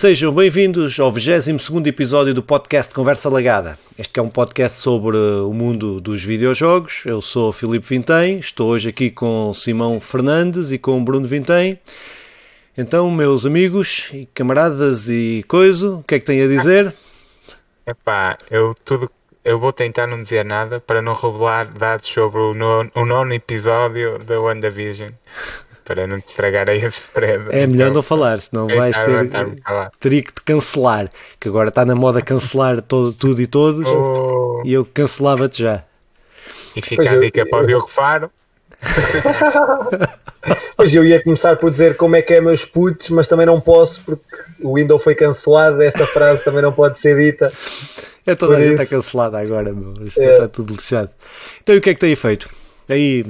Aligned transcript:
Sejam 0.00 0.32
bem-vindos 0.32 1.00
ao 1.00 1.10
22 1.10 1.84
episódio 1.88 2.32
do 2.32 2.40
podcast 2.40 2.94
Conversa 2.94 3.28
Lagada. 3.28 3.76
Este 3.98 4.20
é 4.20 4.22
um 4.22 4.30
podcast 4.30 4.78
sobre 4.78 5.16
o 5.16 5.52
mundo 5.52 6.00
dos 6.00 6.22
videojogos. 6.22 7.02
Eu 7.04 7.20
sou 7.20 7.52
Filipe 7.52 7.84
Vintém, 7.84 8.38
estou 8.38 8.70
hoje 8.70 8.90
aqui 8.90 9.10
com 9.10 9.52
Simão 9.52 10.00
Fernandes 10.00 10.70
e 10.70 10.78
com 10.78 11.04
Bruno 11.04 11.26
Vintém. 11.26 11.80
Então, 12.76 13.10
meus 13.10 13.44
amigos 13.44 14.08
e 14.12 14.24
camaradas 14.26 15.08
e 15.08 15.44
coisa, 15.48 15.90
o 15.94 16.04
que 16.04 16.14
é 16.14 16.18
que 16.20 16.24
têm 16.24 16.44
a 16.44 16.46
dizer? 16.46 16.94
Epá, 17.84 18.38
eu 18.52 18.76
tudo 18.84 19.10
eu 19.44 19.58
vou 19.58 19.72
tentar 19.72 20.06
não 20.06 20.22
dizer 20.22 20.44
nada 20.44 20.78
para 20.78 21.02
não 21.02 21.14
revelar 21.14 21.72
dados 21.72 22.08
sobre 22.08 22.38
o 22.38 22.54
nono, 22.54 22.88
o 22.94 23.04
nono 23.04 23.34
episódio 23.34 24.16
da 24.20 24.40
WandaVision 24.40 25.10
para 25.88 26.06
não 26.06 26.20
te 26.20 26.28
estragar 26.28 26.68
aí 26.68 26.84
a 26.84 26.90
surpresa. 26.90 27.44
É 27.50 27.66
melhor 27.66 27.86
então, 27.86 27.94
não 27.94 28.02
falar, 28.02 28.38
senão 28.40 28.68
vais 28.68 28.94
ter. 29.00 29.30
Teria 29.98 30.22
que 30.22 30.34
te 30.34 30.42
cancelar, 30.42 31.08
que 31.40 31.48
agora 31.48 31.70
está 31.70 31.86
na 31.86 31.94
moda 31.94 32.20
cancelar 32.20 32.82
todo, 32.86 33.14
tudo 33.14 33.40
e 33.40 33.46
todos, 33.46 33.88
oh. 33.88 34.60
e 34.66 34.74
eu 34.74 34.84
cancelava-te 34.84 35.62
já. 35.62 35.82
E 36.76 36.82
fica 36.82 37.10
a 37.10 37.18
dica 37.18 37.46
para 37.46 37.62
o 37.62 37.66
Diogo 37.66 37.88
Faro. 37.88 38.30
pois 40.76 40.94
eu 40.94 41.04
ia 41.04 41.22
começar 41.24 41.56
por 41.56 41.70
dizer 41.70 41.96
como 41.96 42.14
é 42.14 42.22
que 42.22 42.34
é 42.34 42.40
meus 42.40 42.66
putos, 42.66 43.08
mas 43.08 43.26
também 43.26 43.46
não 43.46 43.58
posso 43.58 44.04
porque 44.04 44.36
o 44.60 44.74
Windows 44.74 45.02
foi 45.02 45.14
cancelado. 45.14 45.82
Esta 45.82 46.06
frase 46.06 46.44
também 46.44 46.60
não 46.60 46.70
pode 46.70 47.00
ser 47.00 47.16
dita. 47.16 47.50
É 48.26 48.34
toda 48.34 48.54
por 48.54 48.60
a 48.60 48.62
gente 48.62 48.82
está 48.82 48.94
cancelada 48.94 49.38
agora, 49.38 49.72
meu. 49.72 49.94
Isto 50.04 50.20
é. 50.20 50.34
está 50.34 50.48
tudo 50.48 50.74
lixado. 50.74 51.08
Então 51.62 51.74
e 51.74 51.78
o 51.78 51.80
que 51.80 51.90
é 51.90 51.94
que 51.94 52.00
tem 52.00 52.14
feito? 52.14 52.48
Aí 52.86 53.24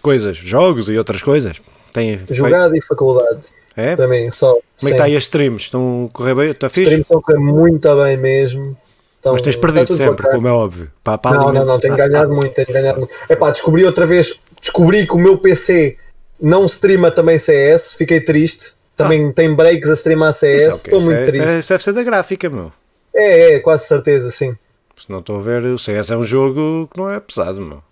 coisas, 0.00 0.36
jogos 0.36 0.88
e 0.88 0.96
outras 0.96 1.22
coisas. 1.22 1.60
Tem 1.94 2.20
Jogado 2.28 2.72
feito... 2.72 2.84
e 2.84 2.86
faculdade. 2.86 3.46
É? 3.76 3.94
Para 3.94 4.08
mim, 4.08 4.28
só. 4.28 4.52
Como 4.52 4.62
sim. 4.78 4.86
é 4.86 4.90
que 4.90 4.94
está 4.94 5.04
aí 5.04 5.16
as 5.16 5.22
streams? 5.22 5.62
Estão 5.62 6.10
a 6.10 6.12
correr 6.12 6.34
bem? 6.34 6.50
Está 6.50 6.68
fixe? 6.68 6.80
As 6.80 6.86
streams 6.86 7.02
estão 7.02 7.18
a 7.18 7.22
correr 7.22 7.38
muito 7.38 7.96
bem 7.96 8.16
mesmo. 8.16 8.76
Então, 9.20 9.32
Mas 9.32 9.42
tens 9.42 9.56
perdido 9.56 9.96
sempre, 9.96 10.28
como 10.28 10.48
é 10.48 10.50
óbvio. 10.50 10.90
Não, 11.06 11.52
não, 11.52 11.64
não, 11.64 11.78
tenho 11.78 11.96
ganhado 11.96 12.30
muito, 12.30 12.50
tenho 12.50 12.66
ganhado 12.66 12.98
muito. 12.98 13.14
Epá, 13.30 13.50
descobri 13.50 13.84
outra 13.86 14.04
vez, 14.04 14.38
descobri 14.60 15.06
que 15.06 15.14
o 15.14 15.18
meu 15.18 15.38
PC 15.38 15.96
não 16.38 16.66
streama 16.66 17.10
também 17.10 17.38
CS, 17.38 17.94
fiquei 17.94 18.20
triste. 18.20 18.74
Também 18.96 19.28
ah. 19.28 19.32
tem 19.32 19.54
breaks 19.54 19.88
a 19.88 19.94
streamar 19.94 20.34
CS, 20.34 20.62
é 20.62 20.68
estou 20.68 21.00
muito 21.00 21.16
é, 21.16 21.22
triste. 21.22 21.58
Isso 21.58 21.68
deve 21.70 21.82
ser 21.82 21.92
da 21.92 22.02
gráfica, 22.02 22.50
meu. 22.50 22.72
É, 23.14 23.54
é, 23.54 23.58
quase 23.60 23.86
certeza, 23.86 24.30
sim. 24.30 24.56
Se 25.00 25.10
não 25.10 25.20
estou 25.20 25.38
a 25.38 25.42
ver, 25.42 25.64
o 25.66 25.78
CS 25.78 26.10
é 26.10 26.16
um 26.16 26.22
jogo 26.22 26.88
que 26.92 26.98
não 26.98 27.08
é 27.08 27.18
pesado, 27.18 27.62
meu. 27.62 27.82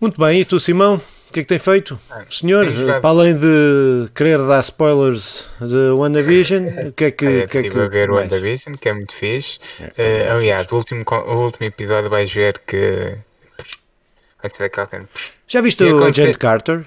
Muito 0.00 0.20
bem, 0.20 0.40
e 0.40 0.44
tu, 0.44 0.60
Simão? 0.60 1.00
O 1.36 1.38
que 1.38 1.40
é 1.40 1.42
que 1.42 1.48
tem 1.48 1.58
feito? 1.58 2.00
Ah, 2.10 2.24
Senhor, 2.30 2.66
para 3.02 3.10
além 3.10 3.36
de 3.36 4.10
querer 4.14 4.38
dar 4.38 4.60
spoilers 4.60 5.46
de 5.60 5.90
WandaVision, 5.90 6.64
o 6.88 6.92
que 6.92 7.04
é 7.04 7.10
que. 7.10 7.26
É, 7.26 7.46
que, 7.46 7.58
é 7.58 7.62
que 7.64 7.68
ver 7.68 8.08
mais? 8.08 8.22
WandaVision, 8.22 8.74
que 8.76 8.88
é 8.88 8.94
muito 8.94 9.14
fixe. 9.14 9.58
É, 9.98 10.30
uh, 10.30 10.36
aliás, 10.36 10.72
o 10.72 10.76
último, 10.76 11.04
o 11.06 11.34
último 11.44 11.66
episódio 11.66 12.08
vais 12.08 12.32
ver 12.32 12.58
que. 12.60 13.18
Vai 14.40 14.50
ser 14.50 14.64
aquela 14.64 14.88
Já 15.46 15.60
viste 15.60 15.84
o 15.84 16.04
Agent 16.04 16.38
Carter? 16.38 16.86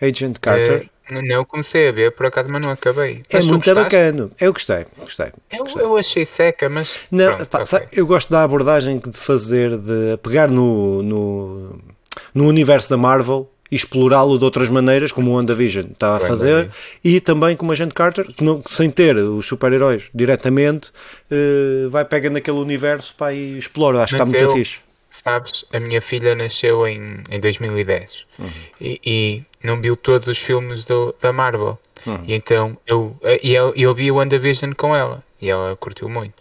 Agent 0.00 0.38
Carter? 0.38 0.88
Uh, 1.10 1.20
não, 1.20 1.44
comecei 1.44 1.88
a 1.88 1.92
ver 1.92 2.12
por 2.12 2.26
acaso, 2.26 2.52
mas 2.52 2.64
não 2.64 2.70
acabei. 2.70 3.24
É 3.30 3.42
muito 3.42 3.74
bacana. 3.74 4.30
Eu 4.38 4.52
gostei, 4.52 4.86
gostei. 4.96 5.32
Eu, 5.50 5.66
eu 5.76 5.96
achei 5.96 6.24
seca, 6.24 6.68
mas. 6.68 7.00
Não, 7.10 7.34
pronto, 7.34 7.48
pá, 7.48 7.62
okay. 7.62 7.88
Eu 7.90 8.06
gosto 8.06 8.30
da 8.30 8.44
abordagem 8.44 9.00
de 9.00 9.18
fazer, 9.18 9.76
de 9.76 10.16
pegar 10.22 10.48
no, 10.48 11.02
no 11.02 11.97
no 12.34 12.46
universo 12.46 12.90
da 12.90 12.96
Marvel 12.96 13.48
e 13.70 13.76
explorá-lo 13.76 14.38
de 14.38 14.44
outras 14.44 14.68
maneiras, 14.68 15.12
como 15.12 15.30
o 15.30 15.34
WandaVision 15.34 15.86
está 15.92 16.16
a 16.16 16.20
fazer, 16.20 16.70
e 17.04 17.20
também 17.20 17.54
como 17.54 17.70
a 17.70 17.74
Agent 17.74 17.92
Carter, 17.92 18.26
que, 18.26 18.42
não, 18.42 18.62
sem 18.66 18.90
ter 18.90 19.16
os 19.16 19.46
super-heróis 19.46 20.04
diretamente, 20.14 20.90
uh, 21.30 21.88
vai 21.90 22.04
pegando 22.04 22.34
naquele 22.34 22.58
universo 22.58 23.14
pá, 23.14 23.32
e 23.32 23.58
explora. 23.58 24.02
Acho 24.02 24.16
que 24.16 24.22
está 24.22 24.38
muito 24.38 24.52
fixe. 24.54 24.78
Sabes, 25.10 25.64
a 25.72 25.80
minha 25.80 26.00
filha 26.00 26.34
nasceu 26.34 26.86
em, 26.86 27.20
em 27.30 27.40
2010 27.40 28.26
uhum. 28.38 28.50
e, 28.80 29.00
e, 29.04 29.42
não 29.64 29.80
viu 29.80 29.96
todos 29.96 30.28
os 30.28 30.38
filmes 30.38 30.84
do, 30.84 31.14
da 31.20 31.32
Marvel. 31.32 31.78
Uhum. 32.06 32.20
E 32.26 32.34
então 32.34 32.78
eu, 32.86 33.16
e 33.42 33.52
eu, 33.52 33.72
eu 33.74 33.94
vi 33.94 34.12
o 34.12 34.16
WandaVision 34.16 34.72
com 34.74 34.94
ela 34.94 35.22
e 35.40 35.50
ela 35.50 35.74
curtiu 35.76 36.08
muito. 36.08 36.34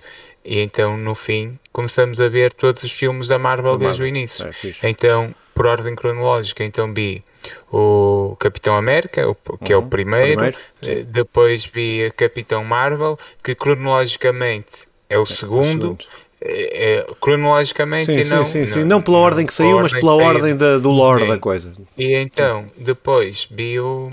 E 0.47 0.61
então 0.61 0.95
no 0.95 1.13
fim 1.13 1.59
começamos 1.73 2.21
a 2.21 2.29
ver 2.29 2.53
todos 2.53 2.81
os 2.81 2.91
filmes 2.91 3.27
da 3.27 3.37
Marvel 3.37 3.77
desde 3.77 4.01
Marvel. 4.01 4.05
o 4.05 4.07
início. 4.07 4.49
É, 4.81 4.89
então 4.89 5.35
por 5.57 5.65
ordem 5.65 5.95
cronológica. 5.95 6.63
Então 6.63 6.93
vi 6.93 7.23
o 7.71 8.37
Capitão 8.39 8.77
América, 8.77 9.23
que 9.65 9.73
uhum, 9.73 9.79
é 9.79 9.81
o 9.81 9.81
uhum. 9.81 9.89
primeiro, 9.89 10.27
primeiro 10.35 10.57
eh, 10.85 11.03
depois 11.03 11.65
vi 11.65 12.05
a 12.05 12.11
Capitão 12.11 12.63
Marvel, 12.63 13.17
que 13.43 13.55
cronologicamente 13.55 14.87
é 15.09 15.17
o 15.17 15.23
é, 15.23 15.25
segundo. 15.25 15.93
O. 15.93 15.97
É, 16.39 16.97
é, 16.99 17.05
cronologicamente 17.19 18.05
sim, 18.05 18.11
e 18.11 18.35
não, 18.35 18.45
sim, 18.45 18.65
sim, 18.65 18.73
sim. 18.73 18.83
não 18.83 19.01
pela 19.01 19.17
ordem 19.17 19.43
que 19.43 19.53
saiu, 19.53 19.79
mas 19.79 19.91
pela 19.91 20.15
ordem 20.15 20.55
da, 20.55 20.77
do 20.77 20.91
lore 20.91 21.23
sim. 21.23 21.29
da 21.29 21.39
coisa. 21.39 21.73
E 21.97 22.13
então, 22.13 22.67
depois 22.77 23.47
vi 23.49 23.79
o 23.79 24.11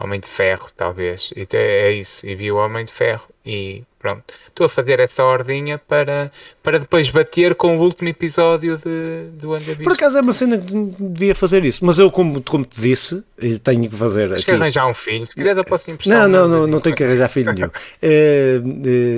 Homem 0.00 0.20
de 0.20 0.28
Ferro, 0.28 0.68
talvez, 0.76 1.30
e 1.36 1.46
é 1.56 1.92
isso, 1.92 2.26
e 2.26 2.34
vi 2.34 2.50
o 2.50 2.56
Homem 2.56 2.84
de 2.84 2.92
Ferro, 2.92 3.28
e 3.44 3.84
Pronto, 4.00 4.32
estou 4.48 4.64
a 4.64 4.68
fazer 4.68 4.98
essa 4.98 5.22
ordinha 5.22 5.76
para, 5.76 6.32
para 6.62 6.78
depois 6.78 7.10
bater 7.10 7.54
com 7.54 7.76
o 7.76 7.82
último 7.82 8.08
episódio 8.08 8.78
de, 8.78 9.26
do 9.34 9.50
WandaVision. 9.50 9.82
Por 9.82 9.92
acaso 9.92 10.16
é 10.16 10.22
uma 10.22 10.32
cena 10.32 10.56
que 10.56 10.72
devia 10.98 11.34
fazer 11.34 11.66
isso, 11.66 11.84
mas 11.84 11.98
eu, 11.98 12.10
como, 12.10 12.42
como 12.42 12.64
te 12.64 12.80
disse, 12.80 13.22
tenho 13.62 13.90
que 13.90 13.94
fazer. 13.94 14.30
Tens 14.30 14.44
que 14.44 14.52
arranjar 14.52 14.86
um 14.86 14.94
filho, 14.94 15.26
se 15.26 15.34
quiser, 15.34 15.54
eu 15.54 15.64
posso 15.64 15.90
emprestar. 15.90 16.26
Não, 16.26 16.48
não, 16.48 16.60
não, 16.60 16.66
não 16.66 16.80
tenho 16.80 16.96
que 16.96 17.04
arranjar 17.04 17.28
filho 17.28 17.52
nenhum. 17.52 17.68
é, 18.00 18.58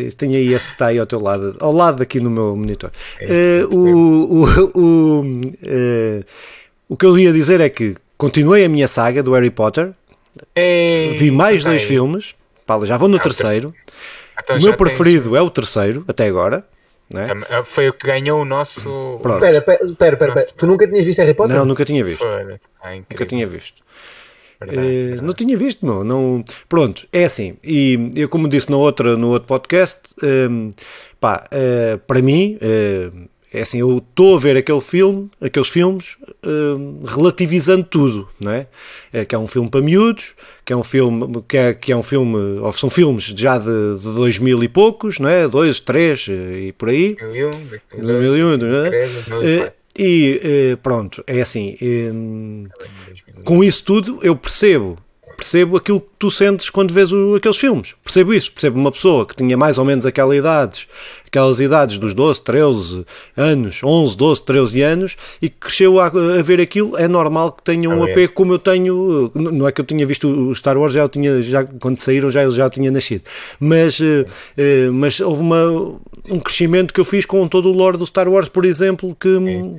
é, 0.05 0.09
tenho 0.17 0.35
aí 0.35 0.53
esse 0.53 0.73
está 0.73 0.87
aí 0.87 0.99
ao 0.99 1.07
teu 1.07 1.21
lado, 1.21 1.57
ao 1.61 1.73
lado 1.73 2.03
aqui 2.03 2.19
no 2.19 2.29
meu 2.29 2.57
monitor. 2.57 2.91
É, 3.21 3.65
o, 3.71 3.77
o, 3.77 4.45
o, 4.75 5.25
o 6.89 6.97
que 6.97 7.07
eu 7.07 7.17
ia 7.17 7.33
dizer 7.33 7.61
é 7.61 7.69
que 7.69 7.95
continuei 8.19 8.65
a 8.65 8.69
minha 8.69 8.89
saga 8.89 9.23
do 9.23 9.33
Harry 9.33 9.51
Potter, 9.51 9.93
Ei, 10.55 11.17
vi 11.19 11.31
mais 11.31 11.63
dois 11.65 11.83
filmes, 11.83 12.35
já 12.85 12.97
vou 12.97 13.09
no 13.09 13.19
terceiro. 13.19 13.75
Então, 14.43 14.57
o 14.57 14.63
meu 14.63 14.77
preferido 14.77 15.31
tens... 15.31 15.39
é 15.39 15.43
o 15.43 15.51
terceiro, 15.51 16.05
até 16.09 16.27
agora. 16.27 16.65
Né? 17.13 17.27
Foi 17.65 17.89
o 17.89 17.93
que 17.93 18.07
ganhou 18.07 18.41
o 18.41 18.45
nosso. 18.45 19.21
Espera, 19.21 19.59
espera, 19.59 20.15
espera. 20.15 20.47
Tu 20.57 20.67
nunca 20.67 20.87
tinhas 20.87 21.05
visto 21.05 21.19
Harry 21.19 21.35
Potter? 21.35 21.57
Não, 21.57 21.67
nunca 21.67 21.85
tinha 21.85 22.03
visto. 22.03 22.25
Ah, 22.25 22.95
nunca 22.95 23.27
tinha 23.27 23.47
visto. 23.47 23.83
Verdade, 24.59 24.89
eh, 24.89 25.05
verdade. 25.07 25.25
Não 25.25 25.33
tinha 25.35 25.57
visto, 25.57 25.85
não, 25.85 26.05
não. 26.05 26.45
Pronto, 26.69 27.07
é 27.13 27.25
assim. 27.25 27.57
E 27.63 28.13
eu, 28.15 28.29
como 28.29 28.49
disse 28.49 28.71
no 28.71 28.79
outro, 28.79 29.19
no 29.19 29.29
outro 29.31 29.47
podcast, 29.47 30.01
um, 30.23 30.27
ehm, 30.27 30.71
pá, 31.21 31.45
uh, 31.53 31.99
para 31.99 32.23
mim, 32.23 32.59
uh, 32.63 33.29
é 33.53 33.61
assim, 33.61 33.79
eu 33.81 33.99
estou 33.99 34.37
a 34.37 34.39
ver 34.39 34.57
aquele 34.57 34.81
filme, 34.81 35.31
aqueles 35.41 35.69
filmes, 35.69 36.17
uh, 36.45 37.05
relativizando 37.05 37.85
tudo, 37.85 38.29
não 38.41 38.51
é? 38.51 38.67
é? 39.13 39.25
Que 39.27 39.35
é 39.35 39.39
um 39.39 39.47
filme 39.47 39.69
para 39.69 39.83
miúdos, 39.83 40.35
que 40.65 40.73
é 40.73 40.77
um 40.77 40.83
filme, 40.83 41.43
que 41.47 41.59
é, 41.59 41.75
que 41.75 41.93
é 41.93 41.97
um 41.97 42.03
filme, 42.03 42.37
ou 42.61 42.73
são 42.73 42.89
filmes 42.89 43.25
já 43.25 43.59
de, 43.59 43.99
de 43.99 44.15
2000 44.15 44.65
e 44.65 44.69
poucos, 44.69 45.19
não 45.19 45.29
é? 45.29 45.47
Dois, 45.47 45.81
três 45.81 46.27
eh, 46.31 46.69
e 46.69 46.73
por 46.73 46.89
aí. 46.89 47.15
2001, 47.91 48.57
2001, 48.57 48.57
não 48.57 49.43
é? 49.43 49.73
E 49.95 50.41
uh, 50.73 50.77
pronto, 50.79 51.23
é 51.27 51.43
assim, 51.43 51.77
com 53.45 53.63
isso 53.63 53.85
tudo 53.85 54.19
eu 54.23 54.35
percebo 54.35 54.97
percebo 55.43 55.77
aquilo 55.77 56.01
que 56.01 56.07
tu 56.21 56.31
sentes 56.31 56.71
quando 56.71 56.95
vês 56.95 57.11
o, 57.11 57.35
aqueles 57.35 57.57
filmes. 57.57 57.95
Percebo 58.05 58.33
isso. 58.33 58.53
Percebo 58.53 58.79
uma 58.79 58.93
pessoa 58.93 59.27
que 59.27 59.35
tinha 59.35 59.57
mais 59.57 59.77
ou 59.77 59.85
menos 59.85 60.07
aquela 60.07 60.37
idade, 60.37 60.87
aquelas 61.27 61.59
idades 61.59 61.99
dos 61.99 62.15
12, 62.15 62.41
13 62.43 63.05
anos, 63.37 63.81
11, 63.83 64.17
12, 64.17 64.43
13 64.45 64.83
anos 64.83 65.17
e 65.43 65.49
que 65.49 65.57
cresceu 65.57 65.99
a, 65.99 66.07
a 66.07 66.43
ver 66.43 66.61
aquilo. 66.61 66.97
É 66.97 67.09
normal 67.09 67.51
que 67.51 67.63
tenha 67.65 67.91
um 67.91 68.05
apego 68.05 68.33
como 68.33 68.53
eu 68.53 68.59
tenho. 68.59 69.33
Não 69.35 69.67
é 69.67 69.73
que 69.73 69.81
eu 69.81 69.85
tinha 69.85 70.07
visto 70.07 70.29
o 70.29 70.55
Star 70.55 70.79
Wars, 70.79 70.95
já 70.95 71.09
tinha, 71.09 71.43
já, 71.43 71.65
quando 71.65 71.99
saíram 71.99 72.31
já, 72.31 72.49
já 72.49 72.71
tinha 72.71 72.91
nascido. 72.93 73.25
Mas, 73.59 73.99
uh, 73.99 74.05
uh, 74.25 74.93
mas 74.93 75.19
houve 75.19 75.43
uma, 75.43 75.99
um 76.31 76.39
crescimento 76.39 76.95
que 76.95 77.01
eu 77.01 77.05
fiz 77.05 77.27
com 77.27 77.49
todo 77.49 77.69
o 77.69 77.73
lore 77.73 77.97
do 77.97 78.07
Star 78.07 78.29
Wars, 78.29 78.49
por 78.49 78.65
exemplo, 78.65 79.17
que, 79.19 79.29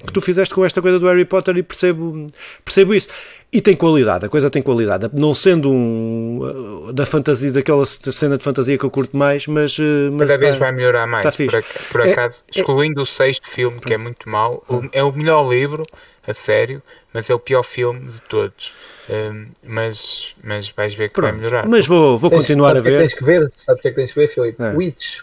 que 0.06 0.12
tu 0.12 0.20
fizeste 0.20 0.54
com 0.54 0.66
esta 0.66 0.82
coisa 0.82 1.00
do 1.00 1.08
Harry 1.08 1.24
Potter 1.24 1.56
e 1.56 1.64
percebo, 1.64 2.28
percebo 2.66 2.94
isso. 2.94 3.08
E 3.54 3.62
tem 3.62 3.76
qualidade, 3.76 4.26
a 4.26 4.30
coisa 4.30 4.50
tem 4.50 4.64
qualidade. 4.64 5.08
Não 5.14 5.36
sendo 5.36 5.72
um 5.72 6.92
da 6.92 7.06
fantasia, 7.06 7.52
daquela 7.52 7.86
cena 7.86 8.36
de 8.36 8.44
fantasia 8.44 8.80
que 8.80 8.84
eu 8.84 8.90
curto 8.90 9.16
mais, 9.16 9.46
mas. 9.46 9.78
Eh, 9.80 10.10
mas 10.12 10.28
Cada 10.28 10.40
vez 10.40 10.56
vai 10.56 10.72
melhorar 10.72 11.06
mais. 11.06 11.24
Por, 11.36 11.64
por, 11.92 12.02
é, 12.02 12.12
acaso, 12.12 12.44
é, 12.48 12.60
excluindo 12.60 13.00
é, 13.00 13.04
o 13.04 13.06
sexto 13.06 13.48
filme, 13.48 13.80
que 13.80 13.94
é 13.94 13.98
muito 13.98 14.28
mau, 14.28 14.66
é 14.92 15.04
o 15.04 15.12
melhor 15.12 15.48
livro, 15.48 15.86
a 16.26 16.34
sério, 16.34 16.82
mas 17.14 17.30
é 17.30 17.36
o 17.36 17.40
pior 17.40 17.62
filme 17.62 18.10
de 18.10 18.22
todos. 18.24 18.74
Um, 19.08 19.46
mas, 19.64 20.34
mas 20.44 20.70
vais 20.70 20.96
ver 20.96 21.10
que 21.10 21.14
Pronto, 21.14 21.30
vai 21.30 21.40
melhorar. 21.40 21.68
Mas 21.68 21.86
vou, 21.86 22.18
vou 22.18 22.32
continuar 22.32 22.76
a 22.76 22.82
ver. 22.82 22.94
Que 22.94 22.98
tens 22.98 23.14
que 23.14 23.24
ver, 23.24 23.52
sabes 23.56 23.80
o 23.80 23.82
que 23.84 23.88
é 23.90 23.92
que 23.92 23.98
tens 23.98 24.12
que 24.12 24.20
ver, 24.20 24.28
Filipe? 24.30 24.64
É. 24.64 24.72
Witch. 24.76 25.20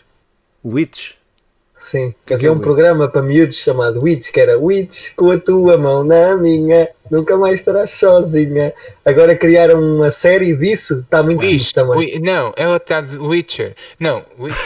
Witch? 0.65 1.15
Sim, 1.81 2.15
que 2.27 2.35
havia 2.35 2.49
é 2.49 2.53
um 2.53 2.57
Witch? 2.57 2.63
programa 2.63 3.09
para 3.09 3.23
miúdos 3.23 3.57
chamado 3.57 4.03
Witch, 4.03 4.31
que 4.31 4.39
era 4.39 4.59
Witch 4.59 5.15
com 5.17 5.31
a 5.31 5.39
tua 5.39 5.79
mão 5.79 6.05
na 6.05 6.37
minha, 6.37 6.87
nunca 7.11 7.39
mais 7.39 7.55
estarás 7.55 7.93
sozinha. 7.93 8.75
Agora 9.03 9.35
criaram 9.35 9.81
uma 9.81 10.11
série 10.11 10.55
disso, 10.55 11.01
está 11.01 11.23
muito 11.23 11.41
Witch, 11.41 11.51
fixe 11.51 11.75
também. 11.75 12.21
não, 12.21 12.53
ela 12.55 12.77
está 12.77 13.01
de 13.01 13.17
Witcher. 13.17 13.75
Não, 13.99 14.23
Witch. 14.39 14.57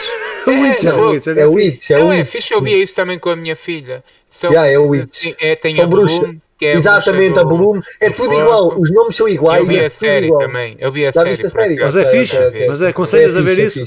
é, 0.45 0.51
Witcher, 0.51 0.93
é, 0.93 0.95
Witcher, 0.95 1.37
é, 1.37 1.45
Witch, 1.47 1.89
é, 1.91 1.99
não, 1.99 2.11
é, 2.11 2.25
fixe, 2.25 2.53
eu 2.53 2.61
via 2.61 2.83
isso 2.83 2.93
também 2.93 3.17
com 3.17 3.29
a 3.29 3.35
minha 3.35 3.55
filha. 3.55 4.03
São, 4.29 4.49
yeah, 4.51 4.69
é 4.69 4.77
o 4.77 4.89
Witch. 4.89 5.33
É, 5.39 5.55
tem 5.55 5.73
São 5.73 5.85
a 5.85 5.87
bruxa. 5.87 6.35
É 6.61 6.71
Exatamente, 6.71 7.37
a 7.37 7.43
Bloom. 7.43 7.81
É 7.99 8.09
tudo 8.09 8.33
igual, 8.33 8.79
os 8.79 8.89
nomes 8.91 9.15
são 9.15 9.27
iguais. 9.27 9.61
Eu 9.61 9.67
vi 9.67 9.77
é 9.77 9.85
a 9.85 9.89
série 9.89 10.27
igual. 10.27 10.41
também. 10.41 10.75
Eu 10.79 10.91
vi 10.91 11.05
a 11.05 11.11
Já 11.11 11.21
série. 11.21 11.29
Viste 11.29 11.45
a 11.45 11.49
série? 11.49 11.79
Mas 11.79 11.95
é 11.95 12.05
fixe. 12.05 12.37
Mas 12.67 12.81
é, 12.81 12.87
aconselhas 12.89 13.35
a 13.35 13.41
ver 13.41 13.57
isso? 13.59 13.85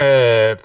Uh, 0.00 0.56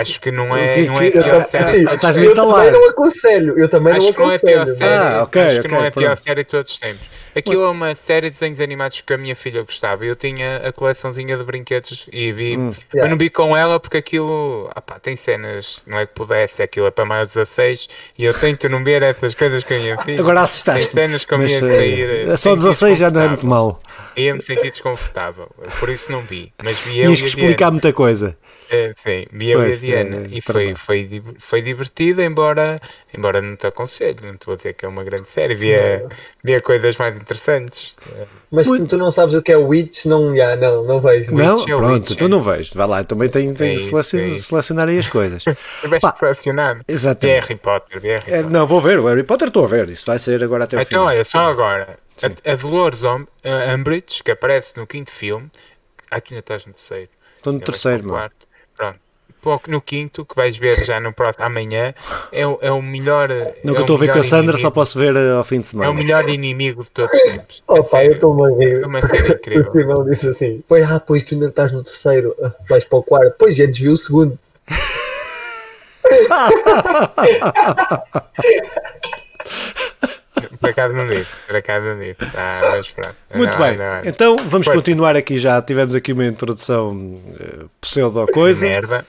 acho 0.00 0.18
que 0.22 0.30
não 0.30 0.56
é. 0.56 0.72
Que, 0.72 0.86
não 0.86 0.96
é 0.96 1.08
eu, 1.08 1.94
estás 1.94 2.16
eu 2.16 2.34
também 2.34 2.70
não 2.72 2.88
aconselho. 2.88 3.58
Eu 3.58 3.68
também 3.68 3.92
acho 3.92 4.06
não 4.06 4.10
aconselho. 4.10 4.38
Que 4.40 4.46
não 4.46 4.62
é 4.62 4.64
pior 4.64 4.66
série, 4.66 4.94
ah, 4.94 5.22
okay, 5.22 5.42
acho 5.42 5.58
okay, 5.58 5.62
que 5.62 5.68
não 5.68 5.84
é 5.84 5.88
a 5.88 5.92
pior 5.92 6.16
série 6.16 6.44
de 6.44 6.50
todos 6.50 6.72
os 6.72 6.78
tempos. 6.78 7.06
Aquilo 7.34 7.64
é 7.64 7.68
uma 7.68 7.94
série 7.94 8.28
de 8.28 8.34
desenhos 8.34 8.60
animados 8.60 9.00
que 9.00 9.12
a 9.12 9.18
minha 9.18 9.36
filha 9.36 9.62
gostava. 9.62 10.04
Eu 10.04 10.16
tinha 10.16 10.58
a 10.58 10.72
coleçãozinha 10.72 11.36
de 11.36 11.44
brinquedos 11.44 12.06
e 12.12 12.32
vi. 12.32 12.56
Hum, 12.56 12.72
yeah. 12.94 13.06
Eu 13.06 13.08
não 13.08 13.16
vi 13.16 13.30
com 13.30 13.56
ela 13.56 13.78
porque 13.78 13.98
aquilo 13.98 14.70
opa, 14.74 14.98
tem 15.00 15.16
cenas, 15.16 15.84
não 15.86 15.98
é 15.98 16.06
que 16.06 16.14
pudesse, 16.14 16.62
aquilo 16.62 16.86
é 16.86 16.90
para 16.90 17.04
mais 17.04 17.28
16 17.28 17.88
e 18.18 18.24
eu 18.24 18.34
tento 18.34 18.68
não 18.68 18.82
ver 18.82 19.02
essas 19.02 19.34
coisas 19.34 19.62
com 19.64 19.74
a 19.74 19.78
minha 19.78 19.98
filha. 19.98 20.20
Agora 20.20 20.40
assustaste. 20.42 20.94
Tem 20.94 21.06
cenas 21.06 21.24
com 21.24 21.34
a 21.34 21.38
minha 21.38 21.60
sair. 21.60 22.28
É 22.28 22.36
só 22.36 22.54
16 22.54 22.98
já 22.98 23.10
não 23.10 23.22
é 23.22 23.28
muito 23.28 23.46
mal. 23.46 23.80
Ia-me 24.16 24.42
sentir 24.42 24.70
desconfortável, 24.70 25.48
por 25.78 25.88
isso 25.88 26.10
não 26.10 26.20
vi. 26.20 26.52
Mas 26.62 26.78
vi 26.80 26.94
Tinhas 26.94 27.20
que 27.20 27.28
explicar 27.28 27.70
muita 27.70 27.92
coisa. 27.92 28.36
É, 28.70 28.92
sim, 28.96 29.26
vi 29.32 29.50
eu 29.50 29.66
e 29.66 29.72
a 29.72 29.76
Diana 29.76 30.16
é, 30.16 30.28
e 30.30 30.40
foi, 30.42 30.74
foi, 30.74 31.22
foi 31.38 31.62
divertido, 31.62 32.20
embora, 32.20 32.78
embora 33.16 33.40
não 33.40 33.56
te 33.56 33.66
aconselho, 33.66 34.18
não 34.22 34.36
te 34.36 34.44
vou 34.44 34.56
dizer 34.56 34.74
que 34.74 34.84
é 34.84 34.88
uma 34.88 35.02
grande 35.02 35.26
série, 35.26 35.54
via, 35.54 36.06
via 36.44 36.60
coisas 36.60 36.94
mais 36.96 37.16
interessantes. 37.16 37.96
Mas 38.50 38.66
Muito... 38.66 38.86
tu 38.86 38.98
não 38.98 39.10
sabes 39.10 39.34
o 39.34 39.42
que 39.42 39.52
é 39.52 39.56
o 39.56 39.68
Witch, 39.68 40.04
não, 40.04 40.36
já, 40.36 40.54
não, 40.54 40.84
não 40.84 41.00
vejo. 41.00 41.34
Não, 41.34 41.54
Witch 41.54 41.68
é 41.68 41.76
pronto, 41.76 42.16
tu 42.16 42.24
é. 42.24 42.28
não 42.28 42.42
vejo. 42.42 42.72
Vai 42.74 42.86
lá, 42.86 43.04
também 43.04 43.30
tenho, 43.30 43.54
tenho 43.54 43.72
é 43.72 43.76
de 43.76 43.82
selecion, 43.84 44.34
selecionar 44.34 44.88
aí 44.88 44.98
as 44.98 45.08
coisas. 45.08 45.44
Tiveste 45.80 46.12
que 46.12 46.18
selecionar. 46.18 46.80
Exatamente. 46.86 47.40
De 47.40 47.40
Harry 47.40 47.56
Potter, 47.56 48.00
de 48.00 48.08
Harry 48.08 48.32
é, 48.32 48.42
Não, 48.42 48.66
vou 48.66 48.82
ver, 48.82 48.98
o 48.98 49.06
Harry 49.06 49.24
Potter 49.24 49.48
estou 49.48 49.64
a 49.64 49.68
ver, 49.68 49.88
isso 49.88 50.04
vai 50.04 50.18
ser 50.18 50.42
agora 50.42 50.64
até 50.64 50.76
o 50.76 50.80
então, 50.80 50.88
fim. 50.88 50.94
Então, 50.94 51.06
olha, 51.06 51.24
só 51.24 51.50
agora. 51.50 51.98
A, 52.22 52.52
a 52.52 52.54
Dolores 52.56 53.02
Umbridge, 53.04 54.22
que 54.22 54.30
aparece 54.30 54.76
no 54.76 54.86
quinto 54.86 55.10
filme. 55.10 55.50
Ai, 56.10 56.20
tu 56.20 56.34
ainda 56.34 56.40
estás 56.40 56.66
no 56.66 56.74
terceiro. 56.74 57.08
Estou 57.38 57.52
no 57.52 57.60
terceiro, 57.60 58.08
mano. 58.08 58.30
Pronto 59.40 59.70
no 59.70 59.80
quinto, 59.80 60.24
que 60.24 60.34
vais 60.34 60.56
ver 60.56 60.84
já 60.84 60.98
no 60.98 61.12
próximo 61.12 61.44
amanhã, 61.44 61.94
é, 62.32 62.46
o, 62.46 62.58
é 62.60 62.72
o 62.72 62.82
melhor. 62.82 63.28
No 63.62 63.72
é 63.72 63.74
que 63.74 63.78
eu 63.78 63.80
estou 63.80 63.96
a 63.96 64.00
ver 64.00 64.12
com 64.12 64.18
a 64.18 64.22
Sandra, 64.22 64.38
inimigo. 64.38 64.58
só 64.58 64.70
posso 64.70 64.98
ver 64.98 65.14
uh, 65.14 65.36
ao 65.36 65.44
fim 65.44 65.60
de 65.60 65.68
semana. 65.68 65.88
É 65.88 65.92
o 65.92 65.94
melhor 65.94 66.28
inimigo 66.28 66.82
de 66.82 66.90
todos 66.90 67.14
os 67.14 67.22
tempos. 67.22 67.62
Oh, 67.66 67.84
pá, 67.84 68.04
eu 68.04 68.14
estou 68.14 68.44
a 68.44 68.50
rir. 68.50 68.82
É 68.82 68.86
uma 68.86 69.00
série 69.00 69.32
incrível. 69.32 69.68
O 69.68 69.72
Simão 69.72 70.04
disse 70.04 70.28
assim: 70.28 70.62
pois, 70.66 70.90
ah, 70.90 71.00
pois 71.00 71.22
tu 71.22 71.34
ainda 71.34 71.48
estás 71.48 71.72
no 71.72 71.82
terceiro, 71.82 72.34
ah, 72.42 72.52
vais 72.68 72.84
para 72.84 72.98
o 72.98 73.02
quarto. 73.02 73.34
Pois 73.38 73.56
já 73.56 73.66
desviou 73.66 73.94
o 73.94 73.96
segundo. 73.96 74.38
Por 80.60 80.70
acaso 80.70 80.94
não 80.94 81.06
digo, 81.06 81.26
por 81.46 81.56
acaso 81.56 81.86
não 81.86 81.98
digo. 81.98 82.16
Ah, 82.36 82.60
mas 82.76 82.90
pronto. 82.90 83.16
Muito 83.34 83.52
não, 83.52 83.58
bem, 83.58 83.76
não, 83.76 83.94
não. 83.94 84.00
então 84.04 84.36
vamos 84.46 84.68
continuar 84.68 85.16
aqui 85.16 85.38
já. 85.38 85.60
Tivemos 85.62 85.94
aqui 85.94 86.12
uma 86.12 86.26
introdução 86.26 86.94
uh, 86.94 87.70
pseudo-coisa. 87.80 88.66
Merda. 88.66 89.06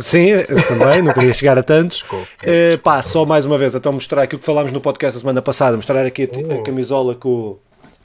Sim, 0.00 0.28
também, 0.68 1.02
não 1.02 1.12
queria 1.12 1.32
chegar 1.34 1.58
a 1.58 1.62
tantos. 1.62 1.98
Desculpa, 1.98 2.24
uh, 2.24 2.78
pá, 2.78 3.02
só 3.02 3.24
mais 3.24 3.44
uma 3.44 3.58
vez, 3.58 3.74
então 3.74 3.92
mostrar 3.92 4.22
aquilo 4.22 4.38
que 4.38 4.46
falámos 4.46 4.70
no 4.70 4.80
podcast 4.80 5.16
a 5.16 5.20
semana 5.20 5.42
passada, 5.42 5.76
mostrar 5.76 6.06
aqui 6.06 6.30
a, 6.32 6.54
a 6.54 6.58
uh. 6.58 6.62
camisola 6.62 7.14
que 7.14 7.26
o, 7.26 7.58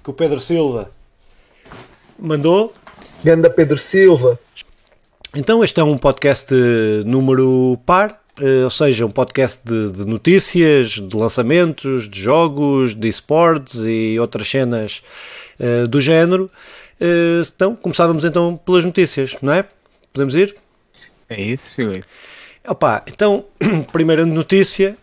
que 0.04 0.10
o 0.10 0.14
Pedro 0.14 0.40
Silva 0.40 0.90
mandou. 2.18 2.74
Ganda 3.24 3.50
Pedro 3.50 3.78
Silva. 3.78 4.40
Então, 5.36 5.64
este 5.64 5.80
é 5.80 5.84
um 5.84 5.98
podcast 5.98 6.54
número 7.06 7.78
par, 7.86 8.20
eh, 8.42 8.64
ou 8.64 8.70
seja, 8.70 9.06
um 9.06 9.12
podcast 9.12 9.62
de, 9.64 9.92
de, 9.92 10.06
notícias, 10.06 10.92
de 10.92 11.16
lançamentos, 11.16 12.10
de 12.10 12.20
jogos, 12.20 12.96
de 12.96 13.08
esportes 13.08 13.84
e 13.86 14.18
outras 14.20 14.50
cenas 14.50 15.04
uh, 15.60 15.88
do 15.88 16.02
género. 16.02 16.50
Uh, 17.00 17.44
então, 17.46 17.76
começávamos 17.76 18.24
então 18.24 18.56
pelas 18.58 18.84
notícias, 18.86 19.36
não 19.42 19.54
é? 19.54 19.66
Podemos 20.14 20.36
ir? 20.36 20.56
É 21.30 21.40
isso, 21.40 21.76
Filipe. 21.76 22.06
Opa, 22.68 23.04
então, 23.08 23.46
primeira 23.92 24.26
notícia, 24.26 24.96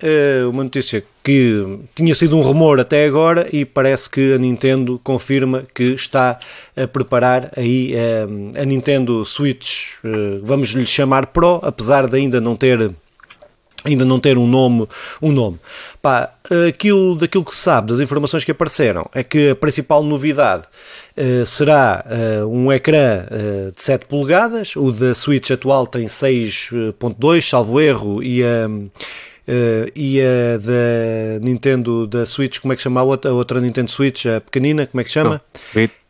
uma 0.51 0.63
notícia 0.63 1.03
que 1.25 1.81
tinha 1.95 2.15
sido 2.15 2.37
um 2.37 2.43
rumor 2.43 2.79
até 2.79 3.07
agora 3.07 3.49
e 3.53 3.65
parece 3.65 4.09
que 4.09 4.35
a 4.35 4.39
Nintendo 4.39 5.01
confirma 5.03 5.65
que 5.75 5.95
está 5.95 6.39
a 6.77 6.87
preparar 6.87 7.51
aí 7.57 7.95
a 8.61 8.65
Nintendo 8.65 9.25
Switch, 9.25 9.95
vamos 10.43 10.69
lhe 10.69 10.87
chamar 10.87 11.27
Pro, 11.27 11.59
apesar 11.63 12.07
de 12.07 12.17
ainda 12.17 12.41
não 12.41 12.55
ter 12.55 12.93
ainda 13.93 14.05
não 14.05 14.21
ter 14.21 14.39
um 14.39 14.47
nome, 14.47 14.87
um 15.21 15.33
nome. 15.33 15.59
Pá, 16.01 16.31
aquilo, 16.69 17.17
daquilo 17.17 17.45
que 17.45 17.55
se 17.55 17.63
sabe, 17.63 17.89
das 17.89 18.01
informações 18.01 18.45
que 18.45 18.51
apareceram, 18.51 19.09
é 19.15 19.23
que 19.23 19.51
a 19.51 19.57
principal 19.57 20.03
novidade 20.03 20.65
uh, 21.17 21.47
será 21.47 22.05
uh, 22.07 22.47
um 22.47 22.73
ecrã 22.73 23.27
uh, 23.27 23.73
de 23.73 23.83
7 23.83 24.07
polegadas, 24.07 24.77
o 24.77 24.93
da 24.93 25.15
Switch 25.15 25.51
atual 25.51 25.87
tem 25.87 26.07
6.2, 26.07 27.49
salvo 27.49 27.81
erro, 27.81 28.23
e 28.23 28.43
a... 28.43 28.69
e 29.95 30.21
a 30.21 30.59
da 30.59 31.41
Nintendo 31.41 32.07
da 32.07 32.27
Switch, 32.27 32.59
como 32.61 32.73
é 32.73 32.77
que 32.77 32.83
chama 32.83 33.01
a 33.01 33.05
outra, 33.05 33.31
a 33.31 33.35
outra 33.35 33.61
Nintendo 33.61 33.91
Switch, 33.91 34.27
a 34.27 34.41
pequenina, 34.41 34.87
como 34.87 35.01
é 35.01 35.05
que 35.05 35.11
chama? 35.11 35.41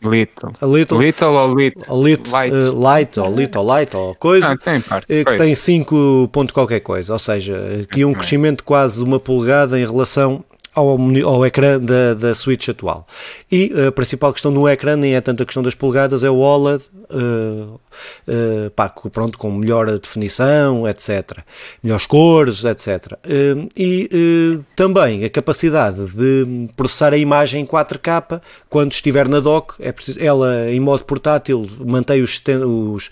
Little. 0.03 0.53
A 0.61 0.67
little. 0.67 0.99
Little 0.99 1.35
ou 1.35 1.55
little? 1.55 1.83
A 1.89 1.95
little 1.95 2.33
light. 2.33 2.53
Uh, 2.53 2.79
light 2.79 3.21
ou 3.21 3.35
little 3.35 3.65
light 3.65 3.97
ou 3.97 4.15
coisa. 4.15 4.53
Ah, 4.53 4.57
tem 4.57 4.81
parte. 4.81 5.05
Uh, 5.05 5.25
que 5.25 5.37
tem 5.37 5.55
5 5.55 6.29
ponto 6.33 6.53
qualquer 6.55 6.81
coisa. 6.81 7.13
Ou 7.13 7.19
seja, 7.19 7.57
aqui 7.83 8.05
um 8.05 8.13
crescimento 8.13 8.59
de 8.59 8.65
quase 8.65 9.03
uma 9.03 9.19
polegada 9.19 9.79
em 9.79 9.85
relação 9.85 10.45
ao, 10.77 10.99
ao 11.25 11.47
ecrã 11.47 11.81
da, 11.81 12.13
da 12.13 12.35
Switch 12.35 12.69
atual. 12.69 13.07
E 13.51 13.73
a 13.89 13.91
principal 13.91 14.33
questão 14.33 14.51
no 14.51 14.69
ecrã 14.69 14.95
nem 14.95 15.17
é 15.17 15.21
tanto 15.23 15.43
a 15.43 15.47
questão 15.47 15.63
das 15.63 15.75
polegadas, 15.75 16.23
é 16.23 16.29
o 16.29 16.37
OLED, 16.37 16.85
uh, 17.11 17.81
uh, 18.29 18.71
pá, 18.77 18.89
pronto, 18.89 19.39
com 19.39 19.51
melhor 19.51 19.99
definição, 19.99 20.87
etc. 20.87 21.39
Melhores 21.83 22.05
cores, 22.05 22.65
etc. 22.65 23.13
Uh, 23.15 23.69
e 23.75 24.61
também 24.77 25.25
a 25.25 25.31
capacidade 25.31 26.05
de 26.07 26.69
processar 26.77 27.15
a 27.15 27.17
imagem 27.17 27.63
em 27.63 27.67
4K 27.67 28.41
quando 28.69 28.93
estiver 28.93 29.27
na 29.29 29.41
dock, 29.41 29.75
é 29.81 29.91
preciso, 29.91 30.23
ela 30.23 30.71
em 30.71 30.81
modo 30.81 31.05
portátil 31.05 31.67
mantém 31.81 32.23
os, 32.23 32.43
os, 32.67 33.11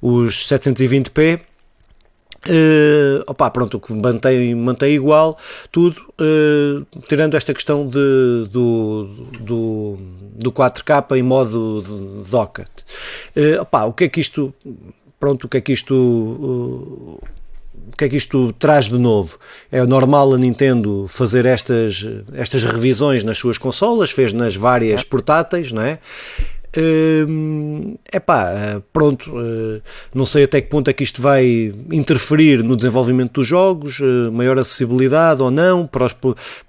os 0.00 0.48
720p 0.48 1.40
Uh, 2.48 3.22
opa, 3.26 3.50
pronto, 3.50 3.82
mantém, 3.90 4.54
mantém 4.54 4.94
igual 4.94 5.36
tudo, 5.70 6.00
uh, 6.18 6.86
tirando 7.06 7.34
esta 7.34 7.52
questão 7.52 7.86
de, 7.86 8.48
do, 8.50 9.04
do, 9.40 9.98
do 10.36 10.50
4K 10.50 11.18
em 11.18 11.22
modo 11.22 12.24
docket. 12.30 12.68
Uh, 13.36 13.60
opa, 13.60 13.84
o 13.84 13.92
que 13.92 14.04
é 14.04 14.08
que 14.08 14.20
isto, 14.20 14.54
pronto, 15.18 15.44
o 15.44 15.48
que 15.48 15.58
é 15.58 15.60
que 15.60 15.70
isto, 15.70 15.94
uh, 15.94 17.20
o 17.92 17.96
que 17.96 18.06
é 18.06 18.08
que 18.08 18.16
isto 18.16 18.54
traz 18.54 18.86
de 18.86 18.96
novo? 18.96 19.38
É 19.70 19.84
normal 19.84 20.32
a 20.32 20.38
Nintendo 20.38 21.06
fazer 21.08 21.44
estas, 21.44 22.08
estas 22.32 22.64
revisões 22.64 23.22
nas 23.22 23.36
suas 23.36 23.58
consolas, 23.58 24.10
fez 24.10 24.32
nas 24.32 24.56
várias 24.56 25.04
portáteis, 25.04 25.72
não 25.72 25.82
é? 25.82 25.98
É 26.72 28.16
uh, 28.16 28.20
pá, 28.20 28.80
pronto, 28.92 29.28
uh, 29.32 29.82
não 30.14 30.24
sei 30.24 30.44
até 30.44 30.60
que 30.60 30.68
ponto 30.68 30.88
é 30.88 30.92
que 30.92 31.02
isto 31.02 31.20
vai 31.20 31.74
interferir 31.90 32.62
no 32.62 32.76
desenvolvimento 32.76 33.40
dos 33.40 33.48
jogos, 33.48 33.98
uh, 33.98 34.30
maior 34.32 34.56
acessibilidade 34.56 35.42
ou 35.42 35.50
não, 35.50 35.84
para, 35.84 36.06
os, 36.06 36.16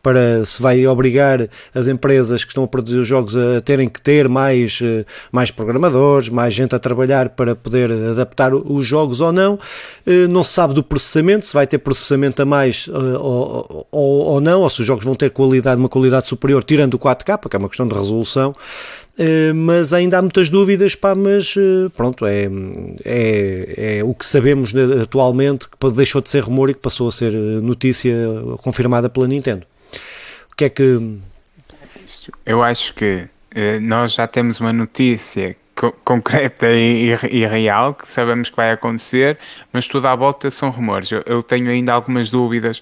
para 0.02 0.44
se 0.44 0.60
vai 0.60 0.88
obrigar 0.88 1.48
as 1.74 1.88
empresas 1.88 2.44
que 2.44 2.50
estão 2.50 2.64
a 2.64 2.68
produzir 2.68 2.98
os 2.98 3.08
jogos 3.08 3.36
a 3.36 3.62
terem 3.62 3.88
que 3.88 4.02
ter 4.02 4.28
mais, 4.28 4.80
eh, 4.82 5.06
mais 5.32 5.52
programadores, 5.52 6.30
mais 6.30 6.54
gente 6.54 6.74
a 6.74 6.80
trabalhar 6.80 7.30
para 7.30 7.56
poder 7.56 7.92
adaptar 7.92 8.54
os 8.54 8.86
jogos 8.86 9.22
ou 9.22 9.32
não. 9.32 9.60
não 10.30 10.44
se 10.44 10.54
sabe 10.54 10.74
do 10.74 10.84
processamento, 10.84 11.46
se 11.46 11.54
vai 11.54 11.68
ter 11.68 11.78
processamento 11.78 12.42
a 12.42 12.46
mais 12.46 12.88
ou, 12.88 13.88
ou, 13.92 14.20
ou 14.26 14.42
não, 14.42 14.62
ou 14.62 14.70
se 14.70 14.82
os 14.82 14.88
jogos 14.88 15.06
vão 15.06 15.16
ter 15.16 15.30
qualidade, 15.30 15.80
uma 15.80 15.90
qualidade 15.90 16.26
superior, 16.26 16.64
tirando 16.64 16.96
o 16.96 17.00
4K, 17.00 17.50
que 17.50 17.56
é 17.56 17.60
uma 17.60 17.70
questão 17.70 17.88
de 17.88 17.94
resolução. 17.94 18.56
Eh, 19.18 19.54
mas 19.54 19.94
ainda 19.94 20.18
há 20.18 20.22
muitas 20.22 20.50
dúvidas, 20.50 20.96
pá, 20.96 21.14
mas 21.14 21.56
eh, 21.58 21.90
pronto, 21.96 22.26
é, 22.26 22.48
é, 23.04 23.98
é 24.00 24.04
o 24.04 24.14
que 24.14 24.26
sabemos 24.26 24.74
atualmente, 25.02 25.68
que 25.68 25.92
deixou 25.92 26.22
de 26.22 26.30
ser 26.30 26.44
rumor 26.44 26.70
e 26.70 26.74
que 26.74 26.80
passou 26.80 27.10
a 27.10 27.12
ser 27.12 27.34
eh, 27.34 27.38
notícia 27.38 28.16
confirmada 28.62 29.10
pela 29.10 29.28
Nintendo. 29.28 29.66
O 30.52 30.56
que 30.56 30.66
é 30.66 30.70
que... 30.70 31.18
Eu 32.46 32.64
acho 32.64 32.94
que 32.94 33.28
nós 33.82 34.14
já 34.14 34.28
temos 34.28 34.60
uma 34.60 34.74
notícia 34.74 35.56
concreta 36.04 36.70
e, 36.72 37.18
e, 37.30 37.46
real 37.46 37.94
que 37.94 38.12
sabemos 38.12 38.50
que 38.50 38.56
vai 38.56 38.72
acontecer, 38.72 39.38
mas 39.72 39.88
tudo 39.88 40.08
à 40.08 40.16
volta 40.16 40.52
são 40.52 40.70
rumores. 40.70 41.12
Eu, 41.12 41.24
eu 41.26 41.42
tenho 41.42 41.70
ainda 41.70 41.94
algumas 41.94 42.30
dúvidas. 42.30 42.82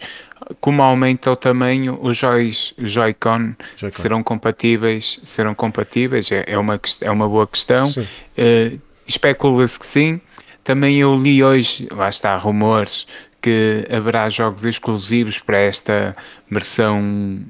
Como 0.60 0.82
aumenta 0.82 1.32
o 1.32 1.36
tamanho, 1.36 2.00
os 2.02 2.18
Joy-Con 2.18 3.56
Joy 3.78 3.92
serão 3.92 4.24
compatíveis? 4.24 5.20
Serão 5.24 5.54
compatíveis? 5.54 6.32
É, 6.32 6.44
é, 6.48 6.58
uma, 6.58 6.80
é 7.02 7.12
uma 7.12 7.28
boa 7.28 7.48
questão. 7.48 7.88
Uh, 7.88 8.80
Especula-se 9.08 9.80
que 9.80 9.86
sim. 9.86 10.22
Também 10.64 11.00
eu 11.00 11.16
li 11.18 11.44
hoje, 11.44 11.88
lá 11.92 12.10
está, 12.10 12.36
rumores 12.38 13.08
que 13.42 13.88
haverá 13.90 14.30
jogos 14.30 14.66
exclusivos 14.66 15.40
para 15.40 15.58
esta 15.58 16.16
versão 16.50 17.42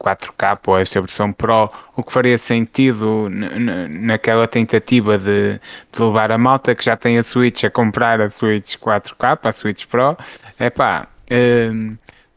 4K 0.00 0.58
ou 0.66 0.78
esta 0.78 1.00
versão 1.00 1.32
Pro, 1.32 1.70
o 1.96 2.02
que 2.02 2.12
faria 2.12 2.38
sentido 2.38 3.28
naquela 3.30 4.46
tentativa 4.46 5.18
de, 5.18 5.60
de, 5.92 6.02
levar 6.02 6.30
a 6.30 6.38
malta 6.38 6.74
que 6.74 6.84
já 6.84 6.96
tem 6.96 7.18
a 7.18 7.22
Switch 7.22 7.64
a 7.64 7.70
comprar 7.70 8.20
a 8.20 8.30
Switch 8.30 8.76
4K, 8.76 9.38
a 9.42 9.52
Switch 9.52 9.86
Pro. 9.86 10.16
É 10.58 10.70
pá, 10.70 11.08
hum, 11.30 11.90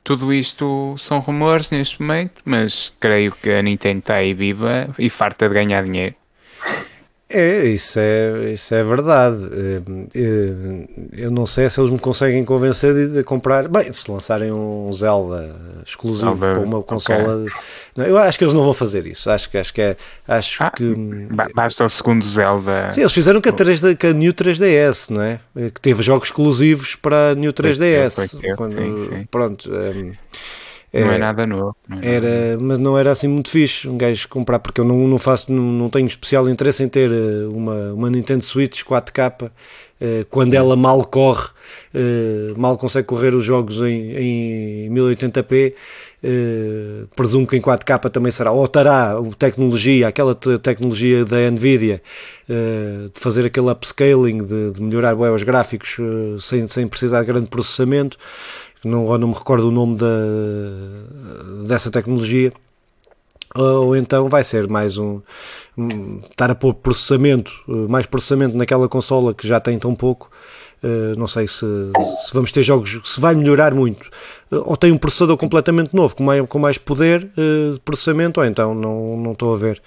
tudo 0.03 0.33
isto 0.33 0.95
são 0.97 1.19
rumores 1.19 1.69
neste 1.71 2.01
momento, 2.01 2.41
mas 2.43 2.91
creio 2.99 3.31
que 3.31 3.51
a 3.51 3.61
Nintendo 3.61 3.99
está 3.99 4.15
aí 4.15 4.33
viva 4.33 4.89
e 4.97 5.09
farta 5.09 5.47
de 5.47 5.53
ganhar 5.53 5.83
dinheiro. 5.83 6.15
É, 7.33 7.65
isso 7.65 7.99
é, 7.99 8.51
isso 8.51 8.73
é 8.75 8.83
verdade. 8.83 9.37
Eh, 9.51 9.81
eh, 10.15 11.23
eu 11.23 11.31
não 11.31 11.45
sei 11.45 11.69
se 11.69 11.79
eles 11.79 11.89
me 11.89 11.99
conseguem 11.99 12.43
convencer 12.43 12.93
de, 12.93 13.07
de 13.07 13.23
comprar. 13.23 13.67
Bem, 13.67 13.91
se 13.91 14.09
lançarem 14.11 14.51
um 14.51 14.91
Zelda 14.91 15.55
exclusivo 15.85 16.35
Zelda, 16.35 16.53
para 16.53 16.59
uma 16.59 16.83
consola. 16.83 17.37
Okay. 17.37 17.53
Não, 17.95 18.05
eu 18.05 18.17
acho 18.17 18.37
que 18.37 18.43
eles 18.43 18.53
não 18.53 18.63
vão 18.63 18.73
fazer 18.73 19.05
isso. 19.07 19.29
Acho 19.29 19.49
que 19.49 19.57
acho 19.57 19.73
que 19.73 19.81
é, 19.81 19.97
acho 20.27 20.63
ah, 20.63 20.71
que 20.71 20.95
basta 21.53 21.85
o 21.85 21.89
segundo 21.89 22.27
Zelda. 22.27 22.91
Sim, 22.91 23.01
eles 23.01 23.13
fizeram 23.13 23.41
com 23.41 23.49
a, 23.49 23.53
3D, 23.53 23.99
com 23.99 24.07
a 24.07 24.13
New 24.13 24.33
3DS, 24.33 25.09
não 25.09 25.21
é? 25.21 25.39
Que 25.55 25.81
teve 25.81 26.03
jogos 26.03 26.27
exclusivos 26.27 26.95
para 26.95 27.31
a 27.31 27.35
New 27.35 27.53
3DS. 27.53 28.55
quando, 28.55 28.73
sim, 28.73 28.97
sim. 28.97 29.27
Pronto. 29.29 29.71
Um, 29.71 30.11
não 30.93 31.11
é, 31.11 31.15
é 31.15 31.17
nada 31.17 31.47
novo. 31.47 31.75
Não 31.87 31.99
é 31.99 32.15
era, 32.15 32.29
nada 32.29 32.51
novo. 32.51 32.65
Mas 32.65 32.79
não 32.79 32.97
era 32.97 33.11
assim 33.11 33.27
muito 33.27 33.49
fixe 33.49 33.87
um 33.87 33.97
gajo 33.97 34.27
comprar, 34.27 34.59
porque 34.59 34.81
eu 34.81 34.85
não, 34.85 35.07
não 35.07 35.17
faço, 35.17 35.51
não, 35.51 35.63
não 35.63 35.89
tenho 35.89 36.05
especial 36.05 36.49
interesse 36.49 36.83
em 36.83 36.89
ter 36.89 37.09
eh, 37.09 37.47
uma, 37.47 37.93
uma 37.93 38.09
Nintendo 38.09 38.43
Switch 38.43 38.83
4K 38.83 39.49
eh, 40.01 40.25
quando 40.29 40.53
ela 40.53 40.75
mal 40.75 41.05
corre, 41.05 41.47
eh, 41.93 42.53
mal 42.57 42.77
consegue 42.77 43.07
correr 43.07 43.33
os 43.33 43.45
jogos 43.45 43.77
em, 43.81 44.87
em 44.87 44.89
1080p. 44.91 45.73
presumo 47.15 47.47
que 47.47 47.55
em 47.55 47.61
4K 47.61 48.09
também 48.09 48.31
será, 48.31 48.51
ou 48.51 48.67
terá 48.67 49.15
tecnologia, 49.39 50.09
aquela 50.09 50.35
tecnologia 50.35 51.23
da 51.23 51.49
Nvidia 51.49 52.01
de 52.47 53.19
fazer 53.19 53.45
aquele 53.45 53.71
upscaling, 53.71 54.43
de, 54.43 54.71
de 54.71 54.83
melhorar 54.83 55.15
bem 55.15 55.29
os 55.29 55.41
gráficos 55.41 55.97
sem, 56.41 56.67
sem 56.67 56.85
precisar 56.85 57.21
de 57.21 57.27
grande 57.27 57.47
processamento 57.47 58.17
não, 58.83 59.17
não 59.17 59.27
me 59.27 59.33
recordo 59.33 59.67
o 59.67 59.71
nome 59.71 59.97
da, 59.97 60.07
dessa 61.67 61.91
tecnologia, 61.91 62.51
ou 63.55 63.95
então 63.95 64.29
vai 64.29 64.43
ser 64.43 64.67
mais 64.67 64.97
um, 64.97 65.21
estar 66.29 66.49
a 66.49 66.55
pôr 66.55 66.73
processamento, 66.73 67.51
mais 67.67 68.05
processamento 68.05 68.55
naquela 68.55 68.87
consola 68.87 69.33
que 69.33 69.47
já 69.47 69.59
tem 69.59 69.77
tão 69.77 69.93
pouco. 69.93 70.29
Uh, 70.83 71.13
não 71.15 71.27
sei 71.27 71.45
se, 71.45 71.63
se, 72.25 72.33
vamos 72.33 72.51
ter 72.51 72.63
jogos, 72.63 72.99
se 73.05 73.21
vai 73.21 73.35
melhorar 73.35 73.71
muito, 73.71 74.07
uh, 74.51 74.63
ou 74.65 74.75
tem 74.75 74.91
um 74.91 74.97
processador 74.97 75.37
completamente 75.37 75.95
novo 75.95 76.15
com 76.15 76.23
mais, 76.23 76.43
com 76.47 76.57
mais 76.57 76.79
poder 76.79 77.29
uh, 77.37 77.73
de 77.73 77.79
processamento, 77.81 78.39
ou 78.39 78.45
então 78.47 78.73
não, 78.73 79.15
não 79.15 79.33
estou 79.33 79.53
a 79.53 79.57
ver. 79.57 79.79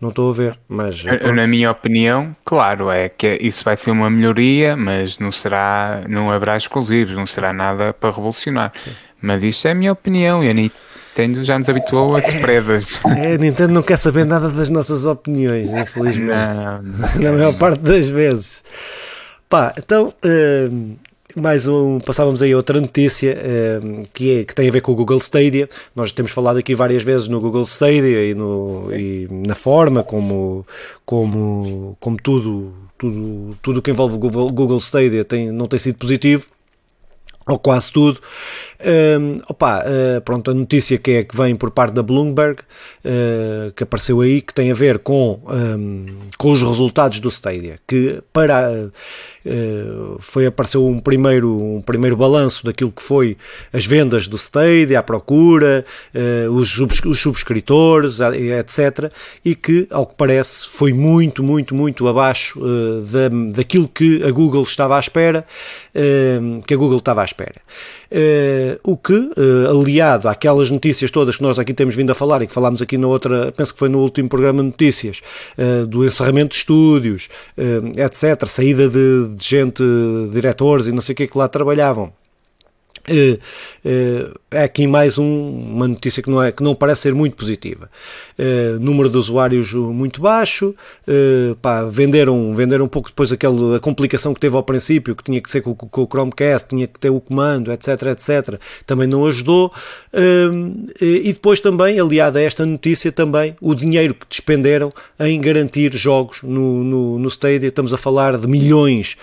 Não 0.00 0.10
estou 0.10 0.30
a 0.30 0.34
ver, 0.34 0.58
mas. 0.68 1.02
Na 1.04 1.46
minha 1.46 1.70
opinião, 1.70 2.36
claro, 2.44 2.90
é 2.90 3.08
que 3.08 3.38
isso 3.40 3.64
vai 3.64 3.76
ser 3.76 3.90
uma 3.90 4.10
melhoria, 4.10 4.76
mas 4.76 5.18
não 5.18 5.32
será, 5.32 6.02
não 6.06 6.30
haverá 6.30 6.56
exclusivos, 6.56 7.16
não 7.16 7.24
será 7.24 7.52
nada 7.52 7.94
para 7.94 8.10
revolucionar. 8.10 8.72
Mas 9.20 9.42
isto 9.42 9.66
é 9.66 9.70
a 9.70 9.74
minha 9.74 9.92
opinião 9.92 10.44
e 10.44 10.50
a 10.50 10.54
Nintendo 10.54 11.42
já 11.42 11.58
nos 11.58 11.68
habituou 11.68 12.14
a 12.14 12.22
surpresas. 12.22 13.00
É, 13.16 13.34
a 13.34 13.38
Nintendo 13.38 13.72
não 13.72 13.82
quer 13.82 13.96
saber 13.96 14.26
nada 14.26 14.50
das 14.50 14.68
nossas 14.68 15.06
opiniões, 15.06 15.70
infelizmente. 15.70 16.54
Não, 16.54 16.82
não. 16.82 17.16
Na 17.20 17.32
maior 17.32 17.58
parte 17.58 17.80
das 17.80 18.10
vezes. 18.10 18.62
Pá, 19.48 19.72
então, 19.78 20.12
uh, 20.24 20.96
mais 21.36 21.66
um, 21.66 22.00
passávamos 22.00 22.40
aí 22.40 22.54
outra 22.54 22.80
notícia 22.80 23.36
uh, 23.36 24.08
que, 24.14 24.38
é, 24.40 24.44
que 24.44 24.54
tem 24.54 24.68
a 24.68 24.72
ver 24.72 24.80
com 24.80 24.92
o 24.92 24.94
Google 24.94 25.18
Stadia. 25.18 25.68
Nós 25.94 26.10
temos 26.10 26.32
falado 26.32 26.56
aqui 26.56 26.74
várias 26.74 27.02
vezes 27.02 27.28
no 27.28 27.38
Google 27.42 27.64
Stadia 27.64 28.24
e, 28.24 28.34
no, 28.34 28.88
e 28.90 29.28
na 29.30 29.54
forma 29.54 30.02
como, 30.02 30.66
como, 31.04 31.94
como 32.00 32.16
tudo, 32.16 32.72
tudo, 32.96 33.58
tudo 33.60 33.82
que 33.82 33.90
envolve 33.90 34.14
o 34.14 34.18
Google, 34.18 34.50
Google 34.50 34.78
Stadia 34.78 35.26
tem, 35.26 35.52
não 35.52 35.66
tem 35.66 35.78
sido 35.78 35.98
positivo 35.98 36.46
ou 37.46 37.58
quase 37.58 37.92
tudo. 37.92 38.18
Opa, 39.48 39.82
uh, 39.84 40.20
pronto, 40.20 40.50
a 40.50 40.54
notícia 40.54 40.98
que 40.98 41.10
é 41.12 41.24
que 41.24 41.36
vem 41.36 41.56
por 41.56 41.70
parte 41.70 41.94
da 41.94 42.02
Bloomberg, 42.02 42.60
uh, 42.60 43.72
que 43.74 43.82
apareceu 43.82 44.20
aí, 44.20 44.42
que 44.42 44.52
tem 44.52 44.70
a 44.70 44.74
ver 44.74 44.98
com, 44.98 45.40
um, 45.48 46.06
com 46.36 46.52
os 46.52 46.62
resultados 46.62 47.20
do 47.20 47.28
Stadia, 47.28 47.78
que 47.86 48.20
para 48.32 48.70
uh, 48.70 50.16
foi 50.20 50.46
apareceu 50.46 50.86
um 50.86 50.98
primeiro 50.98 51.76
um 51.76 51.80
primeiro 51.80 52.16
balanço 52.16 52.64
daquilo 52.64 52.92
que 52.92 53.02
foi 53.02 53.36
as 53.72 53.86
vendas 53.86 54.28
do 54.28 54.36
Stadia, 54.36 54.98
a 54.98 55.02
procura, 55.02 55.84
os, 56.50 56.78
os 56.78 57.20
subscritores, 57.20 58.18
etc, 58.20 59.12
e 59.44 59.54
que 59.54 59.86
ao 59.90 60.06
que 60.06 60.14
parece 60.16 60.66
foi 60.68 60.92
muito 60.92 61.42
muito 61.42 61.74
muito 61.74 62.06
abaixo 62.08 62.60
da, 63.10 63.28
daquilo 63.54 63.88
que 63.88 64.22
a 64.24 64.30
Google 64.30 64.64
estava 64.64 64.96
à 64.96 65.00
espera, 65.00 65.46
que 66.66 66.74
a 66.74 66.76
Google 66.76 66.98
estava 66.98 67.22
à 67.22 67.24
espera. 67.24 67.60
Uh, 68.10 68.78
o 68.82 68.96
que, 68.96 69.12
uh, 69.12 69.70
aliado 69.70 70.28
àquelas 70.28 70.70
notícias 70.70 71.10
todas 71.10 71.36
que 71.36 71.42
nós 71.42 71.58
aqui 71.58 71.74
temos 71.74 71.94
vindo 71.94 72.10
a 72.10 72.14
falar 72.14 72.42
e 72.42 72.46
que 72.46 72.52
falámos 72.52 72.80
aqui 72.80 72.96
na 72.96 73.08
outra, 73.08 73.52
penso 73.52 73.72
que 73.72 73.78
foi 73.78 73.88
no 73.88 73.98
último 73.98 74.28
programa 74.28 74.62
de 74.62 74.68
notícias, 74.68 75.20
uh, 75.58 75.86
do 75.86 76.04
encerramento 76.04 76.50
de 76.50 76.56
estúdios, 76.56 77.28
etc., 77.96 78.46
saída 78.46 78.88
de, 78.88 79.28
de 79.36 79.44
gente, 79.44 79.82
diretores 80.32 80.86
e 80.86 80.92
não 80.92 81.00
sei 81.00 81.12
o 81.12 81.16
que 81.16 81.26
que 81.26 81.36
lá 81.38 81.48
trabalhavam 81.48 82.12
é, 83.08 84.30
é 84.50 84.64
aqui 84.64 84.86
mais 84.86 85.18
um, 85.18 85.24
uma 85.24 85.86
notícia 85.86 86.22
que 86.22 86.30
não, 86.30 86.42
é, 86.42 86.50
que 86.50 86.62
não 86.62 86.74
parece 86.74 87.02
ser 87.02 87.14
muito 87.14 87.36
positiva. 87.36 87.88
É, 88.38 88.72
número 88.80 89.08
de 89.08 89.16
usuários 89.16 89.72
muito 89.72 90.20
baixo, 90.20 90.74
pá, 91.60 91.84
venderam, 91.84 92.54
venderam 92.54 92.84
um 92.84 92.88
pouco 92.88 93.08
depois 93.08 93.30
aquela, 93.32 93.76
a 93.76 93.80
complicação 93.80 94.34
que 94.34 94.40
teve 94.40 94.56
ao 94.56 94.62
princípio, 94.62 95.14
que 95.14 95.22
tinha 95.22 95.40
que 95.40 95.50
ser 95.50 95.60
com, 95.60 95.74
com 95.74 96.02
o 96.02 96.06
Chromecast, 96.06 96.68
tinha 96.68 96.86
que 96.86 96.98
ter 96.98 97.10
o 97.10 97.20
comando, 97.20 97.72
etc, 97.72 97.88
etc, 98.12 98.60
também 98.86 99.06
não 99.06 99.26
ajudou. 99.26 99.72
e 101.00 101.32
depois 101.32 101.60
também, 101.60 102.00
aliado 102.00 102.38
a 102.38 102.40
esta 102.40 102.64
notícia, 102.66 103.12
também 103.12 103.54
o 103.60 103.74
dinheiro 103.74 104.14
que 104.14 104.26
despenderam 104.28 104.92
em 105.20 105.40
garantir 105.40 105.94
jogos 105.94 106.38
no, 106.42 106.82
no, 106.82 107.18
no 107.18 107.28
Stadia, 107.28 107.68
estamos 107.68 107.92
a 107.92 107.96
falar 107.96 108.36
de 108.36 108.46
milhões 108.46 109.16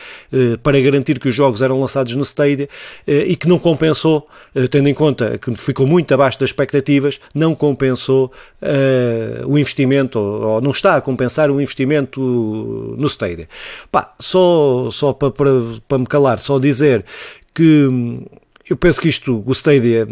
para 0.62 0.80
garantir 0.80 1.20
que 1.20 1.30
os 1.30 1.36
jogos 1.36 1.62
eram 1.62 1.80
lançados 1.80 2.16
no 2.16 2.24
Stadia 2.24 2.70
e 3.08 3.36
que 3.36 3.48
não 3.48 3.60
compensou, 3.74 4.28
eh, 4.56 4.68
tendo 4.68 4.88
em 4.88 4.94
conta 4.94 5.38
que 5.38 5.54
ficou 5.56 5.88
muito 5.88 6.14
abaixo 6.14 6.40
das 6.40 6.50
expectativas, 6.50 7.20
não 7.34 7.56
compensou 7.56 8.32
uh, 8.62 9.48
o 9.48 9.58
investimento, 9.58 10.20
ou, 10.20 10.62
não 10.62 10.72
está 10.72 10.96
a 10.96 11.02
compensar 11.02 11.50
o 11.50 11.60
investimento 11.60 12.22
no 12.98 13.08
Stadia. 13.08 13.50
Pá, 13.92 14.14
só, 14.20 14.90
só 14.92 15.14
para, 15.14 15.32
para, 15.32 15.52
para 15.88 15.98
me 15.98 16.06
calar, 16.06 16.40
só 16.40 16.60
dizer 16.60 17.04
que 17.54 17.88
hum, 17.88 18.26
eu 18.70 18.78
penso 18.78 19.02
que 19.02 19.10
isto, 19.10 19.44
o 19.46 19.52
Stadia, 19.52 20.08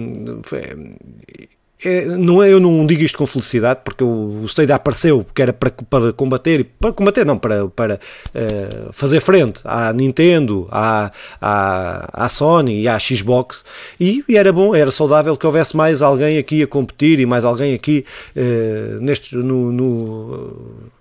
é, 1.84 2.06
não 2.06 2.44
é, 2.44 2.52
eu 2.52 2.60
não 2.60 2.86
digo 2.86 3.02
isto 3.04 3.18
com 3.18 3.26
felicidade, 3.26 3.82
porque 3.84 4.04
o, 4.04 4.42
o 4.44 4.46
Stadia 4.46 4.76
apareceu 4.76 5.26
que 5.34 5.42
era 5.42 5.52
para, 5.52 5.72
para 5.72 6.14
combater, 6.14 6.68
para 6.80 6.94
combater 6.94 7.26
não, 7.26 7.38
para, 7.38 7.68
para 7.70 7.96
uh, 7.96 8.94
fazer 8.94 9.20
frente 9.20 9.62
à 9.66 9.92
Nintendo, 9.92 10.68
à, 10.72 11.12
à, 11.42 12.26
à 12.26 12.30
Sony 12.30 12.82
e 12.82 12.88
à 12.88 13.00
Xbox, 13.00 13.66
e, 14.00 14.24
e, 14.30 14.38
era 14.38 14.54
bom, 14.54 14.76
era 14.76 14.92
saudável 14.92 15.36
que 15.36 15.46
houvesse 15.46 15.76
mais 15.76 16.02
alguém 16.02 16.38
aqui 16.38 16.62
a 16.62 16.68
competir 16.68 17.20
e 17.20 17.26
mais 17.26 17.44
alguém 17.44 17.74
aqui 17.74 18.06
uh, 18.36 19.02
neste, 19.02 19.36
no, 19.36 19.72
no 19.72 20.92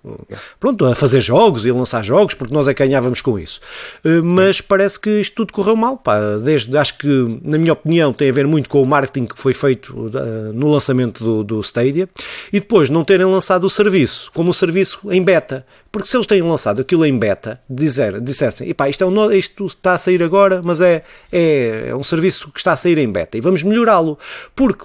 pronto, 0.58 0.84
a 0.86 0.94
fazer 0.94 1.20
jogos 1.20 1.64
e 1.64 1.70
a 1.70 1.74
lançar 1.74 2.02
jogos, 2.02 2.34
porque 2.34 2.52
nós 2.52 2.66
é 2.68 2.74
que 2.74 2.84
ganhávamos 2.84 3.20
com 3.20 3.38
isso. 3.38 3.60
Uh, 4.04 4.22
mas 4.22 4.60
parece 4.60 4.98
que 4.98 5.20
isto 5.20 5.34
tudo 5.34 5.52
correu 5.52 5.76
mal, 5.76 5.96
pá, 5.96 6.18
desde, 6.42 6.76
acho 6.76 6.98
que, 6.98 7.40
na 7.42 7.58
minha 7.58 7.72
opinião, 7.72 8.12
tem 8.12 8.28
a 8.28 8.32
ver 8.32 8.46
muito 8.46 8.68
com 8.68 8.82
o 8.82 8.86
marketing 8.86 9.26
que 9.26 9.38
foi 9.38 9.52
feito 9.52 10.10
no 10.54 10.68
lançamento 10.68 11.22
do, 11.22 11.44
do 11.44 11.60
Stadia 11.60 12.08
e 12.52 12.60
depois 12.60 12.90
não 12.90 13.04
terem 13.04 13.26
lançado 13.26 13.64
o 13.64 13.70
serviço 13.70 14.30
como 14.32 14.50
o 14.50 14.54
serviço 14.54 15.00
em 15.10 15.22
beta. 15.22 15.64
Porque 15.92 16.06
se 16.08 16.16
eles 16.16 16.26
têm 16.26 16.40
lançado 16.40 16.80
aquilo 16.80 17.04
em 17.04 17.18
beta, 17.18 17.60
dizer, 17.68 18.20
dissessem, 18.20 18.68
epá, 18.68 18.88
isto, 18.88 19.02
é 19.02 19.06
um, 19.06 19.32
isto 19.32 19.66
está 19.66 19.94
a 19.94 19.98
sair 19.98 20.22
agora, 20.22 20.62
mas 20.62 20.80
é, 20.80 21.02
é, 21.32 21.86
é 21.88 21.96
um 21.96 22.04
serviço 22.04 22.50
que 22.50 22.58
está 22.58 22.72
a 22.72 22.76
sair 22.76 22.98
em 22.98 23.10
beta 23.10 23.36
e 23.36 23.40
vamos 23.40 23.62
melhorá-lo. 23.62 24.18
Porque 24.54 24.84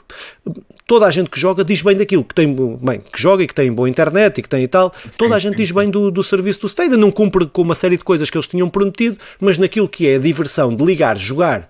toda 0.88 1.06
a 1.06 1.12
gente 1.12 1.30
que 1.30 1.40
joga 1.40 1.64
diz 1.64 1.82
bem 1.82 1.96
daquilo, 1.96 2.24
que 2.24 2.34
tem 2.34 2.54
bem, 2.54 3.00
que 3.00 3.22
joga 3.22 3.44
e 3.44 3.48
que 3.48 3.56
tem 3.56 3.72
boa 3.72 3.90
internet 3.90 4.38
e 4.38 4.42
que 4.42 4.50
tem 4.50 4.64
e 4.64 4.68
tal, 4.68 4.94
sim, 5.04 5.18
toda 5.18 5.36
a 5.36 5.40
gente 5.40 5.54
sim, 5.54 5.64
diz 5.64 5.72
bem 5.72 5.90
do, 5.90 6.12
do 6.12 6.24
serviço 6.24 6.62
do 6.62 6.68
Stadia, 6.68 6.98
não 6.98 7.12
cumpre 7.12 7.46
com 7.48 7.62
uma 7.62 7.76
série 7.76 7.98
de 7.98 8.04
coisas 8.04 8.30
que 8.30 8.38
eles 8.38 8.48
tinham 8.48 8.70
prometido, 8.70 9.18
mas 9.40 9.58
naquilo 9.58 9.90
que 9.90 10.08
é 10.08 10.16
a 10.16 10.20
diversão 10.20 10.76
de 10.76 10.84
ligar, 10.84 11.18
jogar, 11.18 11.70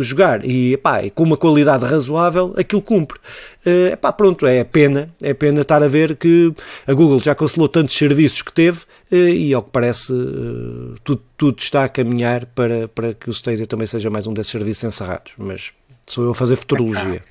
jogar 0.00 0.44
e, 0.44 0.74
epá, 0.74 1.08
com 1.14 1.22
uma 1.22 1.36
qualidade 1.36 1.84
razoável, 1.84 2.52
aquilo 2.56 2.82
cumpre. 2.82 3.18
Uh, 3.64 3.92
epá, 3.92 4.12
pronto, 4.12 4.46
é 4.46 4.62
pena, 4.64 5.12
é 5.22 5.32
pena 5.34 5.60
estar 5.60 5.82
a 5.82 5.88
ver 5.88 6.16
que 6.16 6.52
a 6.86 6.92
Google 6.92 7.20
já 7.20 7.34
cancelou 7.34 7.68
tantos 7.68 7.96
serviços 7.96 8.42
que 8.42 8.52
teve 8.52 8.80
uh, 9.12 9.16
e 9.16 9.54
ao 9.54 9.62
que 9.62 9.70
parece 9.70 10.12
uh, 10.12 10.94
tudo, 11.04 11.22
tudo 11.36 11.58
está 11.58 11.84
a 11.84 11.88
caminhar 11.88 12.46
para, 12.46 12.88
para 12.88 13.14
que 13.14 13.28
o 13.28 13.32
Stadia 13.32 13.66
também 13.66 13.86
seja 13.86 14.10
mais 14.10 14.26
um 14.26 14.32
desses 14.32 14.50
serviços 14.50 14.82
encerrados, 14.84 15.32
mas 15.38 15.72
sou 16.06 16.24
eu 16.24 16.30
a 16.30 16.34
fazer 16.34 16.56
futurologia. 16.56 17.22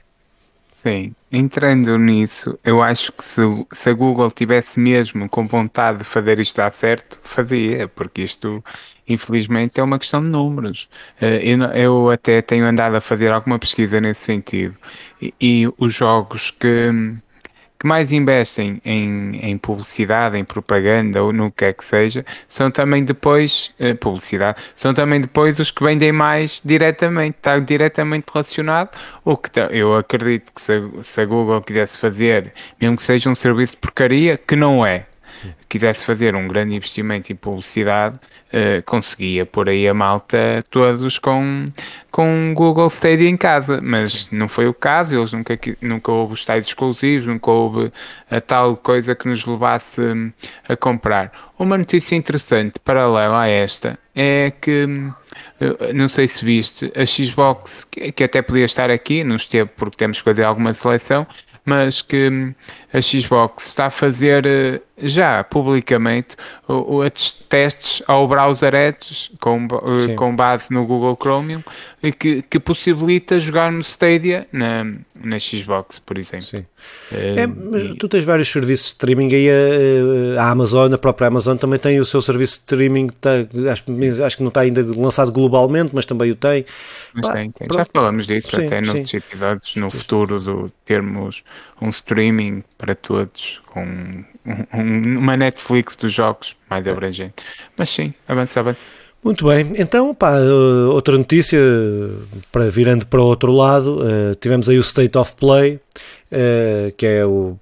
Sim, 0.79 1.15
entrando 1.31 1.97
nisso, 1.97 2.57
eu 2.63 2.83
acho 2.83 3.11
que 3.11 3.23
se, 3.23 3.41
se, 3.71 3.89
a 3.89 3.93
Google 3.93 4.29
tivesse 4.29 4.79
mesmo 4.79 5.27
com 5.27 5.47
vontade 5.47 5.97
de 5.99 6.03
fazer 6.03 6.39
isto 6.39 6.57
dar 6.57 6.71
certo, 6.71 7.19
fazia, 7.23 7.87
porque 7.87 8.21
isto, 8.21 8.63
infelizmente, 9.07 9.79
é 9.79 9.83
uma 9.83 9.97
questão 9.97 10.21
de 10.21 10.29
números. 10.29 10.87
Eh, 11.19 11.39
eu, 11.43 11.63
eu 11.73 12.09
até 12.11 12.43
tenho 12.43 12.63
andado 12.63 12.93
a 12.95 13.01
fazer 13.01 13.31
alguma 13.33 13.57
pesquisa 13.57 13.99
nesse 13.99 14.21
sentido, 14.21 14.77
e, 15.19 15.33
e 15.41 15.67
os 15.79 15.95
jogos 15.95 16.51
que 16.51 16.91
que 17.79 17.87
mais 17.87 18.11
investem 18.11 18.81
em, 18.83 19.39
em 19.41 19.57
publicidade, 19.57 20.37
em 20.37 20.43
propaganda 20.43 21.23
ou 21.23 21.31
no 21.31 21.51
que 21.51 21.65
é 21.65 21.73
que 21.73 21.83
seja, 21.83 22.25
são 22.47 22.71
também 22.71 23.03
depois, 23.03 23.71
eh, 23.79 23.93
publicidade, 23.93 24.59
são 24.75 24.93
também 24.93 25.21
depois 25.21 25.59
os 25.59 25.71
que 25.71 25.83
vendem 25.83 26.11
mais 26.11 26.61
diretamente, 26.63 27.37
está 27.37 27.59
diretamente 27.59 28.25
relacionado, 28.33 28.89
ou 29.23 29.37
que 29.37 29.51
eu 29.71 29.95
acredito 29.95 30.51
que 30.53 30.61
se 30.61 30.81
se 31.01 31.21
a 31.21 31.25
Google 31.25 31.61
quisesse 31.61 31.97
fazer, 31.97 32.53
mesmo 32.79 32.95
que 32.95 33.03
seja 33.03 33.29
um 33.29 33.35
serviço 33.35 33.73
de 33.73 33.79
porcaria, 33.79 34.37
que 34.37 34.55
não 34.55 34.85
é, 34.85 35.05
quisesse 35.69 36.05
fazer 36.05 36.35
um 36.35 36.47
grande 36.47 36.75
investimento 36.75 37.31
em 37.31 37.35
publicidade, 37.35 38.19
uh, 38.53 38.83
conseguia 38.85 39.45
pôr 39.45 39.69
aí 39.69 39.87
a 39.87 39.93
malta 39.93 40.63
todos 40.69 41.17
com, 41.19 41.65
com 42.11 42.53
Google 42.55 42.87
Stadia 42.87 43.29
em 43.29 43.37
casa, 43.37 43.79
mas 43.81 44.31
não 44.31 44.47
foi 44.47 44.67
o 44.67 44.73
caso, 44.73 45.15
eles 45.15 45.33
nunca, 45.33 45.59
nunca 45.81 46.11
houve 46.11 46.33
os 46.33 46.45
tais 46.45 46.67
exclusivos, 46.67 47.27
nunca 47.27 47.51
houve 47.51 47.91
a 48.29 48.41
tal 48.41 48.75
coisa 48.77 49.15
que 49.15 49.27
nos 49.27 49.45
levasse 49.45 50.01
hum, 50.01 50.31
a 50.67 50.75
comprar. 50.75 51.31
Uma 51.57 51.77
notícia 51.77 52.15
interessante, 52.15 52.79
paralela 52.79 53.41
a 53.41 53.47
esta, 53.47 53.97
é 54.15 54.51
que 54.51 54.87
não 55.93 56.07
sei 56.07 56.27
se 56.27 56.43
viste, 56.45 56.91
a 56.95 57.05
Xbox, 57.05 57.83
que 57.83 58.23
até 58.23 58.41
podia 58.41 58.65
estar 58.65 58.91
aqui, 58.91 59.23
não 59.23 59.35
esteve 59.35 59.69
porque 59.75 59.97
temos 59.97 60.19
que 60.19 60.23
fazer 60.23 60.43
alguma 60.43 60.73
seleção, 60.73 61.25
mas 61.65 62.01
que 62.01 62.29
hum, 62.29 62.53
a 62.97 63.01
Xbox 63.01 63.67
está 63.67 63.85
a 63.85 63.89
fazer 63.89 64.45
eh, 64.45 64.81
já 64.97 65.43
publicamente 65.43 66.35
os 66.67 67.33
testes 67.47 68.01
ao 68.07 68.27
browser 68.27 68.73
Edge 68.73 69.31
com, 69.39 69.67
eh, 70.09 70.13
com 70.15 70.35
base 70.35 70.71
no 70.71 70.85
Google 70.85 71.15
Chromium 71.21 71.63
e 72.01 72.11
que, 72.11 72.41
que 72.41 72.59
possibilita 72.59 73.39
jogar 73.39 73.71
no 73.71 73.81
Stadia 73.81 74.47
na, 74.51 74.85
na 75.15 75.39
Xbox, 75.39 75.99
por 75.99 76.17
exemplo. 76.17 76.47
Sim. 76.47 76.65
É, 77.11 77.45
mas 77.45 77.95
tu 77.95 78.07
tens 78.07 78.25
vários 78.25 78.51
serviços 78.51 78.87
de 78.87 78.91
streaming 78.93 79.33
aí 79.33 79.47
a, 79.49 80.41
a, 80.41 80.49
Amazon, 80.49 80.91
a 80.93 80.97
própria 80.97 81.27
Amazon 81.27 81.57
também 81.57 81.79
tem 81.79 81.99
o 81.99 82.05
seu 82.05 82.21
serviço 82.21 82.55
de 82.55 82.59
streaming, 82.61 83.07
tá, 83.07 83.31
acho, 83.71 83.83
acho, 84.23 84.37
que 84.37 84.43
não 84.43 84.49
está 84.49 84.61
ainda 84.61 84.83
lançado 84.83 85.31
globalmente, 85.31 85.91
mas 85.93 86.05
também 86.05 86.31
o 86.31 86.35
tem. 86.35 86.65
Mas 87.13 87.29
tem, 87.29 87.51
tem. 87.51 87.67
Já 87.71 87.85
falamos 87.85 88.25
disso 88.25 88.49
sim, 88.55 88.65
até 88.65 88.81
noutros 88.81 89.13
episódios, 89.13 89.75
no 89.75 89.89
futuro 89.89 90.39
do 90.39 90.71
termos 90.85 91.43
um 91.81 91.89
streaming 91.89 92.63
para 92.77 92.95
todos, 92.95 93.61
com 93.67 93.83
um, 93.83 95.17
uma 95.17 95.37
Netflix 95.37 95.95
dos 95.95 96.13
jogos 96.13 96.55
mais 96.69 96.87
abrangente. 96.87 97.35
Mas 97.77 97.89
sim, 97.89 98.13
avança, 98.27 98.59
avança. 98.59 98.89
Muito 99.23 99.47
bem, 99.47 99.73
então, 99.77 100.13
pá, 100.13 100.37
eh, 100.37 100.87
outra 100.89 101.17
notícia, 101.17 101.59
para 102.51 102.69
virando 102.69 103.05
para 103.07 103.19
o 103.19 103.25
outro 103.25 103.51
lado, 103.51 103.99
uh, 103.99 104.35
tivemos 104.39 104.69
aí 104.69 104.77
o 104.77 104.81
State 104.81 105.17
of 105.17 105.33
Play, 105.33 105.75
uh, 106.31 106.91
que 106.95 107.05
é 107.05 107.25
o, 107.25 107.57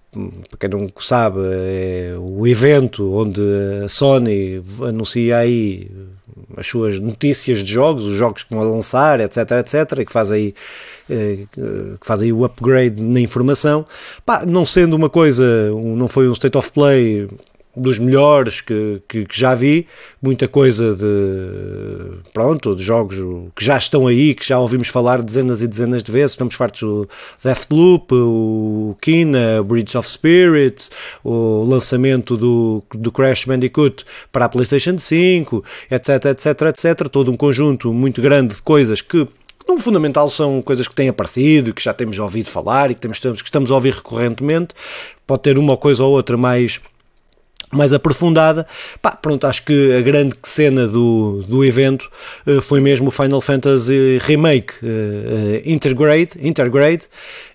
para 0.49 0.59
quem 0.59 0.69
não 0.69 0.91
sabe, 0.99 1.39
é 1.41 2.13
o 2.19 2.45
evento 2.45 3.15
onde 3.15 3.41
a 3.83 3.87
Sony 3.87 4.61
anuncia 4.87 5.37
aí 5.37 5.89
as 6.57 6.67
suas 6.67 6.99
notícias 6.99 7.63
de 7.63 7.71
jogos, 7.71 8.05
os 8.05 8.15
jogos 8.15 8.43
que 8.43 8.53
vão 8.53 8.63
lançar, 8.63 9.19
etc, 9.19 9.37
etc, 9.59 9.99
e 9.99 10.05
que 10.05 10.11
faz 10.11 10.31
aí, 10.31 10.53
eh, 11.09 11.45
que 11.99 12.05
faz 12.05 12.21
aí 12.21 12.31
o 12.31 12.45
upgrade 12.45 13.01
na 13.01 13.19
informação. 13.19 13.85
Pá, 14.25 14.45
não 14.45 14.65
sendo 14.65 14.95
uma 14.95 15.09
coisa, 15.09 15.69
não 15.71 16.07
foi 16.07 16.27
um 16.27 16.33
state 16.33 16.57
of 16.57 16.71
play 16.71 17.27
dos 17.75 17.99
melhores 17.99 18.61
que, 18.61 19.01
que, 19.07 19.25
que, 19.25 19.39
já 19.39 19.53
vi, 19.53 19.87
muita 20.21 20.47
coisa 20.47 20.95
de 20.95 22.19
pronto, 22.33 22.75
de 22.75 22.83
jogos 22.83 23.17
que 23.55 23.63
já 23.63 23.77
estão 23.77 24.07
aí, 24.07 24.33
que 24.33 24.45
já 24.45 24.59
ouvimos 24.59 24.87
falar 24.87 25.21
dezenas 25.21 25.61
e 25.61 25.67
dezenas 25.67 26.03
de 26.03 26.11
vezes, 26.11 26.31
estamos 26.31 26.55
fartos 26.55 26.81
do 26.81 27.09
Deathloop, 27.43 28.13
o 28.13 28.95
Kina, 29.01 29.63
Bridge 29.63 29.97
of 29.97 30.09
Spirits, 30.09 30.89
o 31.23 31.63
lançamento 31.63 32.37
do, 32.37 32.83
do 32.93 33.11
Crash 33.11 33.45
Bandicoot 33.45 34.05
para 34.31 34.45
a 34.45 34.49
Playstation 34.49 34.97
5, 34.97 35.63
etc, 35.91 36.25
etc, 36.25 36.61
etc, 36.69 37.09
todo 37.09 37.31
um 37.31 37.37
conjunto 37.37 37.93
muito 37.93 38.21
grande 38.21 38.55
de 38.55 38.61
coisas 38.61 39.01
que 39.01 39.27
no 39.67 39.79
fundamental 39.79 40.29
são 40.29 40.61
coisas 40.61 40.87
que 40.87 40.93
têm 40.93 41.09
aparecido, 41.09 41.73
que 41.73 41.81
já 41.81 41.93
temos 41.93 42.19
ouvido 42.19 42.47
falar 42.49 42.91
e 42.91 42.95
que, 42.95 43.01
temos, 43.01 43.19
que 43.19 43.47
estamos 43.47 43.71
a 43.71 43.75
ouvir 43.75 43.93
recorrentemente, 43.93 44.75
pode 45.25 45.41
ter 45.41 45.57
uma 45.57 45.75
coisa 45.75 46.03
ou 46.03 46.13
outra 46.13 46.37
mais 46.37 46.79
mais 47.71 47.93
aprofundada. 47.93 48.65
Pá, 49.01 49.11
pronto, 49.11 49.45
acho 49.47 49.63
que 49.63 49.95
a 49.95 50.01
grande 50.01 50.35
cena 50.43 50.87
do, 50.87 51.43
do 51.47 51.63
evento 51.63 52.09
uh, 52.45 52.61
foi 52.61 52.79
mesmo 52.79 53.07
o 53.07 53.11
Final 53.11 53.41
Fantasy 53.41 54.19
Remake 54.21 54.73
uh, 54.83 55.61
Intergrade, 55.65 56.31
Intergrade 56.39 57.05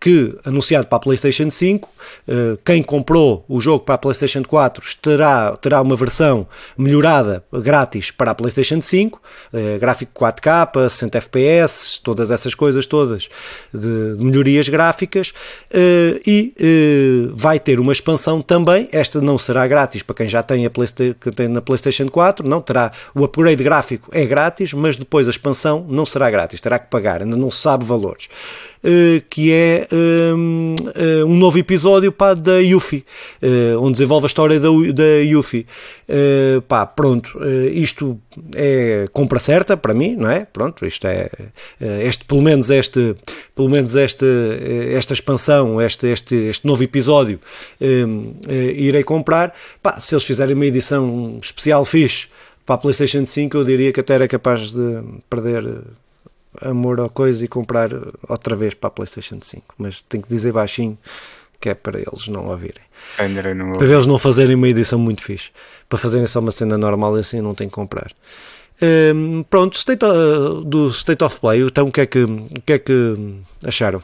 que, 0.00 0.38
anunciado 0.44 0.86
para 0.86 0.96
a 0.96 1.00
PlayStation 1.00 1.50
5, 1.50 1.88
eh, 2.28 2.58
quem 2.64 2.82
comprou 2.82 3.44
o 3.48 3.60
jogo 3.60 3.84
para 3.84 3.96
a 3.96 3.98
PlayStation 3.98 4.42
4 4.44 4.84
terá, 5.02 5.56
terá 5.56 5.82
uma 5.82 5.96
versão 5.96 6.46
melhorada, 6.76 7.42
grátis, 7.52 8.10
para 8.10 8.30
a 8.30 8.34
PlayStation 8.34 8.80
5, 8.80 9.20
eh, 9.52 9.78
gráfico 9.78 10.12
4K, 10.14 10.88
60 10.88 11.18
FPS, 11.18 12.00
todas 12.00 12.30
essas 12.30 12.54
coisas 12.54 12.86
todas 12.86 13.28
de, 13.74 14.14
melhorias 14.18 14.68
gráficas, 14.68 15.32
eh, 15.70 16.20
e 16.26 16.54
vai 17.32 17.58
ter 17.58 17.80
uma 17.80 17.92
expansão 17.92 18.40
também, 18.40 18.88
esta 18.92 19.20
não 19.20 19.38
será 19.38 19.66
grátis 19.66 20.02
para 20.02 20.14
quem 20.14 20.28
já 20.28 20.42
tem, 20.42 20.64
a 20.64 20.70
Playsta 20.70 21.16
tem 21.34 21.48
na 21.48 21.60
PlayStation 21.60 22.08
4, 22.08 22.46
não, 22.48 22.60
terá 22.60 22.92
o 23.14 23.24
upgrade 23.24 23.62
gráfico 23.62 24.08
é 24.12 24.24
grátis, 24.24 24.72
mas 24.72 24.96
depois 24.96 25.26
a 25.26 25.30
expansão 25.30 25.84
não 25.88 26.06
será 26.06 26.30
grátis, 26.30 26.60
terá 26.60 26.78
que 26.78 26.88
pagar, 26.88 27.22
ainda 27.22 27.36
não 27.36 27.50
se 27.50 27.58
sabe 27.58 27.84
valores. 27.84 28.28
Eh, 28.82 29.22
que 29.28 29.52
é 29.52 29.88
um, 29.92 30.74
eh, 30.94 31.24
um 31.24 31.34
novo 31.36 31.58
episódio 31.58 32.12
pá, 32.12 32.32
da 32.32 32.58
Yuffie, 32.58 33.04
eh, 33.42 33.74
onde 33.76 33.92
desenvolve 33.92 34.26
a 34.26 34.28
história 34.28 34.60
da, 34.60 34.68
da 34.94 35.18
Yuffie. 35.22 35.66
pá, 36.68 36.86
pronto, 36.86 37.38
isto 37.72 38.18
é 38.54 39.06
compra 39.12 39.38
certa 39.38 39.76
para 39.76 39.92
mim, 39.92 40.16
não 40.16 40.30
é? 40.30 40.44
Pronto, 40.44 40.86
isto 40.86 41.06
é 41.06 41.28
este, 41.80 42.24
pelo 42.24 42.40
menos 42.40 42.70
este, 42.70 43.16
pelo 43.54 43.68
menos 43.68 43.94
este, 43.94 44.24
esta 44.94 45.12
expansão, 45.12 45.80
este, 45.80 46.06
este, 46.06 46.34
este 46.34 46.66
novo 46.66 46.82
episódio, 46.82 47.40
irei 48.48 49.02
comprar. 49.02 49.54
Pá, 49.82 50.00
se 50.00 50.14
eles 50.14 50.24
fizerem 50.24 50.54
uma 50.54 50.66
edição 50.66 51.38
especial 51.42 51.84
fixe 51.84 52.28
para 52.64 52.76
a 52.76 52.78
PlayStation 52.78 53.26
5, 53.26 53.56
eu 53.56 53.64
diria 53.64 53.92
que 53.92 54.00
até 54.00 54.14
era 54.14 54.28
capaz 54.28 54.70
de 54.70 55.02
perder 55.28 55.64
amor 56.60 57.00
à 57.00 57.08
coisa 57.08 57.44
e 57.44 57.48
comprar 57.48 57.90
outra 58.28 58.56
vez 58.56 58.74
para 58.74 58.88
a 58.88 58.90
PlayStation 58.90 59.38
5. 59.40 59.74
Mas 59.78 60.02
tenho 60.02 60.22
que 60.22 60.28
dizer 60.28 60.52
baixinho 60.52 60.98
que 61.60 61.68
é 61.68 61.74
para 61.74 61.98
eles 61.98 62.28
não 62.28 62.46
ouvirem. 62.46 62.82
Não 63.54 63.78
para 63.78 63.88
eles 63.88 64.06
não 64.06 64.18
fazerem 64.18 64.54
uma 64.54 64.68
edição 64.68 64.98
muito 64.98 65.22
fixe. 65.22 65.50
Para 65.88 65.98
fazerem 65.98 66.26
só 66.26 66.40
uma 66.40 66.50
cena 66.50 66.78
normal 66.78 67.14
assim 67.16 67.40
não 67.40 67.54
tem 67.54 67.68
que 67.68 67.74
comprar. 67.74 68.12
Um, 68.80 69.42
pronto, 69.42 69.76
state 69.76 70.04
of, 70.04 70.64
do 70.64 70.88
State 70.90 71.24
of 71.24 71.40
Play, 71.40 71.62
então 71.62 71.88
o 71.88 71.92
que 71.92 72.00
é 72.00 72.06
que, 72.06 72.22
o 72.22 72.48
que, 72.64 72.72
é 72.74 72.78
que 72.78 73.40
acharam? 73.64 74.00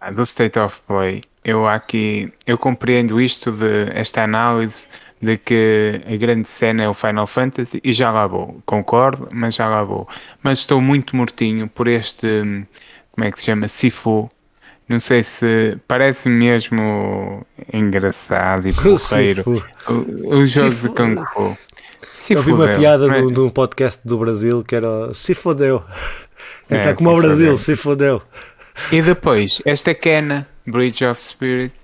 Ah, 0.00 0.10
do 0.10 0.22
State 0.22 0.58
of 0.58 0.80
Play, 0.86 1.22
eu 1.44 1.66
aqui 1.66 2.32
eu 2.46 2.56
compreendo 2.56 3.20
isto 3.20 3.52
de 3.52 3.90
esta 3.92 4.22
análise 4.22 4.88
de 5.20 5.36
que 5.36 6.00
a 6.06 6.16
grande 6.16 6.48
cena 6.48 6.84
é 6.84 6.88
o 6.88 6.94
Final 6.94 7.26
Fantasy 7.26 7.80
e 7.82 7.92
já 7.92 8.10
lá 8.10 8.26
vou, 8.26 8.62
concordo, 8.64 9.28
mas 9.32 9.54
já 9.54 9.68
lá 9.68 9.82
vou. 9.82 10.08
Mas 10.42 10.60
estou 10.60 10.80
muito 10.80 11.16
mortinho 11.16 11.68
por 11.68 11.88
este, 11.88 12.26
como 13.10 13.26
é 13.26 13.30
que 13.30 13.38
se 13.40 13.46
chama, 13.46 13.68
Sifu. 13.68 14.30
Não 14.88 14.98
sei 14.98 15.22
se 15.22 15.76
parece 15.86 16.30
mesmo 16.30 17.44
engraçado 17.72 18.68
e 18.68 18.72
porreiro 18.72 19.62
o, 19.86 20.36
o, 20.36 20.46
jogo 20.46 20.74
de 20.74 20.88
Kung 20.88 21.22
Fu. 21.34 21.58
Se 22.10 22.32
Eu 22.32 22.42
vi 22.42 22.52
uma 22.52 22.68
piada 22.68 23.06
é? 23.18 23.20
de, 23.20 23.38
um 23.38 23.50
podcast 23.50 24.00
do 24.06 24.16
Brasil 24.18 24.64
que 24.64 24.74
era 24.74 25.12
se 25.12 25.34
fodeu. 25.34 25.82
É, 26.70 26.90
é 26.90 26.94
como 26.94 27.10
o 27.10 27.16
Brasil, 27.16 27.56
se 27.56 27.74
fodeu. 27.76 28.20
E 28.92 29.00
depois, 29.00 29.62
esta 29.64 29.94
Kena, 29.94 30.46
Bridge 30.66 31.02
of 31.02 31.18
Spirit, 31.22 31.74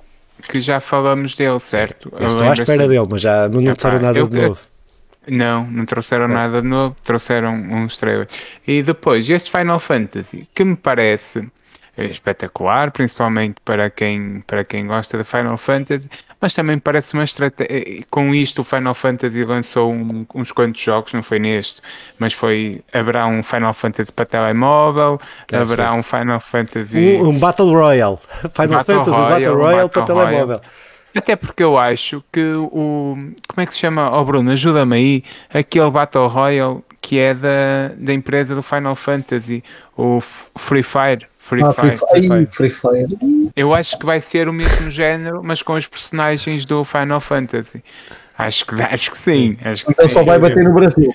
que 0.49 0.61
já 0.61 0.81
falamos 0.81 1.35
dele, 1.35 1.61
certo? 1.61 2.13
Eu 2.19 2.27
estou 2.27 2.43
à 2.43 2.53
espera 2.53 2.89
dele, 2.89 3.07
mas 3.09 3.21
já 3.21 3.49
não 3.49 3.63
disseram 3.75 4.01
nada 4.01 4.19
eu, 4.19 4.29
de 4.29 4.41
novo. 4.41 4.61
Não, 5.27 5.67
não 5.71 5.87
trouxeram 5.87 6.27
é. 6.27 6.29
nada 6.29 6.61
de 6.61 6.69
novo, 6.69 6.97
trouxeram 7.03 7.55
uns 7.55 7.97
trailers. 7.97 8.33
E 8.67 8.83
depois, 8.83 9.29
este 9.29 9.51
Final 9.51 9.81
Fantasy, 9.81 10.49
que 10.55 10.65
me 10.65 10.77
parece 10.77 11.49
espetacular, 11.97 12.91
principalmente 12.91 13.57
para 13.65 13.89
quem, 13.89 14.43
para 14.47 14.65
quem 14.65 14.87
gosta 14.87 15.17
de 15.17 15.25
Final 15.25 15.57
Fantasy, 15.57 16.09
mas 16.41 16.53
também 16.55 16.79
parece 16.79 17.15
uma 17.15 17.25
estratégia. 17.25 18.05
Com 18.11 18.35
isto, 18.35 18.61
o 18.63 18.65
Final 18.65 18.95
Fantasy 18.95 19.45
lançou 19.45 19.93
um, 19.93 20.27
uns 20.35 20.51
quantos 20.53 20.81
jogos, 20.81 21.13
não 21.13 21.23
foi 21.23 21.39
neste, 21.39 21.81
mas 22.19 22.33
foi. 22.33 22.83
Haverá 22.93 23.27
um 23.27 23.43
Final 23.43 23.73
Fantasy 23.73 24.13
para 24.13 24.27
telemóvel, 24.27 25.21
que 25.47 25.57
haverá 25.57 25.93
um 25.95 26.03
Final 26.03 26.41
Fantasy. 26.41 26.99
Um, 26.99 27.29
um 27.29 27.39
Battle 27.39 27.71
Royale. 27.73 28.19
Final 28.53 28.79
Battle 28.79 28.85
Fantasy 28.85 29.11
Royale, 29.11 29.31
Battle 29.31 29.57
Royale 29.57 29.89
para 29.89 30.03
Royale. 30.03 30.31
telemóvel. 30.31 30.61
Até 31.17 31.37
porque 31.37 31.63
eu 31.63 31.79
acho 31.79 32.25
que 32.33 32.45
o. 32.55 33.17
Como 33.49 33.61
é 33.61 33.67
que 33.67 33.73
se 33.73 33.79
chama? 33.79 34.11
Oh 34.19 34.25
Bruno, 34.25 34.51
ajuda-me 34.51 34.97
aí. 34.97 35.25
Aquele 35.53 35.91
Battle 35.91 36.27
Royale 36.27 36.83
que 37.05 37.19
é 37.19 37.35
da, 37.35 37.93
da 37.99 38.15
empresa 38.15 38.55
do 38.55 38.63
Final 38.63 38.97
Fantasy, 38.97 39.63
o 39.95 40.23
Free 40.23 40.83
Fire. 40.83 41.29
Free, 41.45 41.63
ah, 41.63 41.75
Fire, 41.75 41.97
Free, 41.99 42.27
Fire. 42.27 42.47
Free 42.51 42.71
Fire. 42.71 43.51
Eu 43.55 43.75
acho 43.75 43.99
que 43.99 44.07
vai 44.07 44.19
ser 44.19 44.49
o 44.49 44.53
mesmo 44.53 44.91
género, 44.91 45.43
mas 45.45 45.61
com 45.61 45.75
os 45.75 45.87
personagens 45.87 46.65
do 46.65 46.83
Final 46.85 47.21
Fantasy. 47.21 47.85
Acho 48.39 48.65
que, 48.65 48.81
acho 48.81 49.11
que 49.11 49.19
sim. 49.19 49.59
Acho 49.63 49.85
que 49.85 49.93
então 49.93 50.09
sim. 50.09 50.15
só 50.15 50.25
vai 50.25 50.39
bater 50.39 50.65
no 50.65 50.73
Brasil. 50.73 51.15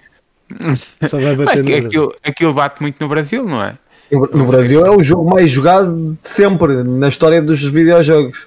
Só 1.07 1.19
vai 1.19 1.35
bater 1.35 1.63
no 1.63 1.63
aquilo, 1.63 1.81
Brasil. 1.81 2.11
Aquilo 2.23 2.53
bate 2.53 2.79
muito 2.79 3.01
no 3.01 3.09
Brasil, 3.09 3.43
não 3.43 3.63
é? 3.63 3.73
No, 4.11 4.19
no 4.27 4.45
Brasil 4.45 4.85
é 4.85 4.91
o 4.91 5.01
jogo 5.01 5.27
mais 5.27 5.49
jogado 5.49 6.17
de 6.21 6.29
sempre 6.29 6.83
na 6.83 7.07
história 7.07 7.41
dos 7.41 7.63
videojogos. 7.63 8.45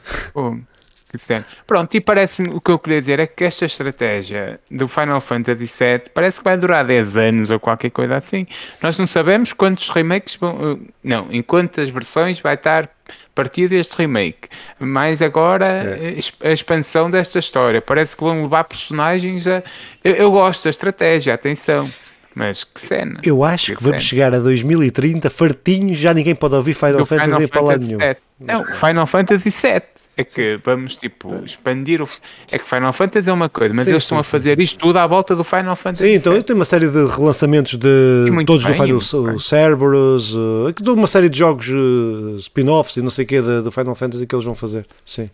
Pronto, 1.66 1.94
e 1.94 2.00
parece-me 2.00 2.48
o 2.48 2.60
que 2.60 2.70
eu 2.70 2.78
queria 2.78 3.00
dizer 3.00 3.18
é 3.18 3.26
que 3.26 3.44
esta 3.44 3.66
estratégia 3.66 4.58
do 4.70 4.88
Final 4.88 5.20
Fantasy 5.20 5.66
VII 5.66 6.10
parece 6.14 6.38
que 6.38 6.44
vai 6.44 6.56
durar 6.56 6.84
10 6.84 7.16
anos 7.16 7.50
ou 7.50 7.60
qualquer 7.60 7.90
coisa 7.90 8.16
assim. 8.16 8.46
Nós 8.82 8.96
não 8.96 9.06
sabemos 9.06 9.52
quantos 9.52 9.88
remakes 9.90 10.36
vão. 10.36 10.72
Eh, 10.72 10.90
não, 11.04 11.30
em 11.30 11.42
quantas 11.42 11.90
versões 11.90 12.40
vai 12.40 12.54
estar 12.54 12.88
partido 13.34 13.74
este 13.74 13.96
remake. 13.98 14.48
Mas 14.78 15.20
agora 15.20 15.66
é. 15.66 16.18
Eh, 16.18 16.48
a 16.48 16.52
expansão 16.52 17.10
desta 17.10 17.38
história. 17.38 17.82
Parece 17.82 18.16
que 18.16 18.22
vão 18.22 18.42
levar 18.42 18.64
personagens 18.64 19.46
a. 19.46 19.62
Eu, 20.02 20.14
eu 20.14 20.30
gosto 20.30 20.64
da 20.64 20.70
estratégia, 20.70 21.34
atenção. 21.34 21.90
Mas 22.34 22.64
que 22.64 22.80
cena. 22.80 23.20
Eu 23.22 23.44
acho 23.44 23.72
que, 23.72 23.76
que 23.76 23.84
vamos 23.84 24.02
chegar 24.02 24.34
a 24.34 24.38
2030 24.38 25.28
fartinhos, 25.28 25.98
já 25.98 26.14
ninguém 26.14 26.34
pode 26.34 26.54
ouvir 26.54 26.72
Final 26.72 27.04
Fantasy 27.04 27.46
Final 27.46 27.64
lá 27.64 27.76
nenhum. 27.76 27.98
Não, 28.40 28.64
Final 28.64 29.06
Fantasy 29.06 29.50
VII 29.50 29.82
é 30.22 30.24
que 30.24 30.60
vamos 30.64 30.96
tipo 30.96 31.42
expandir 31.44 32.02
o. 32.02 32.08
É 32.50 32.58
que 32.58 32.68
Final 32.68 32.92
Fantasy 32.92 33.28
é 33.28 33.32
uma 33.32 33.48
coisa, 33.48 33.74
mas 33.74 33.84
sim, 33.84 33.90
eles 33.90 34.02
sim, 34.02 34.06
estão 34.06 34.18
a 34.18 34.24
fazer 34.24 34.56
sim, 34.56 34.62
isto 34.62 34.78
tudo 34.78 34.98
à 34.98 35.06
volta 35.06 35.36
do 35.36 35.44
Final 35.44 35.76
Fantasy. 35.76 36.06
Sim, 36.06 36.14
então 36.14 36.40
tem 36.42 36.56
uma 36.56 36.64
série 36.64 36.88
de 36.88 37.06
relançamentos 37.06 37.76
de 37.76 38.44
todos 38.46 38.64
bem, 38.64 38.74
do 38.74 39.00
Final 39.00 39.38
Cerberus, 39.38 40.34
uh, 40.34 40.72
uma 40.88 41.06
série 41.06 41.28
de 41.28 41.38
jogos 41.38 41.68
uh, 41.68 42.36
spin-offs 42.38 42.96
e 42.96 43.02
não 43.02 43.10
sei 43.10 43.24
o 43.24 43.28
que 43.28 43.40
do 43.40 43.70
Final 43.70 43.94
Fantasy 43.94 44.26
que 44.26 44.34
eles 44.34 44.44
vão 44.44 44.54
fazer. 44.54 44.86
Sim. 45.04 45.28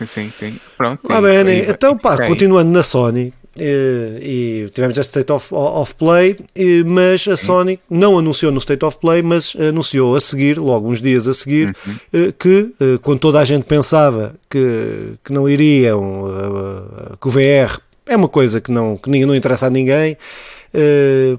Sim, 0.00 0.06
sim, 0.06 0.30
sim. 0.30 0.60
Pronto. 0.78 1.00
Ah, 1.10 1.20
bem, 1.20 1.68
então, 1.68 1.96
pá, 1.96 2.26
continuando 2.26 2.70
na 2.70 2.82
Sony, 2.82 3.34
e, 3.58 4.64
e 4.66 4.70
tivemos 4.70 4.96
este 4.96 5.10
State 5.10 5.32
of, 5.32 5.48
of 5.52 5.94
Play, 5.94 6.38
e, 6.54 6.84
mas 6.84 7.26
a 7.26 7.36
Sony 7.36 7.80
não 7.88 8.18
anunciou 8.18 8.52
no 8.52 8.58
State 8.58 8.84
of 8.84 8.98
Play, 8.98 9.22
mas 9.22 9.56
anunciou 9.56 10.14
a 10.14 10.20
seguir, 10.20 10.58
logo 10.58 10.88
uns 10.88 11.00
dias 11.00 11.26
a 11.26 11.34
seguir, 11.34 11.74
uhum. 11.86 11.94
Eh, 12.12 12.32
que 12.38 12.72
eh, 12.80 12.98
quando 13.02 13.20
toda 13.20 13.40
a 13.40 13.44
gente 13.44 13.64
pensava 13.64 14.34
que, 14.48 15.14
que 15.24 15.32
não 15.32 15.48
iriam, 15.48 16.26
eh, 16.28 17.16
que 17.20 17.28
o 17.28 17.30
VR 17.30 17.80
é 18.06 18.16
uma 18.16 18.28
coisa 18.28 18.60
que 18.60 18.70
não, 18.70 18.96
que 18.96 19.08
não 19.10 19.34
interessa 19.34 19.66
a 19.66 19.70
ninguém, 19.70 20.16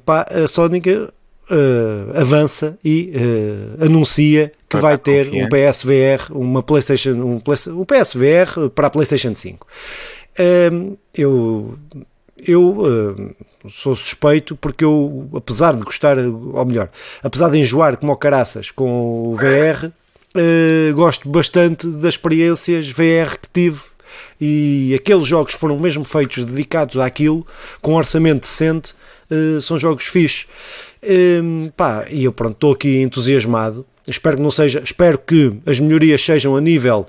pá, 0.05 0.25
a 0.29 0.47
Sony 0.47 0.81
avança 2.15 2.77
e 2.83 3.11
anuncia 3.81 4.53
que 4.69 4.77
vai 4.77 4.97
ter 4.97 5.29
um 5.33 5.49
PSVR, 5.49 6.31
uma 6.31 6.63
PlayStation, 6.63 7.11
um, 7.11 7.35
um 7.35 7.85
PSVR 7.85 8.69
para 8.73 8.87
a 8.87 8.89
PlayStation 8.89 9.35
5. 9.35 9.67
Eu 11.13 11.77
eu 12.47 13.35
sou 13.69 13.95
suspeito 13.95 14.55
porque 14.55 14.83
eu, 14.83 15.29
apesar 15.35 15.75
de 15.75 15.83
gostar, 15.83 16.17
ou 16.17 16.65
melhor, 16.65 16.89
apesar 17.21 17.49
de 17.49 17.59
enjoar 17.59 17.97
como 17.97 18.15
caraças 18.17 18.71
com 18.71 19.31
o 19.31 19.35
VR, 19.35 19.91
eh, 20.35 20.91
gosto 20.93 21.29
bastante 21.29 21.85
das 21.87 22.15
experiências 22.15 22.89
VR 22.89 23.37
que 23.39 23.49
tive 23.53 23.81
e 24.39 24.93
aqueles 24.95 25.27
jogos 25.27 25.53
que 25.53 25.59
foram 25.59 25.77
mesmo 25.79 26.03
feitos 26.03 26.43
dedicados 26.43 26.97
àquilo, 26.97 27.45
com 27.79 27.93
orçamento 27.93 28.41
decente, 28.41 28.93
uh, 29.29 29.61
são 29.61 29.77
jogos 29.77 30.05
fixes. 30.05 30.47
pá, 31.77 32.05
e 32.09 32.23
eu 32.23 32.33
pronto, 32.33 32.53
estou 32.53 32.73
aqui 32.73 33.01
entusiasmado. 33.01 33.85
Espero 34.07 34.37
que 34.37 34.43
não 34.43 34.49
seja, 34.49 34.81
espero 34.83 35.19
que 35.19 35.53
as 35.63 35.79
melhorias 35.79 36.25
sejam 36.25 36.55
a 36.55 36.61
nível 36.61 37.05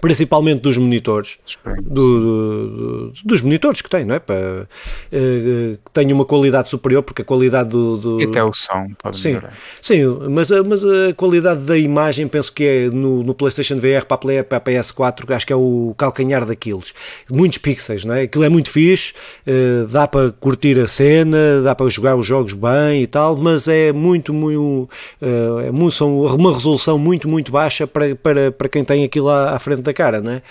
principalmente 0.00 0.60
dos 0.60 0.76
monitores, 0.76 1.38
do, 1.82 2.70
do, 2.70 3.12
dos 3.24 3.40
monitores 3.42 3.82
que 3.82 3.90
tem, 3.90 4.04
não 4.04 4.14
é? 4.14 4.18
Para, 4.18 4.68
uh, 5.12 5.78
que 5.84 5.90
tenha 5.92 6.14
uma 6.14 6.24
qualidade 6.24 6.68
superior, 6.68 7.02
porque 7.02 7.22
a 7.22 7.24
qualidade 7.24 7.70
do. 7.70 7.96
do... 7.96 8.20
E 8.20 8.24
até 8.24 8.42
o 8.42 8.52
som 8.52 8.88
pode 9.02 9.18
sim, 9.18 9.28
melhorar. 9.28 9.52
Sim, 9.82 10.04
mas, 10.30 10.50
mas 10.66 10.84
a 10.84 11.12
qualidade 11.16 11.60
da 11.60 11.76
imagem 11.76 12.28
penso 12.28 12.52
que 12.52 12.64
é 12.64 12.88
no, 12.88 13.22
no 13.22 13.34
PlayStation 13.34 13.76
VR 13.76 14.04
para 14.06 14.14
a, 14.14 14.18
Play, 14.18 14.42
para 14.42 14.58
a 14.58 14.60
PS4, 14.60 15.34
acho 15.34 15.46
que 15.46 15.52
é 15.52 15.56
o 15.56 15.94
calcanhar 15.96 16.46
daqueles. 16.46 16.92
Muitos 17.30 17.58
pixels, 17.58 18.04
não 18.04 18.14
é? 18.14 18.22
Aquilo 18.22 18.44
é 18.44 18.48
muito 18.48 18.70
fixe, 18.70 19.12
uh, 19.46 19.86
dá 19.88 20.06
para 20.06 20.30
curtir 20.32 20.78
a 20.78 20.86
cena, 20.86 21.62
dá 21.62 21.74
para 21.74 21.88
jogar 21.88 22.16
os 22.16 22.26
jogos 22.26 22.52
bem 22.52 23.02
e 23.02 23.06
tal, 23.06 23.36
mas 23.36 23.66
é 23.66 23.92
muito, 23.92 24.32
muito. 24.32 24.88
É 25.20 25.70
muito 25.70 25.98
são 25.98 26.20
uma 26.20 26.52
resolução 26.52 26.98
muito, 26.98 27.28
muito 27.28 27.50
baixa 27.50 27.86
para, 27.86 28.14
para, 28.14 28.52
para 28.52 28.68
quem 28.68 28.84
tem 28.84 29.04
aquilo 29.04 29.28
à, 29.28 29.50
à 29.50 29.58
frente 29.58 29.82
da 29.88 29.94
cara, 29.94 30.20
não 30.20 30.32
é? 30.32 30.42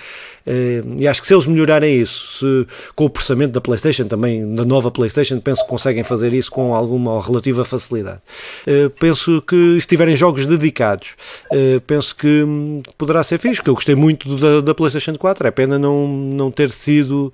Eh, 0.48 0.82
e 1.00 1.08
acho 1.08 1.22
que 1.22 1.28
se 1.28 1.34
eles 1.34 1.46
melhorarem 1.46 2.02
isso, 2.02 2.40
se, 2.40 2.68
com 2.96 3.06
o 3.06 3.10
processamento 3.10 3.52
da 3.52 3.62
PlayStation, 3.62 4.08
também 4.08 4.56
da 4.56 4.64
nova 4.64 4.90
PlayStation, 4.90 5.40
penso 5.42 5.64
que 5.64 5.70
conseguem 5.70 6.04
fazer 6.04 6.32
isso 6.34 6.50
com 6.50 6.74
alguma 6.74 7.22
relativa 7.22 7.66
facilidade. 7.66 8.22
Eh, 8.66 8.90
penso 8.98 9.42
que 9.42 9.80
se 9.80 9.88
tiverem 9.88 10.16
jogos 10.16 10.46
dedicados, 10.46 11.16
eh, 11.52 11.82
penso 11.86 12.16
que 12.16 12.44
hum, 12.44 12.82
poderá 12.98 13.22
ser 13.24 13.38
fixe, 13.40 13.62
que 13.62 13.70
eu 13.70 13.76
gostei 13.76 13.96
muito 13.96 14.38
da, 14.38 14.62
da 14.62 14.74
PlayStation 14.74 15.16
4, 15.16 15.48
é 15.48 15.52
pena 15.52 15.78
não, 15.78 16.08
não 16.08 16.50
ter 16.50 16.72
sido, 16.72 17.34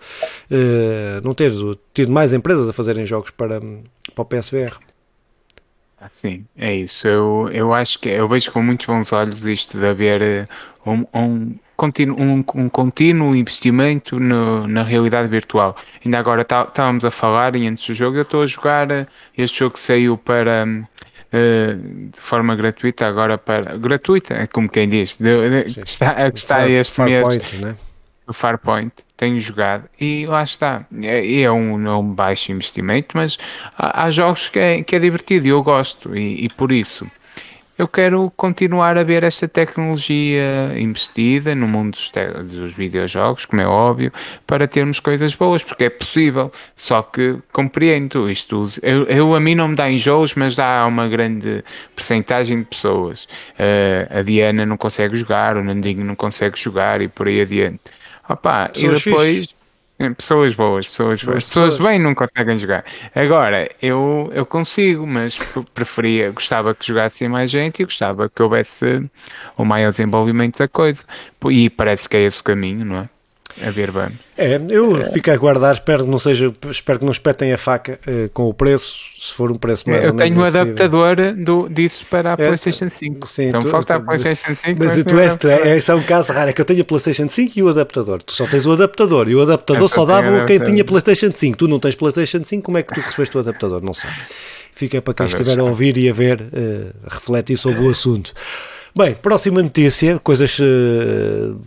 não 1.23 1.33
ter 1.33 1.51
tido 1.93 2.11
mais 2.11 2.33
empresas 2.33 2.67
a 2.67 2.73
fazerem 2.73 3.05
jogos 3.05 3.31
para, 3.31 3.59
para 3.59 4.21
o 4.21 4.25
PSVR. 4.25 4.77
Ah, 5.99 6.07
sim, 6.11 6.45
é 6.57 6.75
isso. 6.75 7.07
Eu, 7.07 7.49
eu 7.53 7.73
acho 7.73 7.99
que 7.99 8.09
eu 8.09 8.27
vejo 8.27 8.51
com 8.51 8.61
muitos 8.61 8.85
bons 8.85 9.13
olhos 9.13 9.45
isto 9.45 9.77
de 9.77 9.85
haver 9.85 10.49
um, 10.85 11.05
um 11.13 11.55
contínuo, 11.75 12.19
um, 12.19 12.43
um 12.55 12.69
contínuo 12.69 13.35
investimento 13.35 14.19
no, 14.19 14.67
na 14.67 14.83
realidade 14.83 15.27
virtual. 15.27 15.75
Ainda 16.03 16.19
agora 16.19 16.41
estávamos 16.41 17.05
a 17.05 17.11
falar 17.11 17.55
e 17.55 17.67
antes 17.67 17.85
do 17.87 17.93
jogo 17.93 18.17
eu 18.17 18.23
estou 18.23 18.43
a 18.43 18.45
jogar 18.45 18.89
eh, 18.91 19.07
este 19.37 19.59
jogo 19.59 19.73
que 19.73 19.79
saiu 19.79 20.17
para 20.17 20.65
uh, 20.67 22.09
de 22.09 22.19
forma 22.19 22.55
gratuita, 22.55 23.07
agora 23.07 23.37
para 23.37 23.77
gratuita, 23.77 24.33
é 24.33 24.47
como 24.47 24.69
quem 24.69 24.87
diz, 24.87 25.17
de, 25.17 25.63
de, 25.63 25.73
que 25.81 25.87
está, 25.87 26.31
que 26.31 26.39
está 26.39 26.55
Far, 26.57 26.69
este 26.69 27.01
mês. 27.01 27.53
Né? 27.53 27.75
O 28.25 28.31
Farpoint, 28.31 28.93
tenho 29.17 29.37
jogado 29.37 29.83
e 29.99 30.25
lá 30.25 30.43
está. 30.43 30.85
É, 31.01 31.41
é, 31.41 31.51
um, 31.51 31.85
é 31.85 31.95
um 31.95 32.09
baixo 32.09 32.53
investimento, 32.53 33.17
mas 33.17 33.37
há, 33.77 34.05
há 34.05 34.09
jogos 34.09 34.47
que 34.47 34.59
é, 34.59 34.81
que 34.81 34.95
é 34.95 34.99
divertido 34.99 35.45
e 35.45 35.49
eu 35.49 35.61
gosto, 35.61 36.15
e, 36.15 36.45
e 36.45 36.49
por 36.49 36.71
isso 36.71 37.05
eu 37.77 37.87
quero 37.87 38.31
continuar 38.37 38.97
a 38.97 39.03
ver 39.03 39.23
esta 39.23 39.47
tecnologia 39.47 40.73
investida 40.77 41.55
no 41.55 41.67
mundo 41.67 41.91
dos, 41.91 42.11
dos, 42.51 42.73
videojogos, 42.73 43.45
como 43.45 43.61
é 43.61 43.67
óbvio, 43.67 44.11
para 44.45 44.67
termos 44.67 44.99
coisas 44.99 45.33
boas, 45.33 45.63
porque 45.63 45.85
é 45.85 45.89
possível. 45.89 46.51
Só 46.75 47.01
que 47.01 47.37
compreendo 47.51 48.29
isto. 48.29 48.69
Eu, 48.81 49.05
eu 49.05 49.35
a 49.35 49.39
mim 49.39 49.55
não 49.55 49.69
me 49.69 49.75
dá 49.75 49.89
enjoos, 49.89 50.35
mas 50.35 50.59
há 50.59 50.85
uma 50.85 51.07
grande 51.07 51.63
percentagem 51.95 52.59
de 52.59 52.65
pessoas. 52.65 53.23
Uh, 53.57 54.19
a 54.19 54.21
Diana 54.21 54.65
não 54.65 54.77
consegue 54.77 55.15
jogar, 55.15 55.57
o 55.57 55.63
Nandinho 55.63 56.05
não 56.05 56.15
consegue 56.15 56.57
jogar 56.59 57.01
e 57.01 57.07
por 57.07 57.27
aí 57.27 57.41
adiante. 57.41 57.81
Opa, 58.29 58.71
e 58.75 58.87
depois. 58.87 59.47
É, 59.47 59.62
pessoas 60.11 60.53
boas, 60.53 60.87
pessoas 60.87 61.23
boas. 61.23 61.37
As 61.37 61.45
pessoas 61.45 61.77
bem 61.77 61.99
não 61.99 62.15
conseguem 62.15 62.57
jogar. 62.57 62.83
Agora, 63.13 63.69
eu, 63.81 64.31
eu 64.33 64.45
consigo, 64.45 65.05
mas 65.05 65.37
preferia, 65.73 66.31
gostava 66.31 66.73
que 66.73 66.85
jogasse 66.85 67.27
mais 67.27 67.49
gente 67.49 67.81
e 67.81 67.85
gostava 67.85 68.29
que 68.29 68.41
houvesse 68.41 69.09
o 69.57 69.63
maior 69.63 69.89
desenvolvimento 69.89 70.57
da 70.57 70.67
coisa. 70.67 71.05
E 71.49 71.69
parece 71.69 72.09
que 72.09 72.17
é 72.17 72.21
esse 72.21 72.41
o 72.41 72.43
caminho, 72.43 72.85
não 72.85 72.97
é? 72.97 73.09
A 73.61 73.69
ver, 73.69 73.91
vamos. 73.91 74.13
É, 74.35 74.59
eu 74.69 74.99
é. 74.99 75.03
fico 75.11 75.29
a 75.29 75.33
aguardar, 75.33 75.73
espero 75.73 76.05
que 76.05 76.09
não 76.09 76.17
seja, 76.17 76.51
espero 76.69 76.97
que 76.99 77.05
não 77.05 77.11
espetem 77.11 77.53
a 77.53 77.57
faca 77.57 77.99
uh, 78.07 78.29
com 78.29 78.49
o 78.49 78.53
preço, 78.53 78.95
se 79.19 79.33
for 79.33 79.51
um 79.51 79.55
preço 79.55 79.87
mais 79.87 80.03
eu 80.03 80.11
ou 80.11 80.17
menos. 80.17 80.31
Eu 80.31 80.35
tenho 80.35 80.43
um 80.43 80.47
adaptador 80.47 81.15
do, 81.35 81.69
disso 81.69 82.05
para 82.09 82.31
a 82.31 82.33
é, 82.33 82.47
PlayStation 82.47 82.89
5. 82.89 83.27
Sim, 83.27 83.51
Só 83.51 83.59
tu, 83.59 83.69
falta 83.69 83.95
a 83.95 83.99
PlayStation 83.99 84.55
5. 84.55 84.79
Mas, 84.79 84.97
mas 84.97 85.05
tu 85.05 85.19
és, 85.19 85.35
tu 85.35 85.47
é, 85.47 85.77
é, 85.77 85.79
é 85.79 85.95
um 85.95 86.03
caso 86.03 86.33
raro, 86.33 86.49
é 86.49 86.53
que 86.53 86.59
eu 86.59 86.65
tenho 86.65 86.81
a 86.81 86.85
PlayStation 86.85 87.29
5 87.29 87.53
e 87.55 87.63
o 87.63 87.69
adaptador. 87.69 88.23
Tu 88.23 88.33
só 88.33 88.47
tens 88.47 88.65
o 88.65 88.71
adaptador 88.71 89.29
e 89.29 89.35
o 89.35 89.41
adaptador 89.41 89.87
só 89.87 90.03
dava 90.03 90.45
quem 90.45 90.59
tinha 90.59 90.83
PlayStation 90.83 91.31
5. 91.33 91.57
Tu 91.57 91.67
não 91.67 91.79
tens 91.79 91.93
PlayStation 91.93 92.43
5, 92.43 92.63
como 92.63 92.77
é 92.79 92.83
que 92.83 92.93
tu 92.93 93.01
recebeste 93.01 93.37
o 93.37 93.39
adaptador? 93.39 93.81
Não 93.81 93.93
sei. 93.93 94.09
Fica 94.71 94.99
para 94.99 95.13
quem 95.13 95.25
estiver 95.27 95.59
a 95.59 95.63
ouvir 95.63 95.95
e 95.97 96.09
a 96.09 96.13
ver, 96.13 96.41
uh, 96.41 96.91
refletir 97.07 97.55
sobre 97.55 97.81
o 97.81 97.89
assunto. 97.91 98.33
Bem, 98.95 99.15
próxima 99.15 99.63
notícia, 99.63 100.19
coisas 100.19 100.59
uh, 100.59 101.59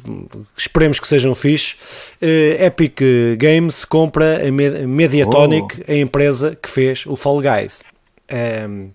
esperemos 0.56 1.00
que 1.00 1.08
sejam 1.08 1.34
fixe. 1.34 1.74
Uh, 2.22 2.62
Epic 2.62 3.00
Games 3.36 3.84
compra 3.84 4.46
a 4.46 4.86
Mediatonic, 4.86 5.80
oh. 5.80 5.90
a 5.90 5.96
empresa 5.96 6.54
que 6.54 6.70
fez 6.70 7.04
o 7.04 7.16
Fall 7.16 7.40
Guys. 7.40 7.82
Um, 8.30 8.36
ehm, 8.36 8.88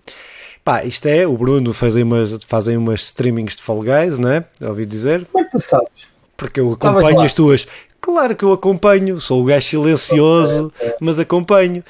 pá, 0.64 0.82
isto 0.82 1.06
é, 1.08 1.26
o 1.26 1.36
Bruno 1.36 1.74
fazem 1.74 2.04
umas, 2.04 2.38
fazem 2.46 2.78
umas 2.78 3.02
streamings 3.02 3.54
de 3.54 3.62
Fall 3.62 3.82
Guys, 3.82 4.18
não 4.18 4.30
é? 4.30 4.44
Ouvi 4.62 4.86
dizer. 4.86 5.26
Como 5.30 5.44
é 5.44 5.46
que 5.46 5.50
tu 5.50 5.60
sabes? 5.60 6.08
Porque 6.34 6.58
eu 6.58 6.72
acompanho 6.72 7.20
as 7.20 7.34
tuas. 7.34 7.66
Claro 8.02 8.34
que 8.34 8.44
eu 8.44 8.52
acompanho, 8.52 9.20
sou 9.20 9.42
o 9.42 9.44
gajo 9.44 9.64
silencioso, 9.64 10.72
é, 10.82 10.86
é. 10.88 10.96
mas 11.00 11.20
acompanho. 11.20 11.84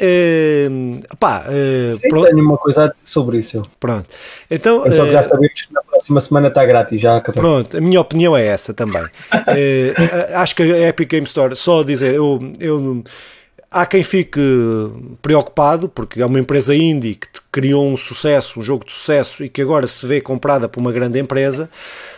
Uh, 0.00 1.00
pá, 1.18 1.44
uh, 1.48 1.92
Sim, 1.92 2.08
pronto. 2.08 2.26
tenho 2.26 2.40
uma 2.40 2.56
coisa 2.56 2.94
sobre 3.02 3.38
isso. 3.38 3.62
Pronto. 3.80 4.08
Então, 4.48 4.86
é 4.86 4.92
só 4.92 5.04
que 5.04 5.10
já 5.10 5.18
eh, 5.18 5.22
sabemos 5.22 5.62
que 5.62 5.74
na 5.74 5.82
próxima 5.82 6.20
semana 6.20 6.48
está 6.48 6.64
grátis, 6.64 7.00
já 7.00 7.16
acabou. 7.16 7.42
Pronto, 7.42 7.76
a 7.76 7.80
minha 7.80 8.00
opinião 8.00 8.36
é 8.36 8.46
essa 8.46 8.72
também. 8.72 9.02
uh, 9.02 10.36
acho 10.36 10.54
que 10.54 10.62
a 10.62 10.88
Epic 10.88 11.10
Game 11.10 11.26
Store, 11.26 11.56
só 11.56 11.82
dizer, 11.82 12.14
eu, 12.14 12.38
eu 12.60 13.02
há 13.80 13.86
quem 13.86 14.02
fique 14.02 14.40
preocupado, 15.20 15.88
porque 15.88 16.20
é 16.20 16.26
uma 16.26 16.40
empresa 16.40 16.74
indie 16.74 17.14
que 17.14 17.28
criou 17.52 17.86
um 17.86 17.96
sucesso, 17.96 18.60
um 18.60 18.62
jogo 18.62 18.84
de 18.84 18.92
sucesso 18.92 19.44
e 19.44 19.48
que 19.48 19.60
agora 19.62 19.86
se 19.86 20.06
vê 20.06 20.20
comprada 20.20 20.68
por 20.68 20.80
uma 20.80 20.92
grande 20.92 21.18
empresa 21.18 21.70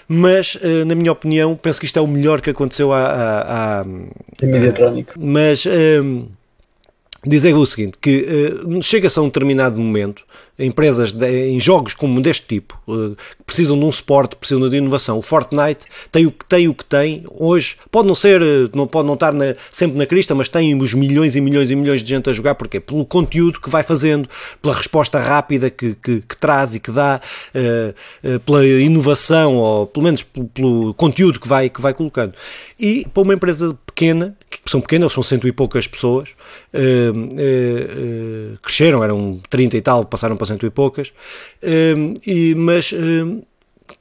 mas 0.08 0.54
uh, 0.54 0.84
na 0.86 0.94
minha 0.94 1.12
opinião 1.12 1.54
penso 1.54 1.78
que 1.78 1.84
isto 1.84 1.98
é 1.98 2.02
o 2.02 2.06
melhor 2.06 2.40
que 2.40 2.48
aconteceu 2.48 2.92
à, 2.92 3.02
à, 3.04 3.80
à, 3.80 3.84
mas 5.18 5.66
uh, 5.66 6.28
dizer 7.26 7.54
o 7.54 7.66
seguinte, 7.66 7.98
que 8.00 8.26
uh, 8.64 8.82
chega-se 8.82 9.18
a 9.18 9.22
um 9.22 9.26
determinado 9.26 9.78
momento 9.78 10.24
empresas 10.58 11.12
de, 11.12 11.50
em 11.50 11.60
jogos 11.60 11.94
como 11.94 12.20
deste 12.20 12.46
tipo, 12.46 12.76
uh, 12.88 13.14
que 13.14 13.44
precisam 13.46 13.78
de 13.78 13.84
um 13.84 13.92
suporte, 13.92 14.34
precisam 14.34 14.68
de 14.68 14.76
inovação. 14.76 15.16
O 15.18 15.22
Fortnite 15.22 15.86
tem 16.10 16.26
o 16.26 16.32
que 16.32 16.44
tem, 16.44 16.66
o 16.66 16.74
que 16.74 16.84
tem 16.84 17.24
hoje. 17.30 17.76
Pode 17.90 18.08
não 18.08 18.14
ser, 18.14 18.42
uh, 18.42 18.70
não 18.74 18.86
pode 18.86 19.06
não 19.06 19.14
estar 19.14 19.32
na, 19.32 19.54
sempre 19.70 19.96
na 19.96 20.04
crista, 20.04 20.34
mas 20.34 20.48
tem 20.48 20.74
os 20.80 20.94
milhões 20.94 21.36
e 21.36 21.40
milhões 21.40 21.70
e 21.70 21.76
milhões 21.76 22.02
de 22.02 22.08
gente 22.08 22.28
a 22.28 22.32
jogar. 22.32 22.56
Porquê? 22.56 22.80
Pelo 22.80 23.04
conteúdo 23.04 23.60
que 23.60 23.70
vai 23.70 23.84
fazendo, 23.84 24.28
pela 24.60 24.74
resposta 24.74 25.20
rápida 25.20 25.70
que, 25.70 25.94
que, 25.94 26.22
que 26.22 26.36
traz 26.36 26.74
e 26.74 26.80
que 26.80 26.90
dá, 26.90 27.20
uh, 27.54 28.40
pela 28.40 28.66
inovação, 28.66 29.56
ou 29.56 29.86
pelo 29.86 30.04
menos 30.04 30.24
pelo, 30.24 30.46
pelo, 30.48 30.94
conteúdo 30.94 31.38
que 31.38 31.46
vai, 31.46 31.68
que 31.68 31.80
vai 31.80 31.94
colocando. 31.94 32.34
E 32.78 33.06
para 33.14 33.22
uma 33.22 33.34
empresa 33.34 33.78
pequena, 33.86 34.36
que 34.50 34.58
são 34.70 34.80
pequenas, 34.80 35.12
são 35.12 35.22
cento 35.22 35.46
e 35.46 35.52
poucas 35.52 35.86
pessoas, 35.86 36.30
cresceram, 38.62 39.02
eram 39.02 39.40
30 39.50 39.76
e 39.76 39.80
tal, 39.80 40.04
passaram 40.04 40.36
para 40.36 40.47
cento 40.48 40.66
e 40.66 40.70
poucas, 40.70 41.12
hum, 41.62 42.14
e, 42.26 42.54
mas 42.54 42.92
hum, 42.92 43.42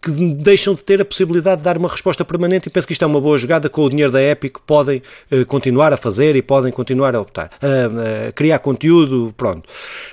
que 0.02 0.12
deixam 0.12 0.74
de 0.74 0.84
ter 0.84 1.02
a 1.02 1.06
possibilidade 1.06 1.58
de 1.58 1.64
dar 1.64 1.78
uma 1.78 1.90
resposta 1.90 2.24
permanente 2.26 2.68
e 2.68 2.72
penso 2.72 2.88
que 2.88 2.94
isto 2.94 3.04
é 3.04 3.08
uma 3.08 3.22
boa 3.22 3.38
jogada 3.38 3.70
com 3.70 3.82
o 3.82 3.90
dinheiro 3.90 4.12
da 4.12 4.22
Epic 4.22 4.58
podem 4.66 5.02
uh, 5.32 5.46
continuar 5.46 5.94
a 5.94 5.98
fazer 5.98 6.36
e 6.36 6.42
podem 6.42 6.72
continuar 6.72 7.16
a 7.16 7.22
optar 7.22 7.50
uh, 7.62 8.30
uh, 8.30 8.34
criar 8.34 8.60
conteúdo, 8.60 9.34
pronto. 9.38 9.68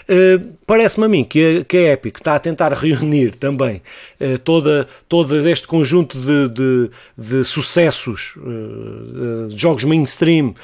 Uh, 0.09 0.55
parece-me 0.67 1.07
a 1.07 1.09
mim 1.09 1.25
que 1.25 1.61
a, 1.61 1.65
que 1.65 1.77
a 1.77 1.93
Epic 1.93 2.17
está 2.17 2.35
a 2.35 2.39
tentar 2.39 2.73
reunir 2.75 3.35
também 3.35 3.83
toda, 4.43 4.87
todo 5.09 5.47
este 5.49 5.67
conjunto 5.67 6.19
de, 6.19 6.49
de, 6.49 6.91
de 7.17 7.45
sucessos 7.45 8.35
de 9.49 9.57
jogos 9.57 9.85
mainstream 9.85 10.55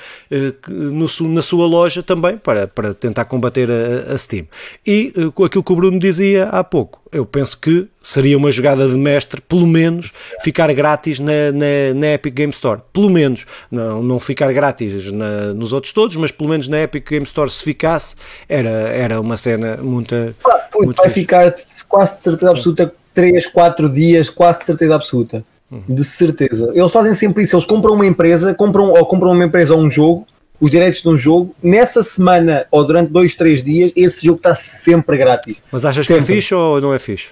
no, 0.68 1.06
na 1.28 1.42
sua 1.42 1.66
loja 1.66 2.02
também 2.02 2.38
para, 2.38 2.66
para 2.66 2.94
tentar 2.94 3.26
combater 3.26 3.68
a, 3.70 4.14
a 4.14 4.18
Steam. 4.18 4.46
E 4.86 5.12
aquilo 5.44 5.62
que 5.62 5.72
o 5.72 5.76
Bruno 5.76 5.98
dizia 5.98 6.44
há 6.48 6.64
pouco 6.64 6.99
eu 7.12 7.26
penso 7.26 7.58
que 7.58 7.88
seria 8.02 8.36
uma 8.36 8.50
jogada 8.50 8.88
de 8.88 8.96
mestre, 8.96 9.40
pelo 9.40 9.66
menos, 9.66 10.10
ficar 10.42 10.72
grátis 10.72 11.18
na, 11.18 11.52
na, 11.52 11.94
na 11.94 12.06
Epic 12.12 12.34
Game 12.34 12.52
Store. 12.52 12.80
Pelo 12.92 13.10
menos, 13.10 13.46
não, 13.70 14.02
não 14.02 14.20
ficar 14.20 14.52
grátis 14.52 15.10
na, 15.10 15.52
nos 15.52 15.72
outros 15.72 15.92
todos, 15.92 16.16
mas 16.16 16.30
pelo 16.30 16.48
menos 16.48 16.68
na 16.68 16.82
Epic 16.82 17.08
Game 17.08 17.24
Store, 17.24 17.50
se 17.50 17.64
ficasse, 17.64 18.14
era, 18.48 18.70
era 18.70 19.20
uma 19.20 19.36
cena 19.36 19.76
muito. 19.76 20.14
Ah, 20.46 20.68
muito 20.74 20.96
vai 20.96 21.08
fixe. 21.08 21.20
ficar 21.20 21.54
quase 21.88 22.18
de 22.18 22.22
certeza 22.22 22.50
absoluta 22.50 22.92
3, 23.14 23.46
4 23.46 23.88
dias, 23.88 24.30
quase 24.30 24.60
de 24.60 24.66
certeza 24.66 24.94
absoluta. 24.94 25.44
Uhum. 25.70 25.82
De 25.88 26.04
certeza. 26.04 26.70
Eles 26.74 26.92
fazem 26.92 27.14
sempre 27.14 27.44
isso, 27.44 27.56
eles 27.56 27.66
compram 27.66 27.94
uma 27.94 28.06
empresa, 28.06 28.54
compram, 28.54 28.90
ou 28.90 29.06
compram 29.06 29.32
uma 29.32 29.44
empresa 29.44 29.74
ou 29.74 29.80
um 29.80 29.90
jogo, 29.90 30.26
os 30.60 30.70
direitos 30.70 31.02
de 31.02 31.08
um 31.08 31.16
jogo, 31.16 31.54
nessa 31.62 32.02
semana 32.02 32.66
ou 32.70 32.84
durante 32.84 33.10
dois, 33.10 33.34
três 33.34 33.62
dias, 33.62 33.92
esse 33.96 34.26
jogo 34.26 34.36
está 34.36 34.54
sempre 34.54 35.16
grátis. 35.16 35.56
Mas 35.72 35.84
achas 35.84 36.06
sempre. 36.06 36.24
que 36.24 36.32
é 36.32 36.34
fixe 36.36 36.54
ou 36.54 36.80
não 36.80 36.92
é 36.92 36.98
fixe? 36.98 37.28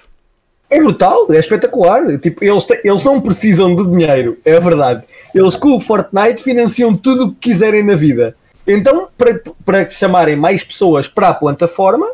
É 0.69 0.79
brutal, 0.79 1.31
é 1.31 1.37
espetacular. 1.37 2.17
Tipo, 2.19 2.43
eles, 2.43 2.65
eles 2.83 3.03
não 3.03 3.21
precisam 3.21 3.75
de 3.75 3.85
dinheiro, 3.89 4.37
é 4.43 4.59
verdade. 4.59 5.03
Eles 5.33 5.55
com 5.55 5.75
o 5.75 5.79
Fortnite 5.79 6.43
financiam 6.43 6.95
tudo 6.95 7.25
o 7.25 7.31
que 7.31 7.49
quiserem 7.49 7.83
na 7.83 7.95
vida. 7.95 8.35
Então, 8.67 9.07
para, 9.17 9.41
para 9.65 9.89
chamarem 9.89 10.35
mais 10.35 10.63
pessoas 10.63 11.07
para 11.07 11.29
a 11.29 11.33
plataforma, 11.33 12.07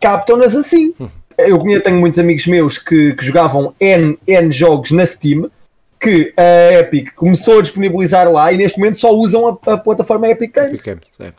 captam-nas 0.00 0.54
assim. 0.54 0.94
Hum. 0.98 1.08
Eu 1.38 1.80
tenho 1.82 2.00
muitos 2.00 2.18
amigos 2.18 2.46
meus 2.46 2.78
que, 2.78 3.14
que 3.14 3.24
jogavam 3.24 3.72
N, 3.78 4.18
N 4.26 4.50
jogos 4.50 4.90
na 4.90 5.06
Steam 5.06 5.48
que 6.00 6.32
a 6.36 6.78
Epic 6.80 7.14
começou 7.14 7.58
a 7.58 7.62
disponibilizar 7.62 8.30
lá 8.30 8.52
e 8.52 8.56
neste 8.56 8.78
momento 8.78 8.98
só 8.98 9.14
usam 9.14 9.58
a, 9.66 9.72
a 9.72 9.76
plataforma 9.76 10.28
Epic 10.28 10.54
Games. 10.54 10.86
Epic 10.86 10.86
Games 10.86 11.08
é. 11.20 11.32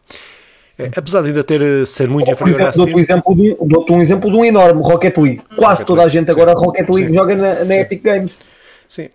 É, 0.80 0.90
apesar 0.96 1.22
de 1.22 1.28
ainda 1.28 1.44
ter 1.44 1.62
eh, 1.62 1.86
ser 1.86 2.08
muito 2.08 2.32
inferior 2.32 2.56
exemplo, 2.56 2.78
dou-te 2.78 2.96
um, 2.96 3.00
exemplo 3.00 3.36
de, 3.36 3.58
dou 3.60 3.86
um 3.90 4.02
exemplo 4.02 4.32
de 4.32 4.38
um 4.38 4.46
enorme 4.46 4.82
Rocket 4.82 5.18
League. 5.18 5.42
Quase 5.58 5.82
Rocket 5.82 5.88
toda 5.88 6.02
League, 6.04 6.18
a 6.18 6.20
gente 6.20 6.32
agora 6.32 6.58
sim, 6.58 6.66
Rocket 6.66 6.90
League 6.90 7.10
sim, 7.10 7.14
joga 7.14 7.36
na, 7.36 7.66
na 7.66 7.76
Epic 7.76 8.02
Games. 8.02 8.42
Sim. 8.88 9.10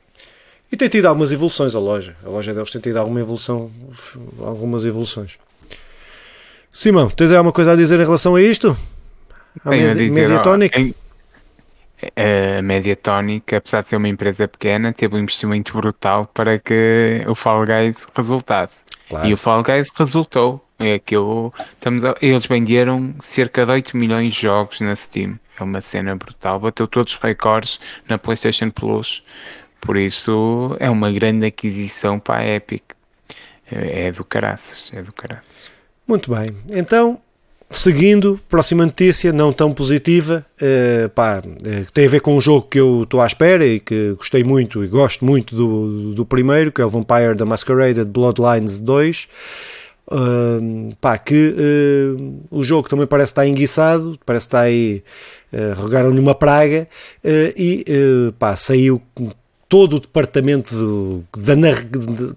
E 0.71 0.77
tem 0.77 0.89
tido 0.91 1.07
algumas 1.07 1.33
evoluções 1.33 1.75
a 1.75 1.79
loja. 1.79 2.15
A 2.23 2.29
loja 2.29 2.53
deles 2.53 2.71
tem 2.71 2.83
tido 2.83 2.99
alguma 2.99 3.19
evolução, 3.19 3.71
algumas 4.41 4.85
evoluções. 4.85 5.39
Simão, 6.71 7.09
tens 7.09 7.33
alguma 7.33 7.53
coisa 7.53 7.73
a 7.73 7.77
dizer 7.77 7.99
em 7.99 8.05
relação 8.05 8.35
a 8.35 8.43
isto? 8.43 8.77
A 9.65 9.71
Mediatonic? 9.71 10.79
Em, 10.79 10.95
a 12.17 12.63
Mediatonic, 12.63 13.55
apesar 13.55 13.83
de 13.83 13.89
ser 13.89 13.97
uma 13.97 14.09
empresa 14.09 14.47
pequena, 14.49 14.93
teve 14.93 15.17
um 15.17 15.19
investimento 15.19 15.73
brutal 15.73 16.27
para 16.33 16.59
que 16.59 17.23
o 17.27 17.35
Fall 17.35 17.65
Guys 17.67 18.07
resultasse. 18.15 18.85
Claro. 19.09 19.29
E 19.29 19.33
o 19.33 19.37
Fall 19.37 19.63
Guys 19.63 19.91
resultou. 19.95 20.61
É 20.77 20.95
aquilo, 20.95 21.55
estamos 21.73 22.05
a, 22.05 22.17
eles 22.21 22.47
venderam 22.47 23.15
cerca 23.21 23.65
de 23.65 23.71
8 23.71 23.97
milhões 23.97 24.35
de 24.35 24.43
jogos 24.43 24.81
na 24.81 24.95
Steam. 24.97 25.39
É 25.59 25.63
uma 25.63 25.81
cena 25.81 26.17
brutal. 26.17 26.59
Bateu 26.59 26.89
todos 26.89 27.15
os 27.15 27.21
recordes 27.21 27.79
na 28.09 28.19
PlayStation 28.19 28.71
Plus. 28.71 29.23
Por 29.81 29.97
isso 29.97 30.77
é 30.81 30.91
uma 30.91 31.13
grande 31.13 31.47
aquisição 31.47 32.19
para 32.19 32.41
a 32.41 32.47
Epic. 32.47 32.83
É, 33.71 34.07
é 34.07 34.13
do 34.13 34.25
caraças, 34.25 34.91
é 34.93 35.01
do 35.01 35.13
caraças. 35.13 35.71
Muito 36.07 36.35
bem. 36.35 36.49
Então, 36.75 37.21
Seguindo, 37.71 38.39
próxima 38.49 38.85
notícia, 38.85 39.33
não 39.33 39.53
tão 39.53 39.73
positiva, 39.73 40.47
uh, 40.63 41.07
uh, 41.07 41.93
tem 41.93 42.07
a 42.07 42.09
ver 42.09 42.21
com 42.21 42.37
um 42.37 42.41
jogo 42.41 42.69
que 42.69 42.79
eu 42.79 43.03
estou 43.03 43.21
à 43.21 43.27
espera 43.27 43.67
e 43.67 43.81
que 43.81 44.15
gostei 44.15 44.45
muito 44.45 44.85
e 44.85 44.87
gosto 44.87 45.25
muito 45.25 45.57
do, 45.57 46.15
do 46.15 46.25
primeiro, 46.25 46.71
que 46.71 46.81
é 46.81 46.85
o 46.85 46.89
Vampire 46.89 47.35
the 47.37 47.45
Masquerade 47.45 48.05
Bloodlines 48.05 48.79
2. 48.79 49.29
Uh, 50.07 50.95
pá, 51.01 51.17
que 51.17 51.55
uh, 51.57 52.43
o 52.51 52.63
jogo 52.63 52.89
também 52.89 53.07
parece 53.07 53.33
estar 53.33 53.47
enguiçado, 53.47 54.19
parece 54.25 54.47
estar 54.47 54.61
aí, 54.61 55.03
uh, 55.51 55.83
regaram-lhe 55.83 56.21
uma 56.21 56.35
praga 56.35 56.87
e 57.57 57.85
pá, 58.39 58.55
saiu 58.55 59.01
todo 59.67 59.97
o 59.97 60.01
departamento 60.01 60.75
do, 60.75 61.25
da, 61.37 61.57
que 61.85 62.37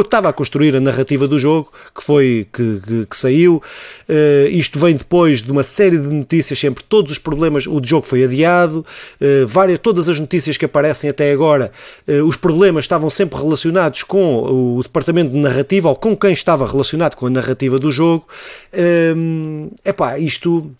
estava 0.00 0.28
a 0.28 0.32
construir 0.32 0.74
a 0.76 0.80
narrativa 0.80 1.26
do 1.28 1.38
jogo, 1.38 1.72
que 1.94 2.02
foi 2.02 2.46
que, 2.52 2.80
que, 2.80 3.06
que 3.06 3.16
saiu. 3.16 3.62
Uh, 4.08 4.48
isto 4.50 4.78
vem 4.78 4.94
depois 4.94 5.42
de 5.42 5.50
uma 5.50 5.62
série 5.62 5.98
de 5.98 6.08
notícias, 6.08 6.58
sempre 6.58 6.84
todos 6.84 7.12
os 7.12 7.18
problemas. 7.18 7.66
O 7.66 7.80
jogo 7.82 8.06
foi 8.06 8.24
adiado, 8.24 8.84
uh, 9.20 9.46
várias, 9.46 9.78
todas 9.78 10.08
as 10.08 10.18
notícias 10.18 10.56
que 10.56 10.64
aparecem 10.64 11.10
até 11.10 11.32
agora, 11.32 11.70
uh, 12.08 12.24
os 12.24 12.36
problemas 12.36 12.84
estavam 12.84 13.10
sempre 13.10 13.38
relacionados 13.38 14.02
com 14.02 14.76
o 14.78 14.82
departamento 14.82 15.32
de 15.32 15.38
narrativa 15.38 15.88
ou 15.88 15.96
com 15.96 16.16
quem 16.16 16.32
estava 16.32 16.66
relacionado 16.66 17.14
com 17.14 17.26
a 17.26 17.30
narrativa 17.30 17.78
do 17.78 17.90
jogo. 17.90 18.26
É 18.72 19.12
uh, 19.12 20.18
isto 20.18 20.74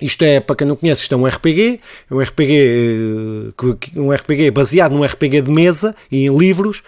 Isto 0.00 0.22
é, 0.24 0.40
para 0.40 0.56
quem 0.56 0.66
não 0.66 0.76
conhece, 0.76 1.02
isto 1.02 1.14
é 1.14 1.18
um 1.18 1.26
RPG, 1.26 1.80
é 2.10 2.14
um 2.14 2.20
RPG, 2.20 2.52
eh, 2.52 4.00
um 4.00 4.12
RPG 4.12 4.50
baseado 4.50 4.92
num 4.92 5.04
RPG 5.04 5.42
de 5.42 5.50
mesa 5.50 5.94
e 6.10 6.26
em 6.26 6.36
livros, 6.36 6.82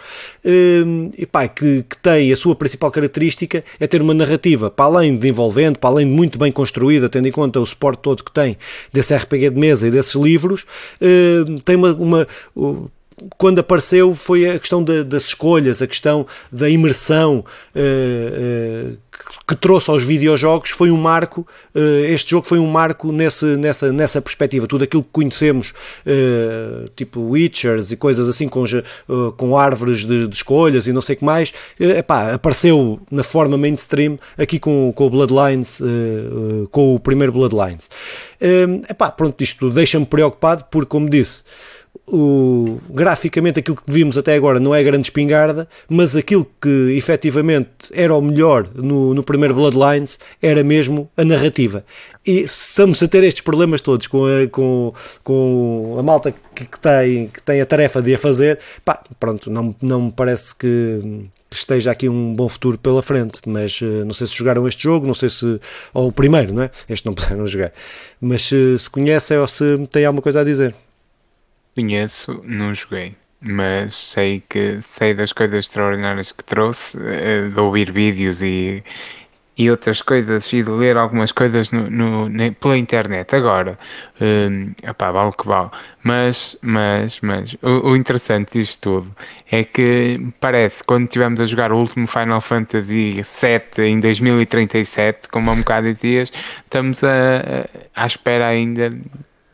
eh, 0.45 0.83
e 1.17 1.25
pá, 1.25 1.47
que, 1.47 1.85
que, 1.89 1.97
tem 1.99 2.33
a 2.33 2.37
sua 2.37 2.57
principal 2.57 2.91
característica 2.91 3.65
é 3.79 3.87
ter 3.87 4.03
uma 4.03 4.13
narrativa, 4.13 4.71
para 4.71 4.87
além 4.87 5.17
de 5.17 5.29
envolvente, 5.29 5.79
para 5.79 5.91
além 5.91 6.07
de 6.07 6.13
muito 6.13 6.39
bem 6.39 6.51
construída, 6.51 7.09
tendo 7.09 7.29
em 7.29 7.33
conta 7.33 7.61
o 7.61 7.67
suporte 7.67 8.01
todo 8.01 8.25
que 8.25 8.33
tem 8.33 8.57
desse 8.93 9.15
RPG 9.15 9.51
de 9.51 9.59
mesa 9.59 9.87
e 9.87 9.91
desses 9.91 10.15
livros, 10.15 10.65
eh, 11.01 11.45
tem 11.65 11.77
uma, 11.77 11.93
uma 11.95 12.27
quando 13.39 13.59
apareceu 13.59 14.15
foi 14.15 14.49
a 14.49 14.59
questão 14.59 14.83
de, 14.83 15.03
das 15.03 15.25
escolhas, 15.25 15.81
a 15.81 15.87
questão 15.87 16.27
da 16.53 16.69
imersão 16.69 17.45
uh, 17.75 18.93
uh, 18.93 18.99
que 19.49 19.57
trouxe 19.57 19.91
aos 19.91 20.05
videojogos 20.05 20.71
foi 20.71 20.91
um 20.91 20.99
marco, 20.99 21.47
uh, 21.75 22.05
este 22.05 22.33
jogo 22.33 22.47
foi 22.47 22.59
um 22.59 22.67
marco 22.67 23.11
nesse, 23.11 23.45
nessa, 23.57 23.91
nessa 23.91 24.21
perspectiva, 24.21 24.67
tudo 24.67 24.85
aquilo 24.85 25.03
que 25.03 25.09
conhecemos, 25.11 25.73
tipo 26.95 27.21
Witchers 27.21 27.91
e 27.91 27.97
coisas 27.97 28.29
assim 28.29 28.49
com, 28.49 28.65
com 29.37 29.57
árvores 29.57 30.05
de, 30.05 30.27
de, 30.27 30.37
escolhas 30.37 30.87
e 30.87 30.93
não 30.93 31.01
sei 31.01 31.17
o 31.17 31.19
que 31.19 31.25
mais, 31.25 31.53
epá, 31.79 32.35
apareceu 32.35 33.01
na 33.11 33.23
forma 33.23 33.57
mainstream 33.57 34.19
aqui 34.37 34.59
com, 34.59 34.93
com 34.95 35.07
o 35.07 35.11
Bloodlines, 35.11 35.81
com 36.71 36.95
o 36.95 37.01
primeiro 37.01 37.33
Bloodlines. 37.33 37.89
epá, 38.89 39.11
pronto, 39.11 39.43
isto 39.43 39.71
deixa-me 39.71 40.07
preocupado 40.07 40.65
porque, 40.71 40.89
como 40.89 41.09
disse, 41.09 41.43
o, 42.09 42.79
graficamente 42.89 43.59
aquilo 43.59 43.77
que 43.77 43.83
vimos 43.93 44.17
até 44.17 44.35
agora 44.35 44.61
não 44.61 44.75
é 44.75 44.83
grande 44.83 45.07
espingarda, 45.07 45.69
mas 45.89 46.15
aquilo 46.15 46.47
que 46.61 46.95
efetivamente 46.97 47.91
era 47.93 48.15
o 48.15 48.23
melhor 48.23 48.69
no, 48.75 49.13
no 49.13 49.23
primeiro 49.23 49.55
Bloodlines 49.55 50.19
era 50.41 50.63
mesmo 50.63 51.11
a 51.17 51.25
narrativa. 51.25 51.85
E 52.25 52.43
estamos 52.43 53.03
a 53.03 53.09
ter 53.09 53.25
estes 53.25 53.43
problemas 53.43 53.81
todos 53.81 54.07
com 54.07 54.25
a, 54.25 54.49
com, 54.49 54.93
com 55.25 55.97
a 55.99 56.03
malta 56.03 56.33
que, 56.55 56.67
que, 56.67 56.79
tem, 56.79 57.29
que 57.29 57.43
tem 57.43 57.61
a 57.61 57.67
tarefa 57.67 58.01
de 58.01 58.15
a 58.15 58.19
fazer, 58.19 58.59
pá, 58.85 59.03
pronto, 59.19 59.51
não, 59.51 59.75
não 59.83 60.03
me 60.03 60.13
parece 60.13 60.55
que 60.55 61.27
esteja 61.51 61.91
aqui 61.91 62.09
um 62.09 62.35
bom 62.35 62.49
futuro 62.49 62.79
pela 62.79 63.03
frente, 63.03 63.41
mas 63.47 63.81
uh, 63.81 64.05
não 64.05 64.13
sei 64.13 64.27
se 64.27 64.35
jogaram 64.35 64.67
este 64.67 64.83
jogo, 64.83 65.07
não 65.07 65.15
sei 65.15 65.29
se, 65.29 65.61
ou 65.93 66.09
o 66.09 66.13
primeiro, 66.13 66.53
não 66.53 66.65
é? 66.65 66.71
Este 66.89 67.07
não 67.07 67.15
puderam 67.15 67.47
jogar, 67.47 67.73
mas 68.21 68.51
uh, 68.53 68.79
se 68.79 68.89
conhecem 68.91 69.39
ou 69.39 69.47
se 69.47 69.65
têm 69.91 70.05
alguma 70.05 70.23
coisa 70.23 70.41
a 70.41 70.45
dizer. 70.45 70.75
Conheço, 71.77 72.41
não 72.43 72.73
joguei, 72.73 73.15
mas 73.39 73.95
sei 73.95 74.43
que 74.49 74.81
sei 74.81 75.13
das 75.13 75.31
coisas 75.31 75.59
extraordinárias 75.59 76.33
que 76.33 76.43
trouxe, 76.43 76.99
eh, 76.99 77.51
de 77.53 77.61
ouvir 77.61 77.93
vídeos 77.93 78.43
e, 78.43 78.83
e 79.59 79.71
outras 79.71 80.01
coisas 80.01 80.51
e 80.55 80.63
de 80.63 80.71
ler 80.71 80.97
algumas 80.97 81.33
coisas 81.33 81.73
no, 81.73 81.91
no 81.91 82.55
pela 82.55 82.79
internet. 82.79 83.37
Agora, 83.37 83.77
um, 84.19 84.73
opá, 84.89 85.11
vale 85.11 85.33
que 85.33 85.47
vale. 85.47 85.71
Mas, 86.03 86.59
mas, 86.63 87.21
mas 87.21 87.55
o, 87.63 87.91
o, 87.91 87.97
interessante 87.97 88.59
disto 88.59 88.81
tudo 89.03 89.15
é 89.51 89.63
que 89.63 90.19
parece 90.41 90.83
quando 90.83 91.05
estivemos 91.05 91.41
a 91.41 91.45
jogar 91.45 91.73
o 91.73 91.77
último 91.79 92.07
Final 92.07 92.41
Fantasy 92.41 93.23
VII 93.23 93.85
em 93.85 94.01
2037, 94.01 95.29
como 95.29 95.51
há 95.51 95.53
um 95.53 95.59
bocado 95.59 95.93
de 95.93 96.01
dias, 96.01 96.33
estamos 96.65 97.05
a, 97.05 97.11
a, 97.95 98.03
à 98.03 98.07
espera 98.07 98.47
ainda 98.47 98.91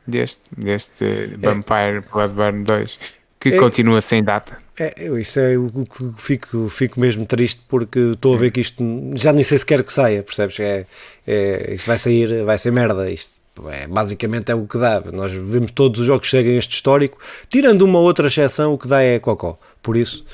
deste, 0.06 0.42
deste 0.56 1.04
é. 1.04 1.26
Vampire 1.36 2.02
Bloodborne 2.12 2.64
2, 2.64 2.98
que 3.38 3.50
é. 3.50 3.58
continua 3.58 4.00
sem 4.00 4.22
data. 4.22 4.58
É, 4.78 4.94
isso 5.20 5.38
é 5.38 5.56
o 5.56 5.86
que 5.86 6.12
fico, 6.16 6.68
fico 6.68 6.98
mesmo 6.98 7.26
triste 7.26 7.60
porque 7.68 7.98
estou 8.12 8.34
a 8.34 8.38
ver 8.38 8.50
que 8.50 8.60
isto 8.60 8.82
já 9.14 9.32
nem 9.32 9.44
sei 9.44 9.58
se 9.58 9.66
quer 9.66 9.82
que 9.82 9.92
saia, 9.92 10.22
percebes? 10.22 10.58
É, 10.60 10.86
é, 11.26 11.74
isto 11.74 11.86
vai 11.86 11.98
sair, 11.98 12.44
vai 12.44 12.58
ser 12.58 12.70
merda. 12.70 13.10
Isto 13.10 13.32
é, 13.68 13.86
basicamente 13.86 14.50
é 14.50 14.54
o 14.54 14.66
que 14.66 14.78
dá. 14.78 15.00
Nós 15.12 15.30
vemos 15.32 15.70
todos 15.70 16.00
os 16.00 16.06
jogos 16.06 16.22
que 16.26 16.30
chegam 16.30 16.52
a 16.52 16.56
este 16.56 16.74
histórico, 16.74 17.18
tirando 17.48 17.82
uma 17.82 17.98
outra 17.98 18.26
exceção, 18.28 18.72
o 18.72 18.78
que 18.78 18.88
dá 18.88 19.02
é 19.02 19.18
cocó. 19.18 19.58
Por 19.82 19.96
isso, 19.96 20.24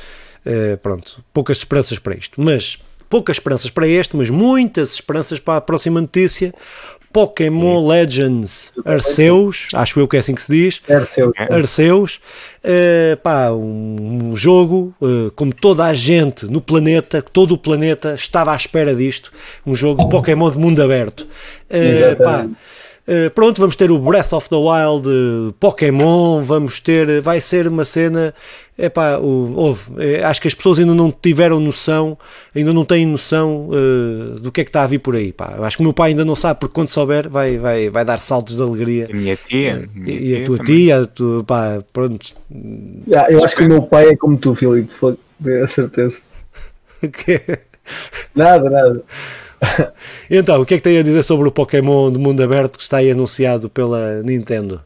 é, 0.45 0.77
pronto, 0.77 1.23
poucas 1.33 1.59
esperanças 1.59 1.99
para 1.99 2.15
isto. 2.15 2.41
Mas 2.41 2.79
poucas 3.09 3.37
esperanças 3.37 3.71
para 3.71 3.89
este, 3.89 4.17
mas 4.17 4.31
muitas 4.31 4.95
esperanças 4.95 5.41
para 5.41 5.57
a 5.57 5.61
próxima 5.61 6.01
notícia, 6.01 6.55
Pokémon 7.13 7.87
Legends 7.87 8.73
Arceus, 8.85 9.69
acho 9.73 9.99
eu 10.01 10.07
que 10.07 10.17
é 10.17 10.21
assim 10.21 10.35
que 10.35 10.43
se 10.43 10.53
diz. 10.53 10.83
Arceus. 10.89 11.33
Arceus. 11.51 12.21
Uh, 12.65 13.17
pá, 13.23 13.51
um, 13.53 14.37
jogo, 14.37 14.95
uh, 15.01 15.31
como 15.35 15.55
toda 15.55 15.85
a 15.85 15.95
gente 15.95 16.47
no 16.47 16.61
planeta, 16.61 17.23
todo 17.23 17.53
o 17.53 17.59
planeta 17.59 18.15
estava 18.15 18.53
à 18.53 18.57
espera 18.57 18.95
disto. 18.95 19.33
Um 19.67 19.75
jogo 19.75 20.05
de 20.05 20.11
Pokémon 20.11 20.51
de 20.51 20.59
mundo 20.59 20.83
aberto. 20.83 21.27
Uh, 21.71 22.23
pá, 22.23 22.47
Uh, 23.09 23.31
pronto, 23.31 23.59
vamos 23.59 23.75
ter 23.75 23.91
o 23.91 23.99
Breath 23.99 24.35
of 24.35 24.51
the 24.51 24.57
Wild 24.57 25.09
uh, 25.09 25.53
Pokémon, 25.59 26.43
vamos 26.45 26.79
ter, 26.79 27.23
vai 27.23 27.41
ser 27.41 27.67
uma 27.67 27.83
cena, 27.83 28.35
epá, 28.77 29.17
o, 29.17 29.55
houve, 29.57 29.81
é, 29.97 30.23
acho 30.23 30.43
que 30.43 30.47
as 30.47 30.53
pessoas 30.53 30.79
ainda 30.79 30.95
não 30.95 31.11
tiveram 31.11 31.59
noção, 31.59 32.19
ainda 32.55 32.71
não 32.71 32.85
têm 32.85 33.07
noção 33.07 33.71
uh, 33.71 34.39
do 34.41 34.53
que 34.53 34.61
é 34.61 34.65
que 34.65 34.69
está 34.69 34.83
a 34.83 34.87
vir 34.87 34.99
por 34.99 35.17
aí, 35.17 35.33
pá. 35.33 35.57
Acho 35.63 35.79
que 35.79 35.83
o 35.83 35.85
meu 35.85 35.95
pai 35.95 36.11
ainda 36.11 36.23
não 36.23 36.37
sabe, 36.37 36.61
porque 36.61 36.75
quando 36.75 36.91
souber 36.91 37.31
vai, 37.31 37.57
vai, 37.57 37.89
vai 37.89 38.05
dar 38.05 38.19
saltos 38.19 38.57
de 38.57 38.63
alegria. 38.63 39.09
A 39.11 39.17
minha 39.17 39.37
tia. 39.37 39.89
Minha 39.95 40.15
e, 40.15 40.27
tia 40.27 40.43
a 40.43 40.45
tua 40.45 40.59
também. 40.59 40.77
tia, 40.77 41.07
tu, 41.07 41.45
pá, 41.47 41.83
pronto. 41.91 42.27
Yeah, 43.09 43.33
eu 43.33 43.43
acho 43.43 43.57
que 43.57 43.63
o 43.63 43.69
meu 43.69 43.83
pai 43.85 44.11
é 44.11 44.17
como 44.17 44.37
tu, 44.37 44.55
Filipe, 44.55 44.93
tenho 45.43 45.65
a 45.65 45.67
certeza. 45.67 46.19
que? 47.01 47.41
Nada, 48.35 48.69
nada. 48.69 49.03
então, 50.31 50.61
o 50.61 50.67
que 50.67 50.75
é 50.75 50.77
que 50.77 50.83
tem 50.83 50.99
a 50.99 51.03
dizer 51.03 51.23
sobre 51.23 51.49
o 51.49 51.53
Pokémon 51.53 52.11
de 52.11 52.19
mundo 52.19 52.43
aberto 52.43 52.77
que 52.77 52.83
está 52.83 52.99
aí 52.99 53.11
anunciado 53.11 53.69
pela 53.69 54.23
Nintendo? 54.23 54.83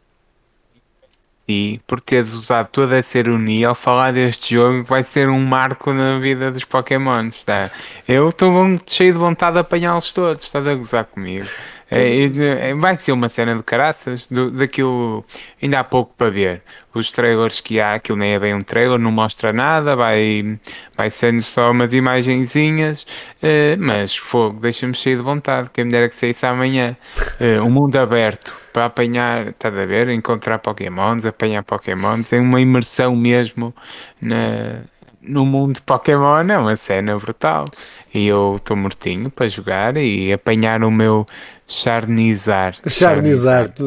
E 1.49 1.81
por 1.87 2.01
teres 2.01 2.33
usado 2.33 2.69
toda 2.69 2.97
essa 2.97 3.19
ironia 3.19 3.69
ao 3.69 3.75
falar 3.75 4.13
deste 4.13 4.55
jogo, 4.55 4.85
vai 4.85 5.03
ser 5.03 5.29
um 5.29 5.45
marco 5.45 5.93
na 5.93 6.19
vida 6.19 6.51
dos 6.51 6.65
Pokémons. 6.65 7.45
Tá? 7.45 7.71
Eu 8.07 8.29
estou 8.29 8.53
cheio 8.87 9.13
de 9.13 9.19
vontade 9.19 9.55
de 9.55 9.61
apanhá-los 9.61 10.13
todos. 10.13 10.45
Estás 10.45 10.67
a 10.67 10.75
gozar 10.75 11.05
comigo? 11.05 11.47
É, 11.95 12.71
é, 12.71 12.75
vai 12.75 12.97
ser 12.97 13.13
uma 13.13 13.29
cena 13.29 13.55
de 13.55 13.63
caraças 13.63 14.27
do, 14.27 14.51
daquilo 14.51 15.23
ainda 15.63 15.81
há 15.81 15.85
pouco 15.85 16.15
para 16.17 16.31
ver. 16.31 16.63
Os 16.95 17.11
trailers 17.13 17.61
que 17.61 17.81
há, 17.81 17.95
aquilo 17.95 18.19
nem 18.19 18.33
é 18.33 18.39
bem 18.39 18.55
um 18.55 18.63
trailer, 18.63 18.99
não 18.99 19.13
mostra 19.13 19.53
nada, 19.53 19.95
vai, 19.95 20.59
vai 20.97 21.11
sendo 21.11 21.43
só 21.43 21.71
umas 21.71 21.93
imagenzinhas, 21.93 23.03
uh, 23.43 23.77
mas 23.79 24.17
fogo, 24.17 24.59
deixa-me 24.61 24.95
cheio 24.95 25.19
de 25.19 25.23
vontade, 25.23 25.71
quem 25.71 25.85
me 25.85 25.91
dera 25.91 26.09
que 26.09 26.17
saísse 26.17 26.47
amanhã. 26.47 26.97
Uh, 27.39 27.63
um 27.63 27.71
mundo 27.71 27.97
aberto 27.97 28.55
para 28.73 28.87
apanhar, 28.87 29.49
estás 29.49 29.77
a 29.77 29.85
ver? 29.85 30.09
Encontrar 30.09 30.59
Pokémons, 30.59 31.27
apanhar 31.27 31.63
Pokémons, 31.63 32.33
é 32.33 32.41
uma 32.41 32.61
imersão 32.61 33.15
mesmo 33.15 33.75
na, 34.21 34.83
no 35.23 35.47
mundo 35.47 35.81
Pokémon, 35.83 36.49
é 36.49 36.59
uma 36.59 36.77
cena 36.77 37.17
brutal. 37.19 37.67
E 38.15 38.27
eu 38.27 38.57
estou 38.57 38.77
mortinho 38.77 39.31
para 39.31 39.49
jogar 39.49 39.97
e 39.97 40.33
apanhar 40.33 40.83
o 40.85 40.91
meu 40.91 41.27
Charnizar. 41.67 42.77
Charnizar. 42.87 43.73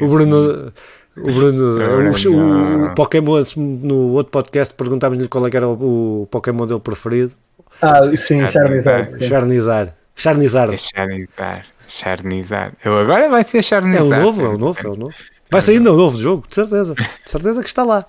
o 0.00 0.08
Bruno. 0.08 0.72
O 1.16 1.32
Bruno, 1.32 2.12
o, 2.30 2.84
o, 2.86 2.94
Pokémon, 2.94 3.42
no 3.56 4.12
outro 4.12 4.30
podcast 4.30 4.72
perguntámos-lhe 4.72 5.28
qual 5.28 5.46
é 5.46 5.50
era 5.52 5.68
o, 5.68 6.22
o, 6.22 6.26
Pokémon 6.26 6.66
dele 6.66 6.80
preferido. 6.80 7.34
Ah, 7.82 8.04
sim, 8.16 8.46
Charnizar. 8.46 9.08
Charnizar. 9.20 9.94
Charnizar. 10.14 10.72
É 10.72 10.76
Charnizar. 10.76 11.66
Charnizar. 11.88 12.72
Eu 12.84 12.96
agora 12.96 13.28
vai 13.28 13.42
ser 13.42 13.62
Charnizar. 13.62 14.18
É 14.18 14.20
o 14.20 14.24
novo, 14.24 14.44
é 14.44 14.48
o 14.48 14.58
novo, 14.58 14.78
é 14.86 14.88
o 14.88 14.96
novo. 14.96 15.14
Vai 15.50 15.60
sair 15.60 15.78
ainda 15.78 15.92
o 15.92 15.96
novo 15.96 16.16
jogo, 16.16 16.46
de 16.48 16.54
certeza. 16.54 16.94
De 16.94 17.30
certeza 17.30 17.60
que 17.60 17.68
está 17.68 17.82
lá. 17.82 18.06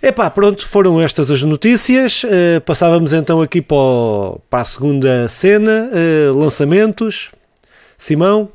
Epá, 0.00 0.30
pronto, 0.30 0.66
foram 0.66 1.00
estas 1.00 1.30
as 1.30 1.42
notícias. 1.42 2.22
Uh, 2.22 2.60
passávamos 2.64 3.12
então 3.12 3.40
aqui 3.40 3.60
para, 3.60 3.76
o, 3.76 4.40
para 4.48 4.60
a 4.60 4.64
segunda 4.64 5.26
cena, 5.26 5.90
uh, 5.90 6.38
lançamentos. 6.38 7.32
Simão? 7.96 8.48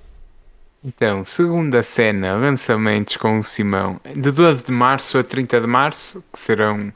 Então, 0.85 1.23
segunda 1.23 1.83
cena, 1.83 2.35
lançamentos 2.35 3.17
com 3.17 3.39
o 3.39 3.43
Simão, 3.43 3.99
de 4.15 4.31
12 4.31 4.65
de 4.65 4.71
março 4.71 5.17
a 5.17 5.23
30 5.23 5.61
de 5.61 5.67
março, 5.67 6.23
que 6.31 6.39
serão 6.39 6.91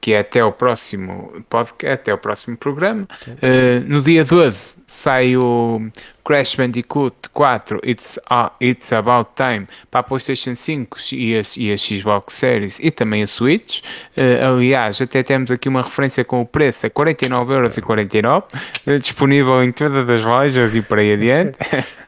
que 0.00 0.12
é 0.12 0.18
até 0.18 0.44
o 0.44 0.50
próximo 0.50 1.44
podcast, 1.48 1.94
até 1.94 2.12
o 2.12 2.18
próximo 2.18 2.56
programa. 2.56 3.06
Uh, 3.28 3.88
no 3.88 4.00
dia 4.02 4.24
12 4.24 4.78
sai 4.84 5.36
o 5.36 5.80
Crash 6.24 6.56
Bandicoot 6.56 7.28
4 7.32 7.80
It's, 7.84 8.18
uh, 8.30 8.50
It's 8.60 8.92
About 8.92 9.30
Time 9.34 9.66
para 9.90 10.00
a 10.00 10.02
PlayStation 10.02 10.54
5 10.54 10.98
e 11.12 11.36
a, 11.36 11.42
e 11.56 11.72
a 11.72 11.76
Xbox 11.76 12.34
Series 12.34 12.78
e 12.80 12.90
também 12.90 13.22
a 13.22 13.26
Switch. 13.26 13.80
Uh, 14.16 14.54
aliás, 14.54 15.00
até 15.00 15.22
temos 15.22 15.50
aqui 15.50 15.68
uma 15.68 15.82
referência 15.82 16.24
com 16.24 16.40
o 16.40 16.46
preço 16.46 16.86
a 16.86 16.90
49,49€, 16.90 18.44
uh, 18.86 18.98
disponível 18.98 19.62
em 19.62 19.72
todas 19.72 20.08
as 20.08 20.24
lojas 20.24 20.74
e 20.76 20.82
por 20.82 20.98
aí 20.98 21.12
adiante. 21.12 21.58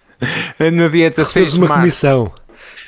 no 0.73 0.89
dia 0.91 1.11
16 1.11 1.53
de 1.53 1.59
março. 1.61 1.73
uma 1.73 1.81
comissão. 1.81 2.33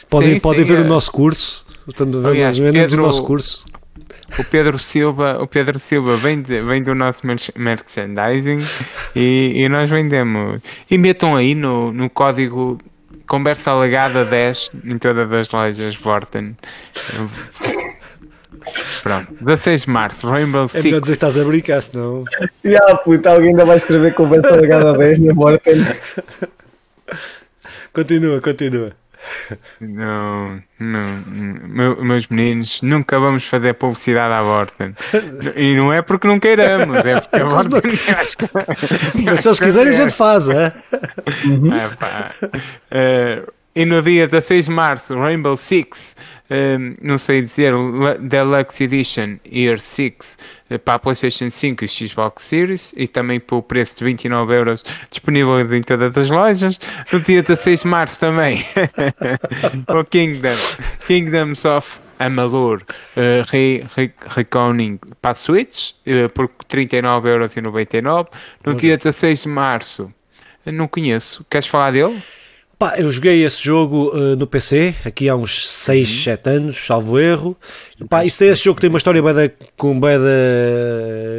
Podem, 0.09 0.35
sim, 0.35 0.41
podem 0.41 0.63
sim, 0.63 0.69
ver 0.73 0.79
é. 0.79 0.83
o 0.83 0.85
nosso 0.85 1.11
curso. 1.11 1.67
Estamos 1.89 2.25
a 2.25 2.31
ver 2.31 2.73
Pedro, 2.73 3.03
o 3.03 3.07
nosso 3.07 3.23
curso. 3.23 3.65
O 4.39 4.45
Pedro 4.45 4.79
Silva, 4.79 5.39
o 5.41 5.47
Pedro 5.47 5.79
Silva 5.79 6.17
vem, 6.17 6.43
de, 6.43 6.61
vem 6.61 6.83
do 6.83 6.95
nosso 6.95 7.23
merchandising 7.57 8.59
e, 9.15 9.53
e, 9.57 9.69
nós 9.69 9.89
vendemos. 9.89 10.61
E 10.91 10.99
metam 10.99 11.37
aí 11.37 11.55
no, 11.55 11.93
no 11.93 12.11
código 12.11 12.79
conversa 13.27 13.71
alegada 13.71 14.25
10 14.25 14.71
em 14.85 14.99
todas 14.99 15.31
as 15.33 15.51
lojas 15.51 15.97
Vorten. 15.97 16.57
Pronto, 19.03 19.33
16 19.41 19.83
de 19.83 19.91
março, 19.91 20.27
Rainbow 20.27 20.69
Six. 20.69 20.85
É 20.85 20.89
melhor 20.89 21.01
dizer 21.01 21.13
que 21.13 21.17
estás 21.17 21.39
a 21.39 21.45
brincar, 21.45 21.81
senão. 21.81 22.25
E 22.65 22.77
ah, 22.77 22.97
puta, 22.97 23.31
alguém 23.31 23.51
ainda 23.51 23.65
vai 23.65 23.77
escrever 23.77 24.13
conversa 24.15 24.49
alegada 24.49 24.93
10 24.93 25.21
na 25.21 25.35
Vorten. 25.35 25.87
Continua, 27.93 28.41
continua. 28.43 28.91
Não, 29.81 30.63
não, 30.79 31.01
meu, 31.69 32.05
meus 32.05 32.27
meninos, 32.29 32.83
nunca 32.83 33.19
vamos 33.19 33.45
fazer 33.47 33.75
publicidade 33.75 34.35
à 34.35 34.43
Vorten. 34.43 34.95
E 35.55 35.77
não 35.77 35.93
é 35.93 36.03
porque 36.03 36.27
não 36.27 36.39
queiramos, 36.39 37.05
é 37.05 37.21
porque 37.21 37.37
a 37.37 37.45
Vorten. 37.45 37.81
Mas 39.25 39.41
se 39.41 39.49
eles 39.49 39.61
quiserem, 39.61 39.89
a 39.89 39.97
gente 39.97 40.13
faz, 40.13 40.49
é? 40.49 40.73
Uhum. 41.47 41.71
é. 41.73 43.43
Uh, 43.43 43.53
e 43.77 43.85
no 43.85 44.01
dia 44.01 44.27
16 44.27 44.67
de 44.67 44.71
março, 44.71 45.19
Rainbow 45.19 45.55
Six, 45.55 46.17
um, 46.51 46.95
não 47.03 47.19
sei 47.19 47.43
dizer, 47.43 47.73
Deluxe 48.21 48.85
Edition 48.85 49.37
Year 49.51 49.81
6 49.81 50.39
uh, 50.71 50.79
para 50.79 50.95
a 50.95 50.99
PlayStation 50.99 51.51
5 51.51 51.85
e 51.85 51.89
Xbox 51.89 52.45
Series 52.45 52.95
e 52.97 53.09
também 53.09 53.41
por 53.41 53.63
preço 53.63 53.99
de 53.99 54.05
29 54.05 54.55
euros 54.55 54.85
disponível 55.11 55.75
em 55.75 55.83
todas 55.83 56.17
as 56.17 56.31
lojas. 56.31 56.79
No 57.13 57.21
dia 57.21 57.43
16 57.43 57.81
de 57.81 57.89
março 57.89 58.21
também, 58.21 58.65
o 59.89 60.05
Kingdom, 60.05 60.57
Kingdoms 61.07 61.65
of 61.65 62.01
Amalur 62.19 62.83
uh, 63.17 64.07
Reconing 64.29 64.99
para 65.21 65.33
a 65.33 65.35
Switch 65.35 65.93
uh, 66.07 66.29
por 66.31 66.49
39,99€. 66.69 68.29
No 68.65 68.75
dia 68.75 68.97
16 68.97 69.43
de 69.43 69.49
março, 69.49 70.13
não 70.65 70.89
conheço, 70.89 71.45
queres 71.51 71.67
falar 71.67 71.91
dele? 71.91 72.23
Pá, 72.79 72.97
eu 72.99 73.11
joguei 73.11 73.43
esse 73.43 73.65
jogo 73.65 74.11
uh, 74.15 74.37
no 74.37 74.47
PC, 74.47 74.95
aqui 75.03 75.31
há 75.31 75.35
uns 75.35 75.67
6, 75.67 76.11
uhum. 76.11 76.23
7 76.25 76.51
anos, 76.51 76.87
salvo 76.87 77.19
erro. 77.19 77.57
Pá, 78.07 78.23
isso 78.23 78.45
é 78.45 78.49
esse 78.49 78.65
jogo 78.65 78.75
que 78.75 78.83
tem 78.83 78.91
uma 78.91 78.99
história 78.99 79.23
bada, 79.23 79.51
com 79.79 79.99
bada 79.99 80.29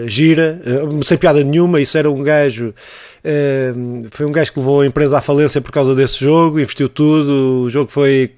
gira, 0.08 0.60
uh, 0.66 1.04
sem 1.04 1.16
piada 1.16 1.44
nenhuma. 1.44 1.80
Isso 1.80 1.96
era 1.96 2.10
um 2.10 2.24
gajo, 2.24 2.70
uh, 3.24 4.08
foi 4.10 4.26
um 4.26 4.32
gajo 4.32 4.52
que 4.52 4.58
levou 4.58 4.82
a 4.82 4.88
empresa 4.88 5.20
à 5.20 5.22
falência 5.22 5.62
por 5.62 5.72
causa 5.72 5.94
desse 5.94 6.20
jogo, 6.20 6.60
investiu 6.60 6.90
tudo. 6.90 7.66
O 7.66 7.70
jogo 7.70 7.92
foi, 7.92 8.32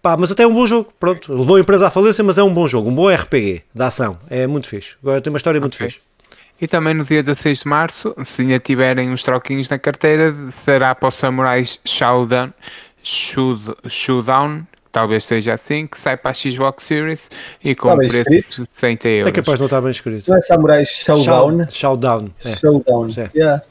pá, 0.00 0.16
mas 0.16 0.30
até 0.30 0.44
é 0.44 0.46
um 0.46 0.54
bom 0.54 0.68
jogo. 0.68 0.92
Pronto, 1.00 1.34
levou 1.34 1.56
a 1.56 1.60
empresa 1.60 1.88
à 1.88 1.90
falência, 1.90 2.22
mas 2.22 2.38
é 2.38 2.44
um 2.44 2.54
bom 2.54 2.68
jogo, 2.68 2.90
um 2.90 2.94
bom 2.94 3.08
RPG 3.12 3.62
da 3.74 3.88
ação. 3.88 4.16
É 4.30 4.46
muito 4.46 4.68
fixe. 4.68 4.90
Agora 5.02 5.20
tem 5.20 5.32
uma 5.32 5.36
história 5.36 5.60
muito 5.60 5.76
fixe. 5.76 5.98
E 6.60 6.68
também 6.68 6.92
no 6.92 7.04
dia 7.04 7.22
16 7.22 7.60
de 7.60 7.68
março, 7.68 8.14
se 8.24 8.42
ainda 8.42 8.58
tiverem 8.58 9.10
uns 9.10 9.22
troquinhos 9.22 9.70
na 9.70 9.78
carteira, 9.78 10.34
será 10.50 10.94
para 10.94 11.08
os 11.08 11.14
Samurais 11.14 11.80
Showdown, 11.84 12.52
Showdown 13.02 14.66
talvez 14.92 15.24
seja 15.24 15.54
assim, 15.54 15.86
que 15.86 15.98
sai 15.98 16.16
para 16.16 16.32
a 16.32 16.34
Xbox 16.34 16.84
Series 16.84 17.30
e 17.64 17.74
com 17.74 17.92
um 17.92 17.96
preço 17.96 18.28
de 18.28 18.42
60 18.42 19.08
euros. 19.08 19.28
É 19.28 19.32
capaz 19.32 19.56
de 19.56 19.60
não 19.60 19.66
estar 19.66 19.80
bem 19.80 19.90
escrito. 19.90 20.28
Não 20.28 20.36
é 20.36 20.40
Samurai 20.40 20.84
Showdown? 20.84 21.66
Showdown. 21.70 22.30
É. 22.44 22.56
Showdown. 22.56 23.08
É. 23.16 23.30
Yeah 23.34 23.62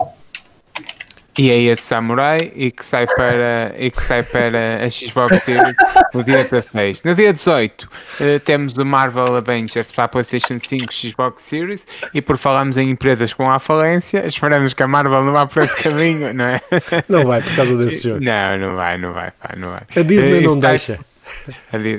e 1.37 1.49
é 1.51 1.61
esse 1.61 1.83
Samurai 1.83 2.51
e 2.55 2.71
que 2.71 2.83
sai 2.83 3.05
para, 3.07 3.73
e 3.77 3.89
que 3.89 4.01
sai 4.01 4.23
para 4.23 4.83
a 4.83 4.89
Xbox 4.89 5.43
Series 5.43 5.75
no 6.13 6.23
dia 6.23 6.43
16. 6.43 7.03
No 7.03 7.15
dia 7.15 7.31
18 7.31 7.83
uh, 7.83 7.89
eh, 8.19 8.39
temos 8.39 8.77
o 8.77 8.85
Marvel 8.85 9.35
Avengers 9.35 9.91
para 9.91 10.05
a 10.05 10.07
PlayStation 10.07 10.59
5 10.59 10.93
Xbox 10.93 11.41
Series 11.43 11.87
e 12.13 12.21
por 12.21 12.37
falarmos 12.37 12.77
em 12.77 12.89
empresas 12.89 13.33
com 13.33 13.49
a 13.49 13.59
falência, 13.59 14.25
esperamos 14.25 14.73
que 14.73 14.83
a 14.83 14.87
Marvel 14.87 15.23
não 15.23 15.33
vá 15.33 15.45
por 15.45 15.63
esse 15.63 15.81
caminho, 15.83 16.33
não 16.33 16.45
é? 16.45 16.61
Não 17.07 17.25
vai 17.25 17.41
por 17.41 17.55
causa 17.55 17.77
desse 17.77 18.03
jogo. 18.09 18.23
Não, 18.23 18.57
não 18.57 18.75
vai, 18.75 18.97
não 18.97 19.13
vai, 19.13 19.31
pá, 19.31 19.55
não 19.55 19.69
vai. 19.69 19.81
A 19.95 20.01
Disney 20.01 20.39
uh, 20.39 20.49
não 20.49 20.59
deixa. 20.59 20.99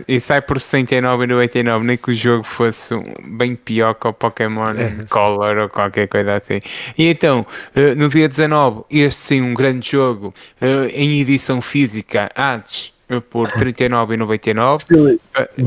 E 0.07 0.21
sai 0.21 0.41
por 0.41 0.59
69,99, 0.59 1.83
nem 1.83 1.97
que 1.97 2.11
o 2.11 2.15
jogo 2.15 2.45
fosse 2.45 2.95
bem 3.25 3.55
pior 3.55 3.95
que 3.95 4.09
o 4.09 4.13
Pokémon 4.13 4.67
é, 4.69 5.05
Color 5.09 5.59
ou 5.59 5.69
qualquer 5.69 6.09
coisa 6.09 6.37
assim. 6.37 6.61
E 6.97 7.09
então, 7.09 7.47
eh, 7.75 7.95
no 7.95 8.09
dia 8.09 8.29
19, 8.29 8.85
este 8.91 9.21
sim, 9.21 9.41
um 9.43 9.55
grande 9.55 9.91
jogo 9.91 10.35
eh, 10.61 10.89
em 10.93 11.21
edição 11.21 11.61
física, 11.61 12.31
antes 12.37 12.93
eh, 13.09 13.21
por 13.21 13.49
39,99 13.49 15.19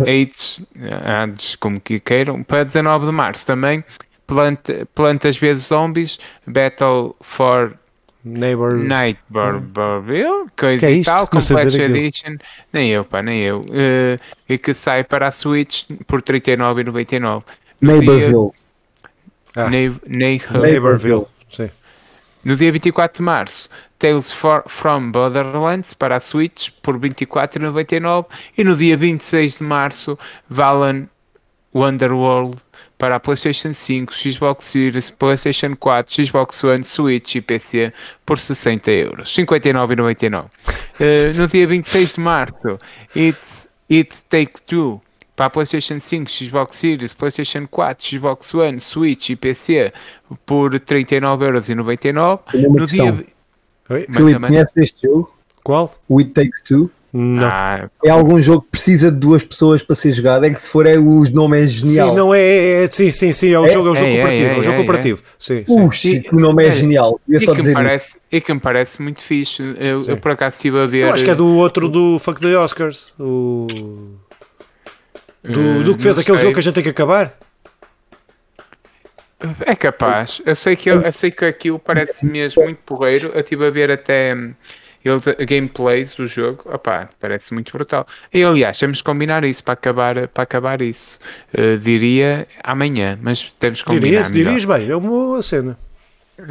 AIDS, 0.07 0.61
antes 1.05 1.55
como 1.55 1.79
que 1.79 1.99
queiram, 1.99 2.43
para 2.43 2.63
19 2.63 3.05
de 3.07 3.11
março 3.11 3.45
também 3.45 3.83
Planta, 4.25 4.87
Plantas 4.95 5.37
vezes 5.37 5.67
Zombies 5.67 6.19
Battle 6.47 7.15
for 7.21 7.77
Neighbor... 8.23 8.75
Neighborville, 8.77 10.49
coisa 10.57 10.79
que 10.79 10.85
é 10.85 10.91
e 10.91 11.03
tal, 11.03 11.27
Complex 11.27 11.75
Edition, 11.75 12.37
nem 12.71 12.89
eu, 12.89 13.03
pá, 13.03 13.21
nem 13.21 13.41
eu, 13.41 13.61
uh, 13.61 14.19
e 14.47 14.57
que 14.57 14.73
sai 14.73 15.03
para 15.03 15.27
a 15.27 15.31
Switch 15.31 15.85
por 16.07 16.21
39,99. 16.21 17.43
Neighborville. 17.81 18.51
Ah. 19.55 19.69
Neighborville, 19.69 21.27
sim. 21.51 21.69
No 22.43 22.55
dia 22.55 22.71
24 22.71 23.17
de 23.17 23.23
março, 23.23 23.69
Tales 23.99 24.33
for, 24.33 24.63
from 24.67 25.11
Borderlands 25.11 25.93
para 25.93 26.17
a 26.17 26.19
Switch 26.19 26.71
por 26.81 26.99
24,99 26.99 28.25
e 28.57 28.63
no 28.63 28.75
dia 28.75 28.97
26 28.97 29.57
de 29.57 29.63
março, 29.63 30.17
Valan 30.49 31.07
Wonderworld 31.73 32.57
para 33.03 33.17
a 33.17 33.19
PlayStation 33.19 33.73
5, 33.73 34.13
Xbox 34.13 34.63
Series, 34.63 35.09
PlayStation 35.09 35.75
4, 35.75 36.25
Xbox 36.25 36.63
One, 36.63 36.83
Switch 36.83 37.35
e 37.35 37.41
PC 37.41 37.91
por 38.25 38.39
60 38.39 38.91
euros, 38.91 39.29
59,99. 39.35 40.45
Uh, 40.45 41.37
no 41.37 41.45
dia 41.49 41.67
26 41.67 42.13
de 42.13 42.19
março, 42.21 42.79
It, 43.13 43.37
It 43.91 44.23
Take 44.29 44.61
Two 44.65 45.01
para 45.35 45.47
a 45.47 45.49
PlayStation 45.49 45.99
5, 45.99 46.31
Xbox 46.31 46.77
Series, 46.77 47.13
PlayStation 47.13 47.67
4, 47.67 48.07
Xbox 48.07 48.53
One, 48.53 48.79
Switch 48.79 49.31
e 49.31 49.35
PC 49.35 49.91
por 50.45 50.71
39,99€. 50.71 52.39
No 52.69 52.87
dia. 52.87 53.25
Filipe, 54.13 54.39
conhece 54.39 54.81
este 54.81 55.07
jogo? 55.07 55.35
Qual? 55.61 55.93
O 56.07 56.21
It 56.21 56.31
Takes 56.31 56.61
Two. 56.61 56.89
Não. 57.15 57.47
Ah, 57.47 57.89
é 58.03 58.09
algum 58.09 58.41
jogo 58.41 58.63
que 58.63 58.71
precisa 58.71 59.11
de 59.11 59.17
duas 59.17 59.43
pessoas 59.43 59.83
para 59.83 59.95
ser 59.95 60.11
jogado, 60.11 60.45
é 60.45 60.49
que 60.49 60.59
se 60.59 60.67
for 60.67 60.87
é 60.87 60.97
o 60.97 61.23
nome 61.31 61.63
é 61.63 61.67
genial. 61.67 62.09
Sim, 62.09 62.15
não 62.15 62.33
é, 62.33 62.41
é, 62.41 62.83
é 62.85 62.87
sim, 62.87 63.11
sim, 63.11 63.31
sim, 63.31 63.53
é 63.53 63.59
o 63.59 63.67
é, 63.67 63.69
jogo, 63.69 63.89
é 63.89 63.91
o 63.91 63.95
jogo 63.95 64.07
é, 64.07 64.15
cooperativo, 64.15 64.49
é, 64.49 64.57
o 64.57 64.63
jogo 64.63 64.77
cooperativo. 64.77 65.23
Sim, 65.37 65.63
sim. 65.91 66.23
o 66.31 66.39
nome 66.39 66.65
é, 66.65 66.71
genial. 66.71 67.21
E, 67.29 67.37
que 67.37 67.61
me 67.61 67.73
parece, 67.73 68.17
e 68.31 68.41
que 68.41 68.53
me 68.53 68.59
parece 68.59 68.99
muito 68.99 69.21
fixe. 69.21 69.61
Eu, 69.77 70.01
eu, 70.07 70.17
por 70.17 70.31
acaso 70.31 70.55
estive 70.55 70.79
a 70.79 70.87
ver. 70.87 71.01
Eu 71.01 71.13
acho 71.13 71.23
que 71.23 71.29
é 71.29 71.35
do 71.35 71.55
outro 71.55 71.87
do 71.87 72.17
Fuck 72.17 72.41
the 72.41 72.57
Oscars. 72.57 73.13
O... 73.19 73.67
Do, 75.43 75.83
do 75.83 75.95
que 75.95 76.01
fez 76.01 76.17
aquele 76.17 76.37
sei. 76.37 76.45
jogo 76.45 76.53
que 76.55 76.59
a 76.61 76.63
gente 76.63 76.73
tem 76.73 76.83
que 76.83 76.89
acabar. 76.89 77.37
É 79.67 79.75
capaz. 79.75 80.41
Eu 80.43 80.55
sei 80.55 80.75
que, 80.75 80.89
eu, 80.89 81.01
eu 81.01 81.11
sei 81.11 81.29
que 81.29 81.45
aquilo 81.45 81.77
parece 81.77 82.25
mesmo 82.25 82.63
muito 82.63 82.79
porreiro. 82.79 83.29
Eu 83.35 83.41
estive 83.41 83.67
a 83.67 83.69
ver 83.69 83.91
até 83.91 84.35
eles, 85.05 85.27
a 85.27 85.33
gameplays 85.33 86.15
do 86.15 86.25
jogo, 86.27 86.63
opá, 86.65 87.09
parece 87.19 87.53
muito 87.53 87.71
brutal. 87.73 88.07
E 88.33 88.43
aliás, 88.43 88.77
temos 88.77 88.99
que 88.99 89.03
combinar 89.03 89.43
isso 89.43 89.63
para 89.63 89.73
acabar, 89.73 90.27
para 90.27 90.43
acabar 90.43 90.81
isso. 90.81 91.19
Uh, 91.57 91.77
diria 91.77 92.47
amanhã, 92.63 93.19
mas 93.21 93.53
temos 93.59 93.81
que 93.81 93.87
combinar. 93.87 94.29
Dirias, 94.29 94.31
dirias 94.31 94.65
bem, 94.65 94.89
é 94.89 94.95
uma 94.95 95.41
cena. 95.41 95.77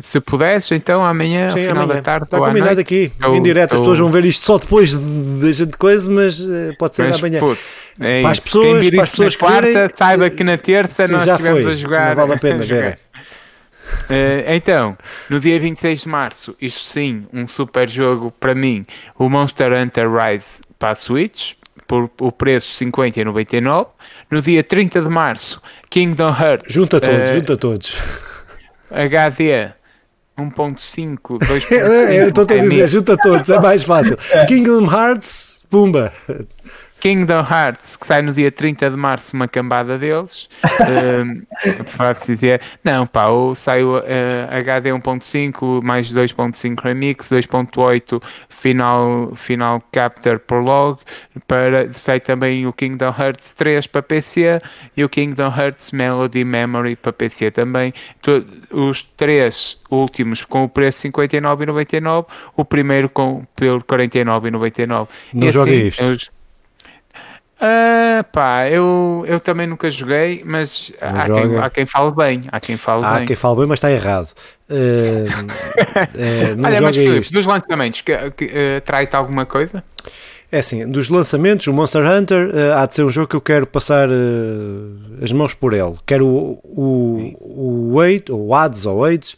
Se 0.00 0.20
pudesses, 0.20 0.70
então 0.70 1.04
amanhã, 1.04 1.48
Sim, 1.48 1.62
final 1.62 1.82
amanhã. 1.82 1.96
da 1.96 2.02
tarde. 2.02 2.24
Está 2.26 2.38
combinado 2.38 2.80
aqui, 2.80 3.10
tô, 3.18 3.34
em 3.34 3.42
direto. 3.42 3.70
Tô... 3.70 3.74
As 3.74 3.80
pessoas 3.80 3.98
vão 3.98 4.12
ver 4.12 4.24
isto 4.24 4.44
só 4.44 4.56
depois 4.56 4.94
da 4.94 5.50
gente 5.50 5.76
coisa, 5.76 6.08
mas 6.08 6.38
uh, 6.38 6.72
pode 6.78 6.94
ser 6.94 7.08
mas, 7.08 7.18
amanhã. 7.18 7.40
Puto, 7.40 7.60
é 8.00 8.22
para 8.22 8.30
as 8.30 8.38
pessoas, 8.38 8.90
para 8.90 9.02
as 9.02 9.10
pessoas 9.10 9.36
que 9.36 9.44
quarta, 9.44 9.92
saiba 9.96 10.30
que 10.30 10.44
na 10.44 10.56
terça 10.56 11.06
Sim, 11.06 11.14
nós 11.14 11.26
estivemos 11.26 11.66
a 11.66 11.74
jogar. 11.74 12.08
Não 12.10 12.16
vale 12.16 12.34
a 12.34 12.38
pena, 12.38 12.62
ver. 12.64 12.98
Uh, 14.08 14.44
então, 14.46 14.96
no 15.28 15.40
dia 15.40 15.58
26 15.58 16.02
de 16.02 16.08
março, 16.08 16.56
isto 16.60 16.84
sim, 16.84 17.26
um 17.32 17.46
super 17.46 17.88
jogo 17.88 18.32
para 18.38 18.54
mim, 18.54 18.84
o 19.18 19.28
Monster 19.28 19.72
Hunter 19.72 20.10
Rise 20.10 20.60
para 20.78 20.90
a 20.90 20.94
Switch, 20.94 21.54
por 21.86 22.10
o 22.20 22.32
preço 22.32 22.84
50,99. 22.84 23.86
No 24.30 24.40
dia 24.40 24.62
30 24.62 25.02
de 25.02 25.08
março, 25.08 25.60
Kingdom 25.90 26.30
Hearts. 26.30 26.72
Junta 26.72 27.00
todos, 27.00 27.30
uh, 27.30 27.34
junta 27.34 27.56
todos. 27.56 27.96
HD 28.90 29.72
1.5, 30.38 31.38
2.5. 31.38 31.72
é, 31.72 32.22
eu 32.22 32.28
estou 32.28 32.44
a 32.44 32.46
dizer, 32.46 32.88
junta 32.88 33.16
todos, 33.16 33.48
é 33.50 33.60
mais 33.60 33.82
fácil. 33.84 34.16
Kingdom 34.48 34.90
Hearts, 34.90 35.64
pumba. 35.70 36.12
Kingdom 37.02 37.40
Hearts, 37.40 37.96
que 37.96 38.06
sai 38.06 38.22
no 38.22 38.32
dia 38.32 38.52
30 38.52 38.88
de 38.88 38.96
março, 38.96 39.34
uma 39.34 39.48
cambada 39.48 39.98
deles. 39.98 40.48
uh, 40.62 42.24
dizer, 42.24 42.60
não, 42.84 43.08
pá, 43.08 43.26
ou 43.26 43.56
saiu 43.56 43.96
uh, 43.96 44.02
HD 44.48 44.90
1.5 44.90 45.82
mais 45.82 46.14
2.5 46.14 46.80
Remix, 46.80 47.28
2.8 47.28 48.22
Final, 48.48 49.32
Final 49.34 49.82
Capture 49.90 50.38
Prologue, 50.38 51.00
para, 51.48 51.92
sai 51.92 52.20
também 52.20 52.68
o 52.68 52.72
Kingdom 52.72 53.12
Hearts 53.18 53.52
3 53.54 53.84
para 53.88 54.00
PC 54.00 54.62
e 54.96 55.02
o 55.02 55.08
Kingdom 55.08 55.52
Hearts 55.52 55.90
Melody 55.90 56.44
Memory 56.44 56.94
para 56.94 57.12
PC 57.12 57.50
também. 57.50 57.92
os 58.70 59.02
três 59.02 59.76
últimos 59.90 60.44
com 60.44 60.62
o 60.62 60.68
preço 60.68 61.08
59,99, 61.08 62.26
o 62.56 62.64
primeiro 62.64 63.08
com 63.08 63.44
pelo 63.56 63.82
49,99. 63.82 65.08
Não 65.34 65.50
joga 65.50 65.68
assim, 65.72 65.86
isto. 65.88 66.00
Eu, 66.00 66.16
Uh, 67.62 68.24
pá, 68.32 68.68
eu, 68.68 69.24
eu 69.28 69.38
também 69.38 69.68
nunca 69.68 69.88
joguei, 69.88 70.42
mas 70.44 70.90
há 71.00 71.26
quem, 71.26 71.58
há 71.58 71.70
quem 71.70 71.86
fale 71.86 72.10
bem. 72.10 72.42
Há 72.50 72.58
quem 72.58 72.76
fale 72.76 73.04
há 73.04 73.14
bem. 73.18 73.26
quem 73.26 73.36
fale 73.36 73.56
bem, 73.58 73.66
mas 73.68 73.76
está 73.76 73.92
errado. 73.92 74.30
Uh, 74.68 76.56
não 76.58 76.68
Olha, 76.68 76.80
mas 76.80 76.96
Filipe, 76.96 77.32
dos 77.32 77.46
lançamentos, 77.46 78.00
que, 78.00 78.30
que, 78.32 78.46
uh, 78.46 78.80
trai-te 78.84 79.14
alguma 79.14 79.46
coisa? 79.46 79.84
É 80.50 80.58
assim, 80.58 80.86
dos 80.86 81.08
lançamentos, 81.08 81.68
o 81.68 81.72
Monster 81.72 82.04
Hunter 82.04 82.48
uh, 82.48 82.78
há 82.78 82.84
de 82.84 82.96
ser 82.96 83.04
um 83.04 83.08
jogo 83.08 83.28
que 83.28 83.36
eu 83.36 83.40
quero 83.40 83.64
passar 83.64 84.08
uh, 84.08 85.22
as 85.22 85.30
mãos 85.30 85.54
por 85.54 85.72
ele. 85.72 85.94
Quero 86.04 86.26
o, 86.26 86.60
o, 86.64 87.32
o 87.40 87.94
Wade, 87.94 88.24
ou 88.28 88.52
Hades, 88.52 88.84
ou 88.84 89.04
Hades, 89.04 89.34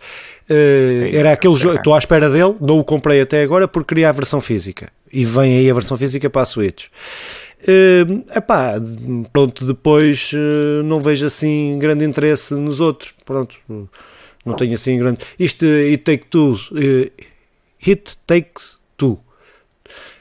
uh, 0.48 1.14
era 1.14 1.32
aquele 1.32 1.56
jogo, 1.56 1.76
estou 1.76 1.94
à 1.94 1.98
espera 1.98 2.30
dele, 2.30 2.56
não 2.58 2.78
o 2.78 2.84
comprei 2.84 3.20
até 3.20 3.42
agora 3.42 3.68
porque 3.68 3.94
queria 3.94 4.08
a 4.08 4.12
versão 4.12 4.40
física. 4.40 4.88
E 5.12 5.26
vem 5.26 5.58
aí 5.58 5.70
a 5.70 5.74
versão 5.74 5.96
física 5.96 6.28
para 6.30 6.40
a 6.40 6.46
Switch. 6.46 6.86
Uh, 7.66 8.24
epá, 8.36 8.74
pronto, 9.32 9.64
depois 9.64 10.30
uh, 10.34 10.82
não 10.84 11.00
vejo 11.00 11.24
assim 11.24 11.78
grande 11.78 12.04
interesse 12.04 12.52
nos 12.54 12.78
outros. 12.78 13.14
Pronto, 13.24 13.58
não 14.44 14.54
tenho 14.54 14.74
assim 14.74 14.98
grande. 14.98 15.24
Isto, 15.38 15.64
It 15.64 15.98
Take 15.98 16.26
Two, 16.26 16.52
uh, 16.52 17.10
It 17.86 18.18
Takes 18.26 18.80
Two. 18.98 19.18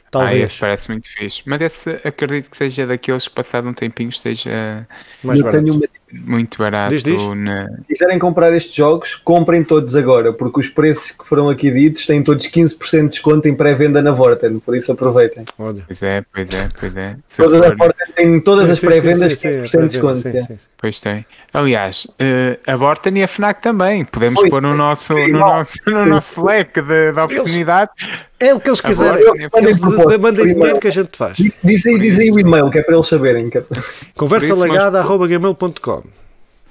Talvez. 0.10 0.42
Ah, 0.42 0.46
esse 0.46 0.60
parece 0.60 0.90
muito 0.92 1.10
fixe. 1.10 1.42
Mas 1.46 1.60
esse 1.60 1.90
acredito 2.04 2.50
que 2.50 2.56
seja 2.56 2.86
daqueles 2.86 3.28
que 3.28 3.34
passado 3.34 3.68
um 3.68 3.74
tempinho 3.74 4.10
esteja 4.10 4.88
mais 5.24 5.40
eu 5.40 5.46
barato. 5.46 5.64
Tenho 5.66 5.76
uma... 5.76 5.88
muito 6.14 6.58
barato. 6.58 6.94
Diz, 6.94 7.04
diz. 7.04 7.22
Na... 7.36 7.68
Se 7.68 7.84
quiserem 7.88 8.20
comprar 8.20 8.54
estes 8.54 8.74
jogos, 8.74 9.16
comprem 9.16 9.64
todos 9.64 9.96
agora, 9.96 10.32
porque 10.32 10.60
os 10.60 10.70
preços 10.70 11.12
que 11.12 11.26
foram 11.26 11.50
aqui 11.50 11.72
ditos 11.72 12.06
têm 12.06 12.22
todos 12.22 12.46
15% 12.48 13.02
de 13.02 13.08
desconto 13.10 13.48
em 13.48 13.56
pré-venda 13.56 14.02
na 14.02 14.12
Vorten, 14.12 14.60
por 14.60 14.76
isso 14.76 14.92
aproveitem. 14.92 15.46
Olha. 15.58 15.84
Pois 15.88 16.04
é, 16.04 16.24
pois 16.32 16.50
é, 16.50 16.70
pois 16.80 16.98
é. 16.98 17.16
Todas 17.36 17.60
for... 17.60 17.72
a 17.72 17.76
Vorten 17.76 18.08
tem 18.16 18.40
todas 18.40 18.66
sim, 18.68 18.72
as 18.74 18.80
pré-vendas 18.80 19.34
15% 19.34 19.82
de 19.82 19.88
desconto. 19.88 20.18
Sim, 20.18 20.40
sim, 20.40 20.58
Pois 20.78 21.02
tem. 21.02 21.26
Aliás, 21.54 22.06
uh, 22.06 22.60
a 22.66 22.76
Vorten 22.76 23.18
e 23.18 23.24
a 23.24 23.28
FNAC 23.28 23.62
também. 23.62 24.06
Podemos 24.06 24.42
Oi, 24.42 24.50
pôr 24.50 24.62
no 24.62 24.76
nosso, 24.76 25.14
no 25.14 25.40
nosso, 25.40 25.78
no 25.88 26.06
nosso 26.06 26.44
leque 26.44 26.82
de, 26.82 27.12
de 27.12 27.20
oportunidade. 27.20 27.92
É 28.40 28.54
o 28.54 28.60
que 28.60 28.70
eles 28.70 28.82
quiserem. 28.82 29.24
Eles 29.56 29.80
mandem 29.80 30.54
dinheiro 30.54 30.80
que 30.80 30.88
a 30.88 30.92
gente 30.92 31.18
faz. 31.18 31.38
Diz 31.64 31.86
aí, 31.86 32.00
diz 32.00 32.20
aí 32.20 32.30
o 32.32 32.40
e-mail, 32.40 32.70
que 32.70 32.80
é 32.80 32.82
para 32.82 32.96
eles 32.96 33.08
saberem. 33.08 33.50
Que 33.50 33.60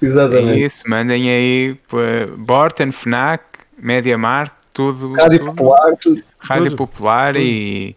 Exatamente. 0.01 0.61
É 0.61 0.65
isso, 0.65 0.83
mandem 0.87 1.29
aí 1.29 1.79
Borten, 2.37 2.91
FNAC, 2.91 3.43
MediaMark, 3.77 4.53
tudo. 4.73 5.13
Rádio 5.13 5.39
tudo. 5.39 5.51
Popular, 5.51 5.95
tudo. 5.97 6.23
Rádio 6.39 6.65
tudo. 6.65 6.77
Popular 6.77 7.33
tudo. 7.33 7.43
e 7.43 7.95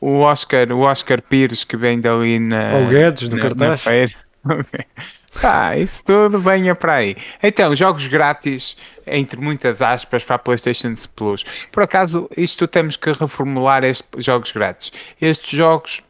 o 0.00 0.20
Oscar, 0.20 0.72
o 0.72 0.80
Oscar 0.80 1.22
Pires 1.22 1.64
que 1.64 1.76
vem 1.76 2.00
dali 2.00 2.38
na. 2.38 2.74
Ou 2.74 2.86
Guedes, 2.88 3.28
no 3.28 3.36
na, 3.36 3.42
cartaz. 3.42 3.70
Na 3.70 3.76
feira. 3.76 4.12
Ah, 5.42 5.76
isso 5.76 6.02
tudo 6.04 6.40
venha 6.40 6.74
para 6.74 6.94
aí. 6.94 7.16
Então, 7.42 7.74
jogos 7.74 8.06
grátis, 8.08 8.76
entre 9.06 9.40
muitas 9.40 9.80
aspas, 9.80 10.24
para 10.24 10.36
a 10.36 10.38
PlayStation 10.38 10.94
Plus. 11.14 11.44
Por 11.70 11.82
acaso, 11.82 12.28
isto 12.36 12.66
temos 12.66 12.96
que 12.96 13.12
reformular 13.12 13.84
estes 13.84 14.24
jogos 14.24 14.50
grátis. 14.50 14.90
Estes 15.20 15.50
jogos 15.50 16.02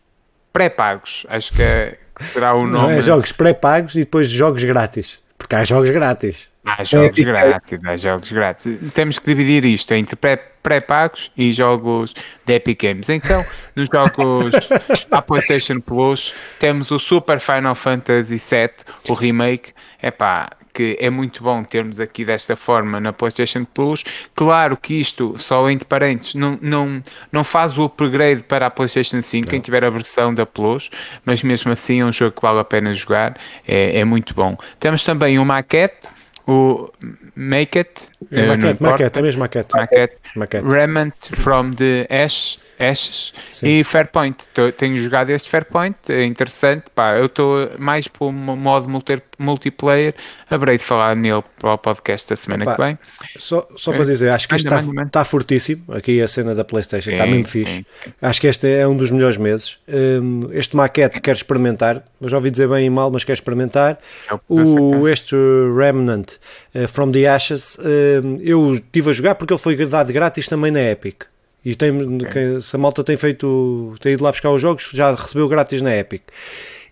pré-pagos, 0.53 1.27
acho 1.29 1.53
que 1.53 1.62
é, 1.62 1.99
será 2.33 2.55
o 2.55 2.66
nome. 2.66 2.73
Não, 2.73 2.91
é 2.91 3.03
jogos 3.03 3.33
pré-pagos 3.33 3.95
e 3.95 4.01
depois 4.01 4.29
jogos 4.29 4.64
grátis. 4.64 5.21
Porque 5.37 5.55
há 5.55 5.64
jogos 5.64 5.91
grátis. 5.91 6.49
Há 6.64 6.85
jogos 6.85 7.19
grátis, 7.19 7.79
há 7.85 7.97
jogos 7.97 8.31
grátis. 8.31 8.81
Temos 8.93 9.19
que 9.19 9.27
dividir 9.27 9.64
isto 9.64 9.95
entre 9.95 10.16
pré-pagos 10.62 11.33
e 11.37 11.53
jogos 11.53 12.14
de 12.45 12.55
Epic 12.55 12.83
Games. 12.83 13.09
Então, 13.09 13.45
nos 13.75 13.89
jogos 13.89 14.53
da 15.09 15.23
PlayStation 15.23 15.81
Plus, 15.81 16.35
temos 16.59 16.91
o 16.91 16.99
Super 16.99 17.41
Final 17.41 17.75
Fantasy 17.75 18.37
VII, 18.37 18.71
o 19.09 19.14
remake. 19.14 19.73
É 20.03 20.11
pá, 20.11 20.51
que 20.79 20.97
é 21.01 21.11
muito 21.11 21.43
bom 21.43 21.64
termos 21.64 21.99
aqui 21.99 22.24
desta 22.24 22.55
forma 22.55 23.01
na 23.01 23.12
PlayStation 23.12 23.64
Plus. 23.64 24.05
Claro 24.33 24.76
que 24.76 24.95
isto, 24.95 25.35
só 25.37 25.68
entre 25.68 25.85
parênteses, 25.85 26.37
não, 26.37 26.57
não, 26.62 27.03
não 27.33 27.43
faz 27.43 27.76
o 27.76 27.83
upgrade 27.83 28.45
para 28.45 28.66
a 28.66 28.70
PlayStation 28.70 29.20
5, 29.20 29.45
não. 29.45 29.51
quem 29.51 29.59
tiver 29.59 29.83
a 29.83 29.91
versão 29.91 30.33
da 30.33 30.47
Plus, 30.47 30.89
mas 31.24 31.43
mesmo 31.43 31.72
assim 31.72 32.01
é 32.01 32.05
um 32.05 32.12
jogo 32.12 32.31
que 32.31 32.43
vale 32.43 32.61
a 32.61 32.64
pena 32.64 32.95
jogar, 32.95 33.37
é, 33.66 33.99
é 33.99 34.05
muito 34.05 34.35
bom. 34.35 34.57
Temos 34.79 35.03
também 35.03 35.37
o 35.41 35.45
Maquette 35.45 36.09
o 36.47 36.91
Make 37.35 37.79
It, 37.79 38.09
é, 38.31 38.47
maquete, 38.47 38.83
maquete, 38.83 39.18
é 39.18 39.22
mesmo 39.22 39.41
maquete. 39.41 39.74
Maquete, 39.74 40.16
maquete. 40.35 40.66
Remnant 40.66 41.14
from 41.35 41.74
the 41.74 42.07
Ash 42.09 42.59
Ashes 42.79 43.33
Sim. 43.51 43.66
e 43.66 43.85
Fairpoint. 43.85 44.37
Tenho 44.76 44.97
jogado 44.99 45.31
este 45.31 45.49
Fairpoint, 45.49 45.97
é 46.09 46.24
interessante. 46.24 46.85
Pá, 46.95 47.16
eu 47.16 47.26
estou 47.26 47.70
mais 47.79 48.07
para 48.09 48.26
o 48.26 48.33
modo 48.33 48.89
multi, 48.89 49.20
multiplayer. 49.39 50.14
Haverei 50.51 50.79
de 50.79 50.85
falar 50.85 51.16
nele 51.16 51.43
para 51.59 51.72
o 51.72 51.79
podcast 51.79 52.29
da 52.29 52.37
semana 52.37 52.64
Opa, 52.64 52.74
que 52.74 52.83
vem. 52.83 52.99
Só, 53.39 53.66
só 53.76 53.93
para 53.93 54.05
dizer, 54.05 54.31
acho 54.31 54.49
que 54.49 54.57
isto 54.57 54.68
está, 54.68 55.03
está 55.03 55.24
fortíssimo. 55.24 55.85
Aqui 55.93 56.20
a 56.22 56.29
cena 56.29 56.55
da 56.55 56.64
PlayStation 56.64 57.11
está 57.11 57.26
mesmo 57.26 57.47
fixe. 57.47 57.76
Sim. 57.76 57.85
Acho 58.22 58.41
que 58.41 58.47
este 58.47 58.68
é 58.68 58.87
um 58.87 58.97
dos 58.97 59.11
melhores 59.11 59.37
meses. 59.37 59.79
Um, 59.89 60.49
este 60.53 60.76
maquete 60.76 61.20
quero 61.20 61.37
experimentar. 61.37 62.03
Já 62.22 62.37
ouvi 62.37 62.51
dizer 62.51 62.68
bem 62.68 62.87
e 62.87 62.91
mal, 62.91 63.11
mas 63.11 63.24
quero 63.24 63.35
experimentar. 63.35 63.99
É 64.31 64.39
o, 64.49 65.09
este 65.09 65.35
Remnant 65.76 66.33
uh, 66.74 66.89
from 66.89 67.11
the 67.11 67.26
Ashes, 67.26 67.76
uh, 67.76 68.41
eu 68.41 68.74
estive 68.74 69.11
a 69.11 69.12
jogar 69.12 69.35
porque 69.35 69.53
ele 69.53 69.61
foi 69.61 69.76
dado 69.87 70.12
grátis 70.12 70.47
também 70.47 70.70
na 70.70 70.81
Epic. 70.81 71.24
E 71.64 71.74
tem, 71.74 71.90
okay. 72.16 72.61
se 72.61 72.74
a 72.76 72.78
malta 72.78 73.02
tem 73.02 73.16
feito, 73.16 73.94
tem 74.00 74.12
ido 74.12 74.22
lá 74.22 74.30
buscar 74.30 74.50
os 74.50 74.62
jogos, 74.62 74.90
já 74.92 75.14
recebeu 75.14 75.48
grátis 75.48 75.82
na 75.82 75.94
Epic. 75.96 76.22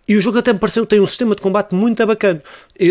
E 0.08 0.16
o 0.16 0.20
jogo 0.20 0.38
até 0.38 0.52
me 0.52 0.58
pareceu 0.58 0.84
que 0.84 0.90
tem 0.90 1.00
um 1.00 1.06
sistema 1.06 1.34
de 1.34 1.42
combate 1.42 1.74
muito 1.74 2.06
bacana. 2.06 2.40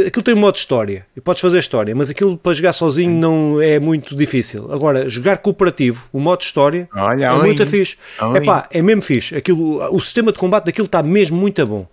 Aquilo 0.05 0.21
tem 0.21 0.33
um 0.33 0.37
modo 0.37 0.57
história, 0.57 1.05
e 1.15 1.21
podes 1.21 1.41
fazer 1.41 1.59
história, 1.59 1.95
mas 1.95 2.09
aquilo 2.09 2.37
para 2.37 2.53
jogar 2.53 2.73
sozinho 2.73 3.11
não 3.11 3.61
é 3.61 3.79
muito 3.79 4.15
difícil. 4.15 4.69
Agora, 4.69 5.09
jogar 5.09 5.37
cooperativo, 5.37 6.09
o 6.11 6.19
modo 6.19 6.41
história, 6.41 6.89
Olha, 6.93 7.27
é 7.27 7.33
muito 7.35 7.65
fixe. 7.65 7.97
É 8.35 8.41
pá, 8.41 8.67
é 8.69 8.81
mesmo 8.81 9.01
fixe. 9.01 9.33
Aquilo, 9.33 9.81
o 9.95 9.99
sistema 10.01 10.33
de 10.33 10.39
combate 10.39 10.65
daquilo 10.65 10.87
está 10.87 11.01
mesmo 11.01 11.37
muito 11.37 11.65
bom. 11.65 11.87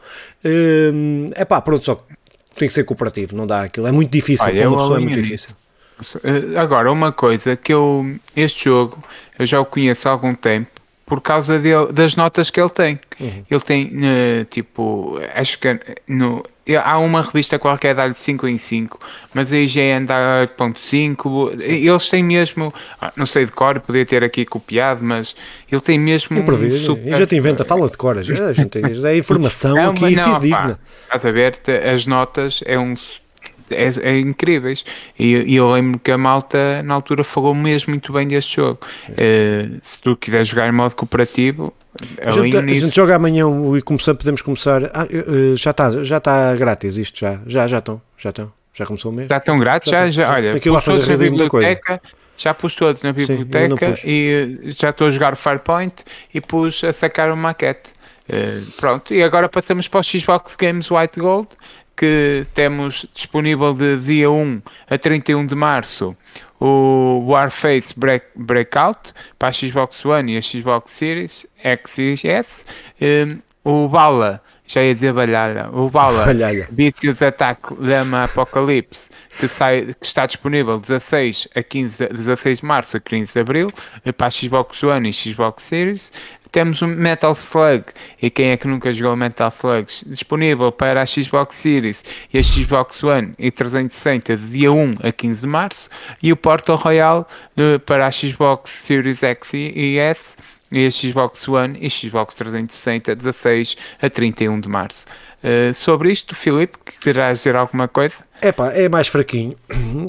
É 1.36 1.44
pá, 1.44 1.60
pronto, 1.60 1.84
só 1.84 2.04
tem 2.56 2.66
que 2.66 2.74
ser 2.74 2.82
cooperativo, 2.84 3.36
não 3.36 3.46
dá 3.46 3.62
aquilo. 3.62 3.86
É 3.86 3.92
muito 3.92 4.10
difícil, 4.10 4.44
Olha, 4.44 4.68
uma 4.68 4.78
pessoa 4.78 4.96
é 4.96 5.00
muito 5.00 5.20
difícil. 5.20 5.54
Eh, 6.24 6.58
agora, 6.58 6.90
uma 6.90 7.12
coisa 7.12 7.56
que 7.56 7.72
eu. 7.72 8.16
Este 8.34 8.64
jogo 8.64 9.02
eu 9.38 9.46
já 9.46 9.60
o 9.60 9.64
conheço 9.64 10.08
há 10.08 10.12
algum 10.12 10.34
tempo 10.34 10.82
por 11.12 11.20
causa 11.20 11.58
de, 11.58 11.70
das 11.92 12.16
notas 12.16 12.48
que 12.48 12.58
ele 12.58 12.70
tem. 12.70 12.98
Uhum. 13.20 13.44
Ele 13.50 13.60
tem, 13.60 13.86
uh, 13.86 14.44
tipo, 14.46 15.20
acho 15.34 15.58
que 15.58 15.78
no, 16.08 16.42
há 16.82 16.98
uma 16.98 17.22
revista 17.22 17.58
qualquer 17.58 17.94
dá-lhe 17.94 18.14
5 18.14 18.48
em 18.48 18.56
5, 18.56 18.98
mas 19.34 19.52
a 19.52 19.58
IGN 19.58 20.06
dá 20.06 20.48
8.5. 20.58 21.60
Eles 21.60 22.08
têm 22.08 22.22
mesmo, 22.22 22.72
ah, 23.00 23.12
não 23.16 23.26
sei 23.26 23.44
de 23.44 23.52
cor, 23.52 23.80
podia 23.80 24.06
ter 24.06 24.24
aqui 24.24 24.46
copiado, 24.46 25.04
mas 25.04 25.34
ele 25.70 25.80
tem 25.80 25.98
mesmo. 25.98 26.40
Um 26.40 26.78
super... 26.78 27.16
Já 27.16 27.26
te 27.26 27.36
inventa, 27.36 27.64
fala 27.64 27.88
de 27.88 27.96
cor, 27.96 28.22
já, 28.22 28.34
é 29.10 29.16
informação 29.16 29.74
não, 29.76 29.90
aqui 29.90 30.14
não, 30.14 30.40
fidedigna. 30.40 30.78
Estás 31.04 31.26
a 31.26 31.30
ver, 31.30 31.60
as 31.92 32.06
notas 32.06 32.62
é 32.64 32.78
um 32.78 32.94
é, 33.72 33.90
é 34.02 34.18
incríveis. 34.18 34.84
E, 35.18 35.34
e, 35.34 35.56
eu 35.56 35.70
lembro 35.72 35.98
que 35.98 36.10
a 36.10 36.18
malta 36.18 36.82
na 36.82 36.94
altura 36.94 37.24
falou 37.24 37.54
mesmo 37.54 37.90
muito 37.90 38.12
bem 38.12 38.26
deste 38.26 38.56
jogo. 38.56 38.80
Uh, 39.10 39.78
se 39.82 40.00
tu 40.00 40.16
quiseres 40.16 40.48
jogar 40.48 40.68
em 40.68 40.72
modo 40.72 40.94
cooperativo, 40.94 41.72
a 42.24 42.30
gente, 42.30 42.56
a 42.56 42.60
gente 42.60 42.94
joga 42.94 43.16
amanhã 43.16 43.44
e 43.76 43.82
começamos, 43.82 44.18
podemos 44.18 44.42
começar. 44.42 44.84
Ah, 44.94 45.04
uh, 45.04 45.56
já 45.56 45.70
está 45.70 46.04
já 46.04 46.20
tá 46.20 46.54
grátis 46.56 46.96
isto, 46.96 47.18
já, 47.18 47.40
já, 47.46 47.66
já 47.66 47.78
estão, 47.78 48.00
já 48.16 48.30
estão. 48.30 48.52
Já 48.72 48.86
começou 48.86 49.12
mesmo? 49.12 49.28
Já 49.28 49.36
estão 49.36 49.58
grátis? 49.58 49.90
Já, 49.90 50.08
já, 50.08 50.24
já, 50.24 50.32
olha, 50.32 50.60
pus 50.60 50.84
todos 50.84 51.08
na 51.08 51.16
biblioteca, 51.16 52.00
já 52.36 52.54
pus 52.54 52.74
todos 52.74 53.02
na 53.02 53.12
biblioteca 53.12 53.96
Sim, 53.96 54.08
e 54.08 54.58
eh, 54.64 54.70
já 54.70 54.90
estou 54.90 55.08
a 55.08 55.10
jogar 55.10 55.34
o 55.34 55.36
Firepoint 55.36 56.02
e 56.32 56.40
pus 56.40 56.82
a 56.82 56.92
sacar 56.92 57.28
uma 57.28 57.36
maquete. 57.36 57.92
Uh, 58.22 58.70
pronto, 58.78 59.12
e 59.12 59.22
agora 59.22 59.48
passamos 59.48 59.88
para 59.88 60.00
o 60.00 60.02
Xbox 60.02 60.56
Games 60.56 60.90
White 60.90 61.20
Gold, 61.20 61.48
que 61.96 62.46
temos 62.54 63.06
disponível 63.14 63.74
de 63.74 63.98
dia 63.98 64.30
1 64.30 64.62
a 64.88 64.98
31 64.98 65.46
de 65.46 65.54
março 65.54 66.16
o 66.62 67.24
Warface 67.26 67.92
Break, 67.98 68.26
Breakout 68.36 69.12
para 69.36 69.48
a 69.48 69.52
Xbox 69.52 70.04
One 70.04 70.34
e 70.34 70.38
a 70.38 70.42
Xbox 70.42 70.92
Series 70.92 71.44
X 71.58 71.98
e 71.98 72.28
S. 72.28 72.64
Um, 73.00 73.38
o 73.64 73.88
Bala, 73.88 74.40
já 74.66 74.82
ia 74.82 74.94
dizer 74.94 75.12
Balhalha, 75.12 75.68
o 75.72 75.90
Bala, 75.90 76.24
Vicious 76.70 77.20
Attack 77.20 77.74
Lama 77.78 78.24
Apocalypse, 78.24 79.10
que, 79.38 79.48
sai, 79.48 79.94
que 80.00 80.06
está 80.06 80.24
disponível 80.24 80.78
16, 80.78 81.48
a 81.54 81.62
15, 81.62 82.08
16 82.08 82.60
de 82.60 82.64
março 82.64 82.96
a 82.96 83.00
15 83.00 83.32
de 83.32 83.40
abril 83.40 83.72
para 84.16 84.28
a 84.28 84.30
Xbox 84.30 84.82
One 84.84 85.10
e 85.10 85.12
Xbox 85.12 85.64
Series. 85.64 86.12
Temos 86.52 86.82
o 86.82 86.86
Metal 86.86 87.32
Slug, 87.32 87.86
e 88.20 88.28
quem 88.28 88.50
é 88.50 88.58
que 88.58 88.68
nunca 88.68 88.92
jogou 88.92 89.16
Metal 89.16 89.48
Slug? 89.48 89.86
Disponível 90.06 90.70
para 90.70 91.00
a 91.00 91.06
Xbox 91.06 91.54
Series 91.54 92.04
e 92.30 92.36
a 92.36 92.42
Xbox 92.42 93.02
One 93.02 93.32
e 93.38 93.50
360 93.50 94.36
de 94.36 94.46
dia 94.48 94.70
1 94.70 94.96
a 95.02 95.10
15 95.10 95.40
de 95.40 95.46
março. 95.46 95.88
E 96.22 96.30
o 96.30 96.36
Portal 96.36 96.76
Royale 96.76 97.24
eh, 97.56 97.78
para 97.78 98.06
a 98.06 98.12
Xbox 98.12 98.68
Series 98.68 99.22
X 99.22 99.54
e 99.54 99.98
S 99.98 100.36
e 100.70 100.86
a 100.86 100.90
Xbox 100.90 101.48
One 101.48 101.78
e 101.80 101.88
Xbox 101.88 102.34
360 102.34 103.14
16 103.14 103.76
a 104.02 104.10
31 104.10 104.60
de 104.60 104.68
março. 104.68 105.06
Uh, 105.42 105.72
sobre 105.72 106.12
isto, 106.12 106.34
Filipe, 106.34 106.78
querás 107.00 107.38
dizer 107.38 107.56
alguma 107.56 107.88
coisa? 107.88 108.24
É 108.42 108.50
pá, 108.50 108.70
é 108.74 108.88
mais 108.88 109.06
fraquinho. 109.06 109.56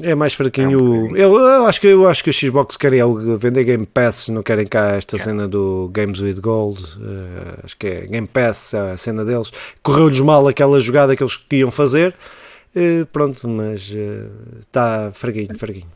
É 0.02 0.16
mais 0.16 0.34
fraquinho. 0.34 1.16
É 1.16 1.22
eu, 1.22 1.36
eu, 1.38 1.66
acho 1.68 1.80
que, 1.80 1.88
eu 1.88 2.08
acho 2.08 2.24
que 2.24 2.32
a 2.32 2.34
Xbox 2.34 2.76
querem 2.76 3.00
algo, 3.00 3.38
vender 3.38 3.64
Game 3.64 3.86
Pass, 3.86 4.28
não 4.30 4.42
querem 4.42 4.66
cá 4.66 4.96
esta 4.96 5.16
yeah. 5.16 5.32
cena 5.32 5.48
do 5.48 5.90
Games 5.94 6.20
with 6.20 6.42
Gold. 6.42 6.82
Uh, 6.82 7.60
acho 7.64 7.78
que 7.78 7.88
é 7.88 8.02
Game 8.08 8.28
Pass, 8.28 8.74
é 8.74 8.92
a 8.92 8.98
cena 8.98 9.24
deles. 9.24 9.52
Correu-lhes 9.84 10.20
mal 10.20 10.48
aquela 10.48 10.80
jogada 10.80 11.16
que 11.16 11.22
eles 11.22 11.38
queriam 11.38 11.70
fazer. 11.70 12.16
Uh, 12.76 13.06
pronto, 13.06 13.48
mas 13.48 13.94
está 14.60 15.12
fraquinho, 15.14 15.58
fraquinho. 15.58 15.88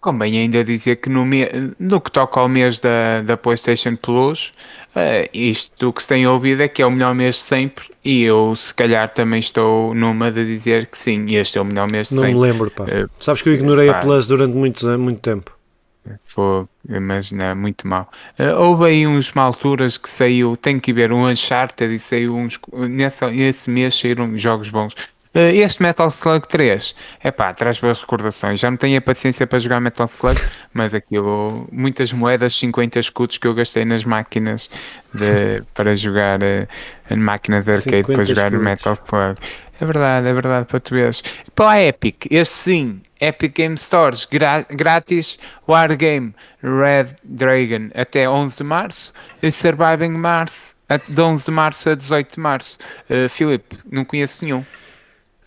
Convém 0.00 0.38
ainda 0.38 0.64
dizer 0.64 0.96
que 0.96 1.10
no, 1.10 1.26
me... 1.26 1.46
no 1.78 2.00
que 2.00 2.10
toca 2.10 2.40
ao 2.40 2.48
mês 2.48 2.80
da, 2.80 3.20
da 3.20 3.36
PlayStation 3.36 3.96
Plus, 3.96 4.54
uh, 4.94 5.28
isto 5.32 5.92
que 5.92 6.02
se 6.02 6.08
tem 6.08 6.26
ouvido 6.26 6.62
é 6.62 6.68
que 6.68 6.82
é 6.82 6.86
o 6.86 6.90
melhor 6.90 7.14
mês 7.14 7.36
de 7.36 7.42
sempre 7.42 7.90
e 8.04 8.22
eu 8.22 8.54
se 8.56 8.72
calhar 8.74 9.08
também 9.08 9.40
estou 9.40 9.94
numa 9.94 10.30
de 10.30 10.44
dizer 10.46 10.86
que 10.86 10.96
sim, 10.96 11.34
este 11.34 11.58
é 11.58 11.60
o 11.60 11.64
melhor 11.64 11.88
mês 11.88 12.08
de 12.08 12.14
Não 12.14 12.22
sempre. 12.22 12.34
Não 12.34 12.40
me 12.40 12.52
lembro, 12.52 12.70
pá. 12.70 12.84
Uh, 12.84 13.10
Sabes 13.18 13.42
que 13.42 13.48
eu 13.48 13.54
ignorei 13.54 13.90
pá. 13.90 13.98
a 13.98 14.02
Plus 14.02 14.26
durante 14.26 14.54
muito, 14.54 14.86
muito 14.98 15.20
tempo. 15.20 15.58
Foi, 16.24 16.66
mas 17.00 17.30
não, 17.30 17.54
muito 17.54 17.86
mal. 17.86 18.10
Uh, 18.38 18.58
houve 18.58 18.86
aí 18.86 19.06
uns 19.06 19.30
alturas 19.36 19.96
que 19.96 20.08
saiu, 20.08 20.56
tenho 20.56 20.80
que 20.80 20.92
ver 20.92 21.12
um 21.12 21.26
Uncharted 21.26 21.94
e 21.94 21.98
saiu 21.98 22.34
uns. 22.34 22.58
Nessa, 22.88 23.30
nesse 23.30 23.70
mês 23.70 23.94
saíram 23.94 24.36
jogos 24.36 24.70
bons. 24.70 24.94
Uh, 25.32 25.54
este 25.54 25.80
Metal 25.80 26.08
Slug 26.08 26.48
3, 26.48 26.94
é 27.22 27.30
pá, 27.30 27.54
traz 27.54 27.78
boas 27.78 28.00
recordações. 28.00 28.58
Já 28.58 28.68
não 28.68 28.76
tenho 28.76 28.98
a 28.98 29.00
paciência 29.00 29.46
para 29.46 29.60
jogar 29.60 29.80
Metal 29.80 30.06
Slug, 30.06 30.40
mas 30.74 30.92
aquilo, 30.92 31.68
muitas 31.70 32.12
moedas, 32.12 32.54
50 32.56 32.98
escudos 32.98 33.38
que 33.38 33.46
eu 33.46 33.54
gastei 33.54 33.84
nas 33.84 34.04
máquinas 34.04 34.68
de, 35.14 35.62
para 35.72 35.94
jogar 35.94 36.40
uh, 36.42 37.16
máquinas 37.16 37.64
de 37.64 37.72
arcade 37.72 38.04
para 38.04 38.24
jogar 38.24 38.52
escudos. 38.52 38.64
Metal 38.64 38.98
Slug. 39.04 39.38
É 39.80 39.84
verdade, 39.84 40.26
é 40.26 40.32
verdade, 40.34 40.66
para 40.66 40.80
tu 40.80 40.94
veres. 40.94 41.22
Para 41.54 41.70
a 41.70 41.82
Epic, 41.84 42.26
este 42.28 42.54
sim, 42.54 43.00
Epic 43.20 43.54
Game 43.54 43.78
Stores, 43.78 44.26
grátis, 44.70 45.38
Wargame, 45.68 46.34
Red 46.62 47.14
Dragon 47.22 47.88
até 47.94 48.28
11 48.28 48.58
de 48.58 48.64
março 48.64 49.14
e 49.42 49.52
Surviving 49.52 50.18
Mars 50.18 50.74
de 51.08 51.20
11 51.20 51.44
de 51.44 51.50
março 51.50 51.88
a 51.88 51.94
18 51.94 52.34
de 52.34 52.40
março. 52.40 52.78
Uh, 53.08 53.28
Filipe, 53.28 53.78
não 53.90 54.04
conheço 54.04 54.44
nenhum. 54.44 54.64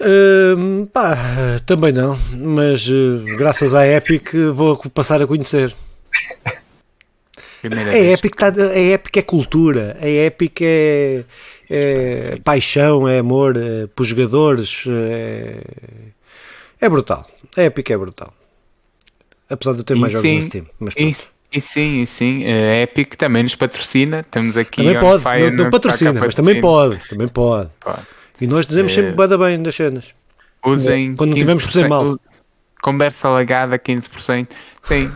Uh, 0.04 0.86
pá, 0.88 1.18
também 1.66 1.94
não, 1.94 2.20
mas 2.38 2.86
uh, 2.88 3.24
graças 3.38 3.74
à 3.74 3.88
Epic 3.88 4.34
vou 4.54 4.78
passar 4.90 5.22
a 5.22 5.28
conhecer. 5.28 5.74
a 7.64 7.98
Epic, 7.98 8.36
tá, 8.36 8.48
a 8.48 8.80
Epic 8.80 9.16
é 9.16 9.22
cultura, 9.22 9.98
a 10.02 10.08
Epic 10.08 10.60
é, 10.62 11.24
é 11.70 12.38
paixão, 12.44 13.08
é 13.08 13.20
amor 13.20 13.56
é, 13.56 13.88
para 13.88 14.02
os 14.02 14.08
jogadores, 14.10 14.84
é, 14.88 15.62
é 16.82 16.90
brutal. 16.90 17.26
A 17.56 17.64
Epic 17.64 17.90
é 17.90 17.98
brutal. 17.98 18.34
Apesar 19.50 19.72
de 19.72 19.80
eu 19.80 19.84
ter 19.86 19.96
e 19.96 20.00
mais 20.00 20.12
sim, 20.14 20.18
jogos 20.18 20.36
no 20.36 20.42
Steam. 20.42 20.66
Mas 20.80 20.94
e, 20.98 21.58
e, 21.58 21.62
sim, 21.62 22.02
e 22.02 22.08
sim, 22.08 22.46
a 22.46 22.82
Epic 22.82 23.16
também 23.16 23.44
nos 23.44 23.56
patrocina. 23.56 24.22
Temos 24.24 24.58
aqui. 24.58 24.84
Também 24.84 25.00
pode, 25.00 25.24
não, 25.24 25.64
não 25.64 25.72
patrocina, 25.72 26.14
mas 26.14 26.36
também 26.36 26.60
pode. 26.60 27.00
Também 27.08 27.28
pode. 27.30 27.70
pode. 27.80 28.02
E 28.42 28.48
nós 28.48 28.68
dizemos 28.68 28.92
é... 28.92 28.96
sempre 28.96 29.12
bada 29.12 29.38
bem 29.38 29.62
das 29.62 29.76
cenas. 29.76 30.06
Usem 30.66 31.16
quando 31.16 31.32
não 31.32 31.38
tivemos 31.38 31.64
por 31.64 31.72
ser 31.72 31.88
mal. 31.88 32.18
Conversa 32.82 33.30
lagada 33.30 33.78
15%. 33.80 34.50
Sim. 34.82 35.12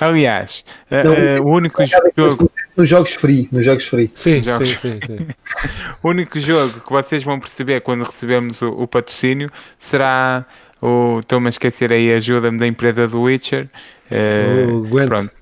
Aliás, 0.00 0.64
não, 0.88 1.12
uh, 1.12 1.42
o 1.44 1.56
único 1.56 1.82
jogo. 2.16 2.50
Nos 2.76 2.88
jogos 2.88 3.14
free. 3.14 3.48
Nos 3.50 3.64
jogos 3.64 3.88
free. 3.88 4.10
Sim, 4.14 4.42
jogos... 4.42 4.68
sim, 4.68 4.76
sim, 4.76 4.98
sim. 5.04 5.26
o 6.02 6.08
único 6.08 6.38
jogo 6.38 6.80
que 6.80 6.92
vocês 6.92 7.24
vão 7.24 7.40
perceber 7.40 7.80
quando 7.80 8.04
recebemos 8.04 8.62
o, 8.62 8.68
o 8.68 8.86
patrocínio 8.86 9.50
será 9.76 10.46
o. 10.80 11.18
Estou-me 11.20 11.46
a 11.46 11.50
esquecer 11.50 11.92
aí, 11.92 12.12
ajuda-me 12.12 12.58
da 12.58 12.66
empresa 12.66 13.08
do 13.08 13.22
Witcher. 13.22 13.68
Uh, 14.08 14.72
o 14.72 14.82
Gwent. 14.86 15.08
Pronto. 15.08 15.32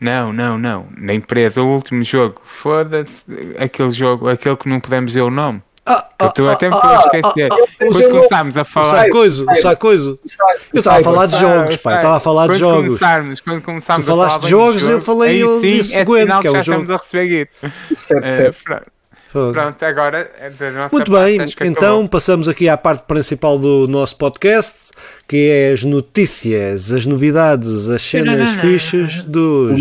Não, 0.00 0.32
não, 0.32 0.56
não. 0.56 0.86
Na 0.96 1.12
empresa, 1.12 1.62
o 1.62 1.66
último 1.66 2.04
jogo. 2.04 2.40
Foda-se. 2.44 3.24
Aquele 3.58 3.90
jogo, 3.90 4.28
aquele 4.28 4.56
que 4.56 4.68
não 4.68 4.80
podemos 4.80 5.12
dizer 5.12 5.22
o 5.22 5.30
nome. 5.30 5.62
Ah, 5.84 6.06
ah, 6.18 6.28
tu 6.28 6.46
até 6.46 6.68
me 6.68 6.74
estou 6.74 6.90
a 6.90 7.04
esquecer. 7.04 7.48
Depois 7.80 8.06
começámos 8.06 8.56
a 8.58 8.64
falar. 8.64 9.04
Sacoiso, 9.04 9.46
Sacoiso. 9.62 10.18
Eu 10.72 10.78
estava 10.78 10.98
a 10.98 11.02
falar 11.02 11.26
de 11.26 11.38
jogos, 11.38 11.76
pai. 11.78 11.96
Estava 11.96 12.16
a 12.16 12.20
falar 12.20 12.48
de 12.48 12.58
jogos. 12.58 12.86
Começarmos, 12.86 13.40
quando 13.40 13.62
começarmos 13.62 14.04
tu 14.04 14.10
falaste 14.10 14.42
de 14.42 14.48
jogos, 14.50 14.82
eu 14.82 15.00
falei 15.00 15.42
eu 15.42 15.60
disse 15.62 15.96
é 15.96 16.04
sinal 16.04 16.42
que 16.42 16.48
é 16.48 16.50
já 16.50 16.60
estamos 16.60 16.90
a 16.90 16.96
receber 16.98 17.28
guito. 17.28 17.72
Certo, 17.96 18.30
certo. 18.30 18.97
Pronto, 19.52 19.82
agora 19.82 20.30
da 20.58 20.70
nossa 20.70 20.94
Muito 20.94 21.10
bem, 21.10 21.38
então 21.62 22.06
passamos 22.06 22.48
aqui 22.48 22.68
à 22.68 22.76
parte 22.76 23.04
principal 23.06 23.58
do 23.58 23.86
nosso 23.88 24.16
podcast, 24.16 24.90
que 25.26 25.50
é 25.50 25.72
as 25.72 25.84
notícias, 25.84 26.92
as 26.92 27.06
novidades, 27.06 27.88
as 27.88 28.02
cenas 28.02 28.50
fichas 28.60 29.22
dos 29.22 29.80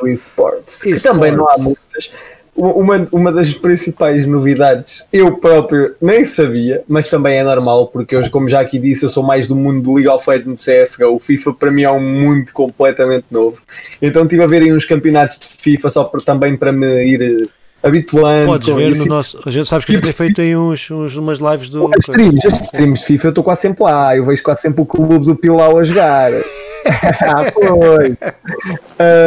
do 0.00 0.08
esportes, 0.08 0.82
que 0.82 1.00
também 1.00 1.32
não 1.32 1.48
há 1.48 1.56
muitas. 1.58 2.10
Uma, 2.56 3.06
uma 3.12 3.30
das 3.30 3.54
principais 3.54 4.26
novidades, 4.26 5.06
eu 5.12 5.36
próprio 5.36 5.94
nem 6.00 6.24
sabia, 6.24 6.82
mas 6.88 7.06
também 7.06 7.36
é 7.36 7.44
normal, 7.44 7.88
porque 7.88 8.16
eu, 8.16 8.30
como 8.30 8.48
já 8.48 8.60
aqui 8.60 8.78
disse, 8.78 9.04
eu 9.04 9.10
sou 9.10 9.22
mais 9.22 9.46
do 9.46 9.54
mundo 9.54 9.82
do 9.82 9.92
League 9.92 10.08
of 10.08 10.28
Legends 10.28 10.64
CSGO. 10.64 11.16
O 11.16 11.18
FIFA 11.18 11.52
para 11.52 11.70
mim 11.70 11.82
é 11.82 11.90
um 11.90 12.00
mundo 12.00 12.50
completamente 12.54 13.26
novo. 13.30 13.60
Então 14.00 14.22
estive 14.22 14.42
a 14.42 14.46
ver 14.46 14.62
aí 14.62 14.72
uns 14.72 14.86
campeonatos 14.86 15.38
de 15.38 15.48
FIFA 15.48 15.90
só 15.90 16.04
por, 16.04 16.22
também 16.22 16.56
para 16.56 16.72
me 16.72 17.04
ir 17.04 17.50
habituando. 17.86 18.46
Podes 18.46 18.74
ver 18.74 18.96
no 18.96 19.04
nosso. 19.06 19.40
A 19.44 19.50
gente 19.50 19.68
sabe 19.68 19.84
que 19.84 19.98
tem 19.98 20.12
feito 20.12 20.40
aí 20.40 20.56
uns, 20.56 20.90
uns, 20.90 21.16
umas 21.16 21.38
lives 21.38 21.68
do. 21.68 21.86
As 21.86 22.00
streams, 22.00 22.46
as 22.46 22.60
streams 22.60 23.00
de 23.00 23.06
FIFA 23.06 23.26
eu 23.26 23.30
estou 23.30 23.44
quase 23.44 23.60
sempre 23.62 23.82
lá. 23.84 24.16
Eu 24.16 24.24
vejo 24.24 24.42
quase 24.42 24.62
sempre 24.62 24.80
o 24.80 24.86
clube 24.86 25.24
do 25.24 25.36
Pilau 25.36 25.78
a 25.78 25.84
jogar. 25.84 26.30
ah, 27.22 27.52
foi. 27.52 28.16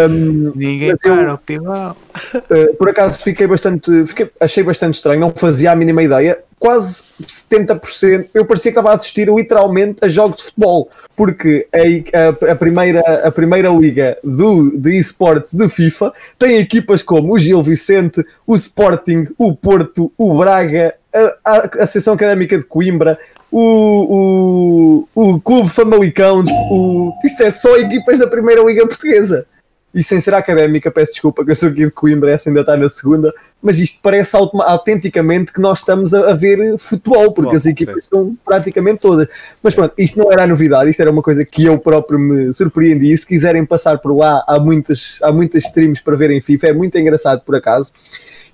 Um, 0.10 0.52
Ninguém 0.56 0.96
para 0.98 1.34
o 1.34 1.38
Pilau. 1.38 1.98
Uh, 2.36 2.76
por 2.76 2.90
acaso 2.90 3.20
fiquei 3.20 3.48
bastante. 3.48 4.06
Fiquei, 4.06 4.30
achei 4.40 4.64
bastante 4.64 4.96
estranho, 4.96 5.20
não 5.20 5.32
fazia 5.32 5.72
a 5.72 5.76
mínima 5.76 6.04
ideia. 6.04 6.38
Quase 6.60 7.06
70%. 7.24 8.28
Eu 8.34 8.46
parecia 8.46 8.72
que 8.72 8.78
estava 8.78 8.92
a 8.92 8.96
assistir 8.96 9.30
literalmente 9.30 10.04
a 10.04 10.08
jogos 10.10 10.38
de 10.38 10.44
futebol, 10.44 10.90
porque 11.16 11.66
a, 11.74 12.50
a, 12.50 12.52
a 12.52 12.56
primeira, 12.56 13.00
a 13.00 13.32
primeira 13.32 13.70
liga 13.70 14.18
do, 14.22 14.78
de 14.78 15.00
esportes 15.00 15.54
de 15.54 15.70
FIFA 15.70 16.12
tem 16.38 16.58
equipas 16.58 17.02
como 17.02 17.34
o 17.34 17.40
Gil 17.40 17.64
Vicente, 17.64 18.24
o 18.46 18.56
Sporting, 18.56 19.28
o 19.38 19.56
Porto, 19.56 20.12
o 20.18 20.38
Braga, 20.38 20.94
a, 21.16 21.44
a 21.46 21.84
Associação 21.84 22.14
Académica 22.14 22.58
de 22.58 22.66
Coimbra, 22.66 23.18
o, 23.52 25.08
o, 25.16 25.34
o 25.34 25.42
Clube 25.42 25.70
Famalicão, 25.70 26.44
o, 26.70 27.14
isto 27.24 27.42
é 27.42 27.52
só 27.52 27.78
equipas 27.78 28.20
da 28.20 28.28
Primeira 28.28 28.62
Liga 28.64 28.86
Portuguesa. 28.86 29.46
E 29.94 30.04
sem 30.04 30.20
ser 30.22 30.36
académica, 30.36 30.92
peço 30.92 31.14
desculpa 31.14 31.44
que 31.44 31.50
eu 31.50 31.56
sou 31.56 31.70
aqui 31.70 31.86
de 31.86 31.92
Coimbra, 31.92 32.32
essa 32.32 32.48
ainda 32.48 32.62
está 32.62 32.78
na 32.78 32.88
segunda, 32.88 33.34
mas 33.62 33.80
isto 33.80 33.98
parece 34.04 34.36
autenticamente 34.36 35.52
que 35.52 35.60
nós 35.60 35.80
estamos 35.80 36.14
a, 36.14 36.32
a 36.32 36.34
ver 36.36 36.78
futebol, 36.78 37.34
porque 37.34 37.52
Bom, 37.52 37.58
as 37.58 37.66
equipas 37.66 37.96
sim. 37.96 38.00
estão 38.02 38.38
praticamente 38.46 39.00
todas. 39.00 39.28
Mas 39.64 39.74
pronto, 39.74 39.94
isto 39.98 40.20
não 40.20 40.32
era 40.32 40.44
a 40.44 40.48
novidade, 40.48 40.92
isto 40.92 41.02
era 41.02 41.10
uma 41.10 41.24
coisa 41.24 41.44
que 41.44 41.66
eu 41.66 41.78
próprio 41.80 42.20
me 42.20 42.54
surpreendi. 42.54 43.12
E 43.12 43.18
se 43.18 43.26
quiserem 43.26 43.66
passar 43.66 43.98
por 43.98 44.16
lá, 44.16 44.44
há 44.48 44.60
muitas, 44.60 45.20
há 45.24 45.32
muitas 45.32 45.66
streams 45.66 46.04
para 46.04 46.16
verem 46.16 46.40
FIFA, 46.40 46.68
é 46.68 46.74
muito 46.74 46.98
engraçado 46.98 47.42
por 47.42 47.56
acaso. 47.56 47.92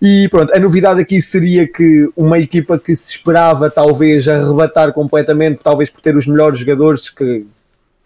E 0.01 0.27
pronto, 0.29 0.53
a 0.53 0.59
novidade 0.59 1.01
aqui 1.01 1.21
seria 1.21 1.67
que 1.67 2.09
uma 2.15 2.39
equipa 2.39 2.79
que 2.79 2.95
se 2.95 3.11
esperava 3.11 3.69
talvez 3.69 4.27
arrebatar 4.27 4.93
completamente, 4.93 5.59
talvez 5.63 5.89
por 5.89 6.01
ter 6.01 6.15
os 6.15 6.27
melhores 6.27 6.59
jogadores 6.59 7.09
que, 7.09 7.45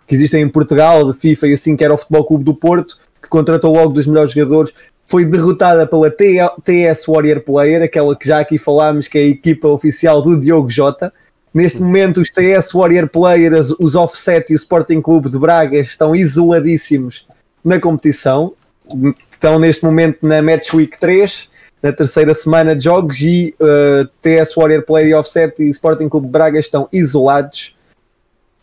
que 0.08 0.16
existem 0.16 0.42
em 0.42 0.50
Portugal, 0.50 1.12
de 1.12 1.18
FIFA 1.18 1.48
e 1.48 1.54
assim, 1.54 1.76
que 1.76 1.84
era 1.84 1.94
o 1.94 1.98
Futebol 1.98 2.26
Clube 2.26 2.44
do 2.44 2.54
Porto, 2.54 2.98
que 3.22 3.30
contratou 3.30 3.74
logo 3.74 3.94
dos 3.94 4.08
melhores 4.08 4.32
jogadores, 4.32 4.74
foi 5.06 5.26
derrotada 5.26 5.88
pela 5.88 6.10
TS 6.12 7.06
Warrior 7.08 7.42
Player, 7.42 7.82
aquela 7.82 8.16
que 8.16 8.28
já 8.28 8.40
aqui 8.40 8.58
falámos, 8.58 9.08
que 9.08 9.18
é 9.18 9.22
a 9.22 9.28
equipa 9.28 9.68
oficial 9.68 10.22
do 10.22 10.40
Diogo 10.40 10.70
Jota. 10.70 11.12
Neste 11.52 11.82
momento, 11.82 12.22
os 12.22 12.30
TS 12.30 12.72
Warrior 12.74 13.10
Players, 13.10 13.72
os 13.80 13.96
Offset 13.96 14.52
e 14.52 14.54
o 14.54 14.56
Sporting 14.56 15.02
Clube 15.02 15.30
de 15.30 15.40
Braga 15.40 15.80
estão 15.80 16.16
isoladíssimos 16.16 17.26
na 17.66 17.80
competição. 17.80 18.54
Estão 19.30 19.58
neste 19.58 19.84
momento 19.84 20.20
na 20.22 20.42
Match 20.42 20.74
Week 20.74 20.98
3 21.00 21.50
na 21.82 21.94
terceira 21.94 22.34
semana 22.34 22.76
de 22.76 22.84
jogos 22.84 23.22
e 23.22 23.56
uh, 23.60 24.08
TS 24.22 24.54
Warrior 24.56 24.84
Playoff 24.84 25.30
7 25.30 25.64
e 25.64 25.70
Sporting 25.70 26.10
Clube 26.10 26.28
Braga 26.28 26.60
estão 26.60 26.88
isolados 26.92 27.74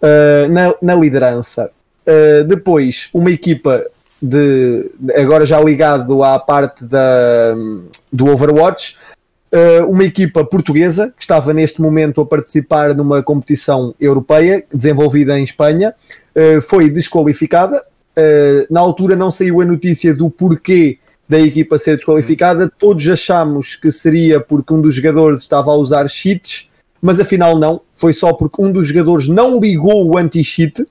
uh, 0.02 0.52
na, 0.52 0.74
na, 0.82 0.94
liderança. 0.94 1.70
Uh, 2.06 2.44
depois, 2.44 3.08
uma 3.12 3.30
equipa 3.30 3.84
de 4.26 4.90
agora 5.14 5.46
já 5.46 5.60
ligado 5.60 6.22
à 6.22 6.38
parte 6.38 6.84
da, 6.84 7.54
do 8.12 8.26
Overwatch, 8.26 8.96
uma 9.88 10.04
equipa 10.04 10.44
portuguesa 10.44 11.14
que 11.16 11.22
estava 11.22 11.54
neste 11.54 11.80
momento 11.80 12.20
a 12.20 12.26
participar 12.26 12.94
numa 12.94 13.22
competição 13.22 13.94
europeia 13.98 14.64
desenvolvida 14.72 15.38
em 15.38 15.44
Espanha, 15.44 15.94
foi 16.68 16.90
desqualificada. 16.90 17.82
na 18.70 18.80
altura 18.80 19.16
não 19.16 19.30
saiu 19.30 19.60
a 19.60 19.64
notícia 19.64 20.14
do 20.14 20.28
porquê 20.28 20.98
da 21.28 21.40
equipa 21.40 21.76
ser 21.78 21.96
desqualificada. 21.96 22.70
Todos 22.78 23.06
achamos 23.08 23.74
que 23.74 23.90
seria 23.90 24.40
porque 24.40 24.72
um 24.72 24.80
dos 24.80 24.94
jogadores 24.94 25.40
estava 25.40 25.70
a 25.70 25.74
usar 25.74 26.08
cheats, 26.08 26.66
mas 27.00 27.18
afinal 27.18 27.58
não. 27.58 27.80
Foi 27.94 28.12
só 28.12 28.32
porque 28.32 28.62
um 28.62 28.70
dos 28.70 28.88
jogadores 28.88 29.28
não 29.28 29.58
ligou 29.58 30.06
o 30.08 30.16
anti-cheat. 30.16 30.86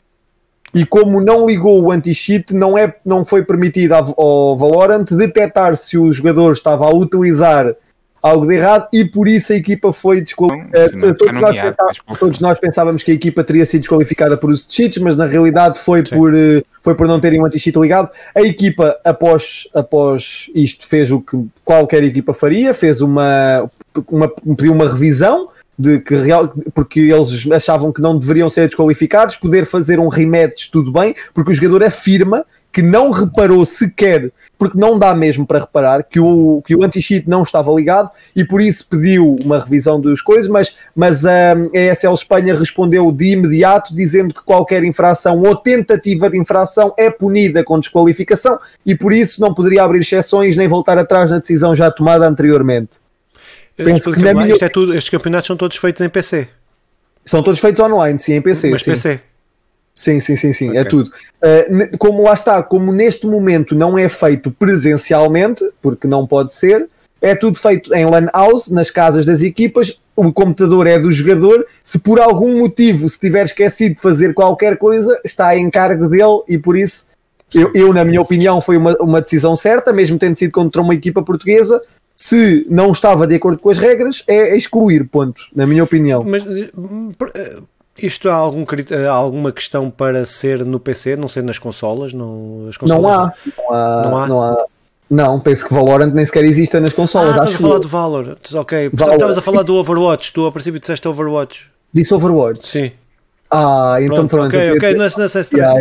E 0.76 0.86
como 0.86 1.22
não 1.22 1.48
ligou 1.48 1.82
o 1.82 1.90
anti-cheat, 1.90 2.54
não, 2.54 2.78
é, 2.78 2.94
não 3.06 3.24
foi 3.24 3.46
permitido 3.46 3.94
ao 3.94 4.58
Valorant 4.58 5.06
detectar 5.10 5.74
se 5.78 5.98
o 5.98 6.12
jogador 6.12 6.52
estava 6.52 6.86
a 6.86 6.94
utilizar 6.94 7.74
algo 8.22 8.46
de 8.46 8.56
errado 8.56 8.88
e 8.92 9.06
por 9.06 9.28
isso 9.28 9.54
a 9.54 9.56
equipa 9.56 9.94
foi 9.94 10.20
desqualificada. 10.20 11.08
Uh, 11.08 11.14
todos, 11.14 11.40
nós 11.40 12.20
todos, 12.20 12.40
nós 12.40 12.60
pensávamos 12.60 13.04
que 13.04 13.12
a 13.12 13.14
equipa 13.14 13.42
teria 13.44 13.66
sido 13.66 13.82
desqualificada 13.82 14.36
por 14.36 14.50
uso 14.50 14.68
de 14.68 14.74
cheats, 14.74 14.98
mas 14.98 15.16
na 15.16 15.26
realidade 15.26 15.80
foi, 15.80 16.04
por, 16.04 16.34
uh, 16.34 16.66
foi 16.82 16.94
por 16.94 17.08
não 17.08 17.22
terem 17.22 17.40
um 17.40 17.46
anti-cheat 17.46 17.80
ligado. 17.80 18.10
A 18.36 18.42
equipa, 18.42 18.98
após, 19.06 19.70
após 19.74 20.50
isto, 20.54 20.88
fez 20.88 21.10
o 21.10 21.22
que 21.22 21.38
qualquer 21.64 22.04
equipa 22.04 22.34
faria, 22.34 22.74
fez 22.74 23.00
uma, 23.00 23.70
uma, 24.10 24.28
pediu 24.28 24.74
uma 24.74 24.90
revisão 24.90 25.50
de 25.78 26.00
que 26.00 26.16
real, 26.16 26.54
porque 26.74 27.00
eles 27.00 27.46
achavam 27.52 27.92
que 27.92 28.02
não 28.02 28.18
deveriam 28.18 28.48
ser 28.48 28.68
desqualificados, 28.68 29.36
poder 29.36 29.66
fazer 29.66 30.00
um 30.00 30.08
rematch, 30.08 30.70
tudo 30.72 30.92
bem, 30.92 31.14
porque 31.34 31.52
o 31.52 31.54
jogador 31.54 31.84
afirma 31.84 32.46
que 32.76 32.82
não 32.82 33.10
reparou 33.10 33.64
sequer, 33.64 34.34
porque 34.58 34.78
não 34.78 35.00
dá 35.00 35.16
mesmo 35.16 35.48
para 35.48 35.60
reparar, 35.60 36.04
que 36.04 36.20
o, 36.20 36.62
que 36.68 36.76
o 36.76 36.84
anti-cheat 36.84 37.26
não 37.26 37.42
estava 37.42 37.72
ligado 37.72 38.12
e 38.36 38.44
por 38.44 38.60
isso 38.60 38.86
pediu 38.90 39.38
uma 39.42 39.60
revisão 39.60 40.00
das 40.02 40.22
coisas, 40.22 40.50
mas, 40.50 40.76
mas 40.94 41.24
hum, 41.24 41.70
a 41.74 41.80
ESL 41.80 42.14
Espanha 42.14 42.54
respondeu 42.54 43.10
de 43.14 43.32
imediato 43.32 43.96
dizendo 43.96 44.34
que 44.34 44.44
qualquer 44.44 44.84
infração 44.84 45.40
ou 45.40 45.56
tentativa 45.56 46.30
de 46.30 46.38
infração 46.38 46.94
é 46.98 47.10
punida 47.10 47.64
com 47.64 47.80
desqualificação 47.80 48.60
e 48.86 48.94
por 48.94 49.14
isso 49.14 49.40
não 49.40 49.54
poderia 49.54 49.82
abrir 49.82 50.00
exceções 50.00 50.58
nem 50.58 50.68
voltar 50.68 50.98
atrás 50.98 51.32
na 51.32 51.40
decisão 51.40 51.74
já 51.74 51.90
tomada 51.90 52.28
anteriormente. 52.28 53.05
Penso 53.76 54.12
que 54.12 54.20
na 54.20 54.34
minha... 54.34 54.56
é 54.60 54.70
tudo, 54.70 54.94
estes 54.94 55.10
campeonatos 55.10 55.48
são 55.48 55.58
todos 55.58 55.78
feitos 55.78 56.02
em 56.02 56.10
PC. 56.10 56.48
São 57.24 57.42
todos 57.42 57.60
feitos 57.60 57.80
online, 57.82 58.20
sim, 58.20 58.34
em 58.34 58.42
PC. 58.42 58.70
Mas 58.70 58.84
sim. 58.84 58.92
PC. 58.92 59.20
Sim, 59.94 60.20
sim, 60.20 60.36
sim, 60.36 60.52
sim, 60.52 60.68
é 60.68 60.70
okay. 60.70 60.82
é 60.82 60.84
tudo. 60.84 61.10
Uh, 61.10 61.98
como 61.98 62.22
lá 62.22 62.34
está, 62.34 62.62
como 62.62 62.92
neste 62.92 63.26
momento 63.26 63.74
não 63.74 63.98
é 63.98 64.10
feito 64.10 64.52
presencialmente, 64.52 65.66
porque 65.82 66.06
não 66.06 66.28
pode 66.28 66.52
ser, 66.52 66.90
é 67.22 67.34
tudo 67.34 67.58
feito 67.58 67.94
em 67.96 68.06
LAN 68.06 68.28
house, 68.34 68.70
nas 68.70 68.92
casas 68.92 69.26
das 69.26 69.42
equipas, 69.42 69.98
o 70.16 70.34
computador 70.34 70.86
é 70.86 71.00
do 71.00 71.12
jogador, 71.12 71.66
se 71.82 71.98
por 71.98 72.20
algum 72.20 72.60
motivo 72.60 73.08
se 73.08 73.18
tiver 73.18 73.46
esquecido 73.46 73.96
de 73.96 74.02
fazer 74.02 74.34
qualquer 74.34 74.78
coisa, 74.78 75.20
está 75.24 75.58
em 75.58 75.70
cargo 75.70 76.10
dele 76.10 76.42
e 76.48 76.58
por 76.58 76.78
isso, 76.78 77.06
eu, 77.54 77.72
eu 77.74 77.94
na 77.94 78.04
minha 78.04 78.22
opinião, 78.22 78.60
foi 78.60 78.76
uma, 78.76 78.98
uma 79.00 79.22
decisão 79.22 79.56
certa, 79.56 79.94
mesmo 79.94 80.18
tendo 80.18 80.36
sido 80.36 80.52
contra 80.52 80.82
uma 80.82 80.94
equipa 80.94 81.24
portuguesa, 81.24 81.82
se 82.16 82.66
não 82.70 82.92
estava 82.92 83.28
de 83.28 83.36
acordo 83.36 83.60
com 83.60 83.70
as 83.70 83.78
regras, 83.78 84.24
é 84.28 84.56
excluir, 84.56 85.06
ponto, 85.06 85.42
na 85.56 85.68
minha 85.68 85.84
opinião. 85.84 86.24
Mas 86.24 86.44
eh, 86.46 87.60
isto 88.02 88.30
há, 88.30 88.34
algum, 88.34 88.66
há 89.08 89.12
alguma 89.12 89.52
questão 89.52 89.90
para 89.90 90.26
ser 90.26 90.66
no 90.66 90.80
PC, 90.80 91.16
não 91.16 91.28
ser 91.28 91.44
nas 91.44 91.60
consolas? 91.60 92.14
Não, 92.14 92.68
as 92.70 92.78
consolas 92.78 93.04
não, 93.04 93.12
há, 93.12 93.34
não, 93.46 93.74
há, 93.74 94.08
não 94.08 94.18
há. 94.18 94.28
Não 94.28 94.42
há. 94.42 94.66
Não, 95.08 95.40
penso 95.40 95.68
que 95.68 95.74
Valorant 95.74 96.12
nem 96.14 96.26
sequer 96.26 96.44
existe 96.46 96.80
nas 96.80 96.94
consolas. 96.94 97.38
Ah, 97.38 97.44
estás 97.44 97.56
a 97.56 97.60
falar 97.60 97.80
do 97.80 97.88
Valorant, 97.88 98.38
ok. 98.56 98.90
Valorant. 98.92 99.16
Estavas 99.16 99.38
a 99.38 99.42
falar 99.42 99.64
do 99.64 99.76
Overwatch, 99.76 100.34
tu 100.34 100.48
a 100.48 100.52
princípio 100.52 100.80
disseste 100.80 101.08
Overwatch. 101.08 101.70
Disse 101.94 102.14
Overwatch? 102.14 102.66
Sim. 102.66 102.92
Ah, 103.56 103.98
então 104.02 104.28
pronto. 104.28 104.30
pronto 104.30 104.56
ok, 104.56 104.72
ok, 104.74 104.94
não, 104.94 105.04
não 105.18 105.30
sei 105.30 105.44
se 105.44 105.56
yeah. 105.56 105.74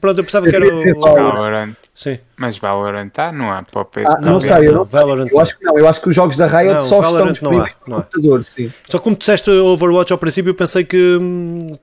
Pronto, 0.00 0.18
eu 0.18 0.24
pensava 0.24 0.46
eu 0.46 0.50
que 0.50 0.56
era 0.56 0.74
o. 0.74 1.00
Valorant. 1.00 1.74
Sim. 1.94 2.18
Mas 2.36 2.56
Valorant 2.56 3.10
tá? 3.10 3.30
Não 3.30 3.52
há 3.52 3.62
para 3.62 3.82
o 3.82 3.86
Ah, 4.06 4.18
não, 4.20 4.32
não 4.32 4.40
sei, 4.40 4.68
eu, 4.68 4.72
não, 4.72 4.84
Valorant 4.84 5.28
eu 5.30 5.38
acho 5.38 5.58
que 5.58 5.64
não. 5.64 5.78
Eu 5.78 5.86
acho 5.86 6.00
que 6.00 6.08
os 6.08 6.14
jogos 6.14 6.36
da 6.36 6.46
Riot 6.46 6.74
não, 6.74 6.80
só 6.80 7.00
Valorant 7.00 7.32
estão 7.32 7.32
disponíveis 7.32 7.76
no 7.86 7.96
computador, 7.96 8.44
sim. 8.44 8.72
Só 8.88 8.98
como 8.98 9.16
disseste 9.16 9.50
Overwatch 9.50 10.12
ao 10.12 10.18
princípio, 10.18 10.50
eu 10.50 10.54
pensei 10.54 10.84
que. 10.84 11.18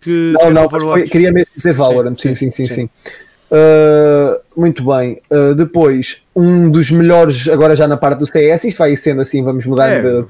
que 0.01 0.33
não, 0.41 0.51
não, 0.51 0.69
foi, 0.69 1.07
queria 1.07 1.31
mesmo 1.31 1.51
dizer 1.55 1.73
Valorant, 1.73 2.15
sim, 2.15 2.33
sim, 2.33 2.51
sim, 2.51 2.65
sim. 2.65 2.73
sim. 2.73 2.89
Uh, 3.49 4.39
muito 4.55 4.83
bem. 4.83 5.21
Uh, 5.31 5.55
depois, 5.55 6.17
um 6.35 6.69
dos 6.69 6.91
melhores, 6.91 7.47
agora 7.47 7.75
já 7.75 7.87
na 7.87 7.95
parte 7.95 8.19
do 8.19 8.25
CS, 8.25 8.65
isto 8.65 8.77
vai 8.77 8.95
sendo 8.95 9.21
assim, 9.21 9.43
vamos 9.43 9.65
mudar 9.65 9.89
é. 9.89 10.01
de. 10.01 10.25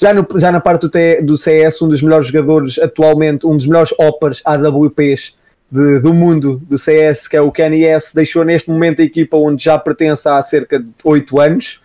Já, 0.00 0.12
no, 0.12 0.26
já 0.36 0.52
na 0.52 0.60
parte 0.60 0.82
do, 0.82 0.88
T, 0.88 1.22
do 1.22 1.36
CS, 1.36 1.82
um 1.82 1.88
dos 1.88 2.02
melhores 2.02 2.26
jogadores 2.26 2.78
atualmente, 2.78 3.46
um 3.46 3.56
dos 3.56 3.66
melhores 3.66 3.92
oppers 3.98 4.42
AWPs 4.44 5.34
de, 5.70 5.98
do 6.00 6.14
mundo 6.14 6.60
do 6.68 6.78
CS, 6.78 7.26
que 7.26 7.36
é 7.36 7.40
o 7.40 7.50
Kenny 7.50 7.84
S, 7.84 8.14
deixou 8.14 8.44
neste 8.44 8.70
momento 8.70 9.00
a 9.00 9.04
equipa 9.04 9.36
onde 9.36 9.64
já 9.64 9.78
pertence 9.78 10.28
há 10.28 10.40
cerca 10.42 10.78
de 10.78 10.88
8 11.02 11.40
anos. 11.40 11.80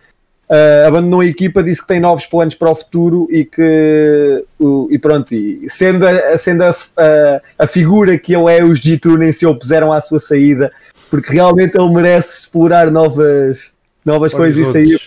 Uh, 0.50 0.88
abandonou 0.88 1.20
a 1.20 1.26
equipa, 1.26 1.62
disse 1.62 1.80
que 1.80 1.88
tem 1.88 2.00
novos 2.00 2.26
planos 2.26 2.56
para 2.56 2.72
o 2.72 2.76
futuro 2.76 3.28
e 3.30 3.46
que 3.46 4.44
uh, 4.60 4.88
e 4.90 4.98
pronto, 4.98 5.32
e 5.32 5.70
sendo, 5.70 6.08
a, 6.08 6.38
sendo 6.40 6.64
a, 6.64 6.72
a, 6.72 7.42
a, 7.60 7.68
figura 7.68 8.18
que 8.18 8.36
ele 8.36 8.52
é, 8.52 8.64
os 8.64 8.80
G2 8.80 9.16
nem 9.16 9.32
se 9.32 9.46
opuseram 9.46 9.94
à 9.94 10.02
sua 10.02 10.18
saída, 10.18 10.72
porque 11.08 11.34
realmente 11.34 11.78
ele 11.78 11.94
merece 11.94 12.40
explorar 12.40 12.90
novas, 12.90 13.72
novas 14.04 14.34
coisas 14.34 14.68
e 14.68 14.72
sair 14.72 15.00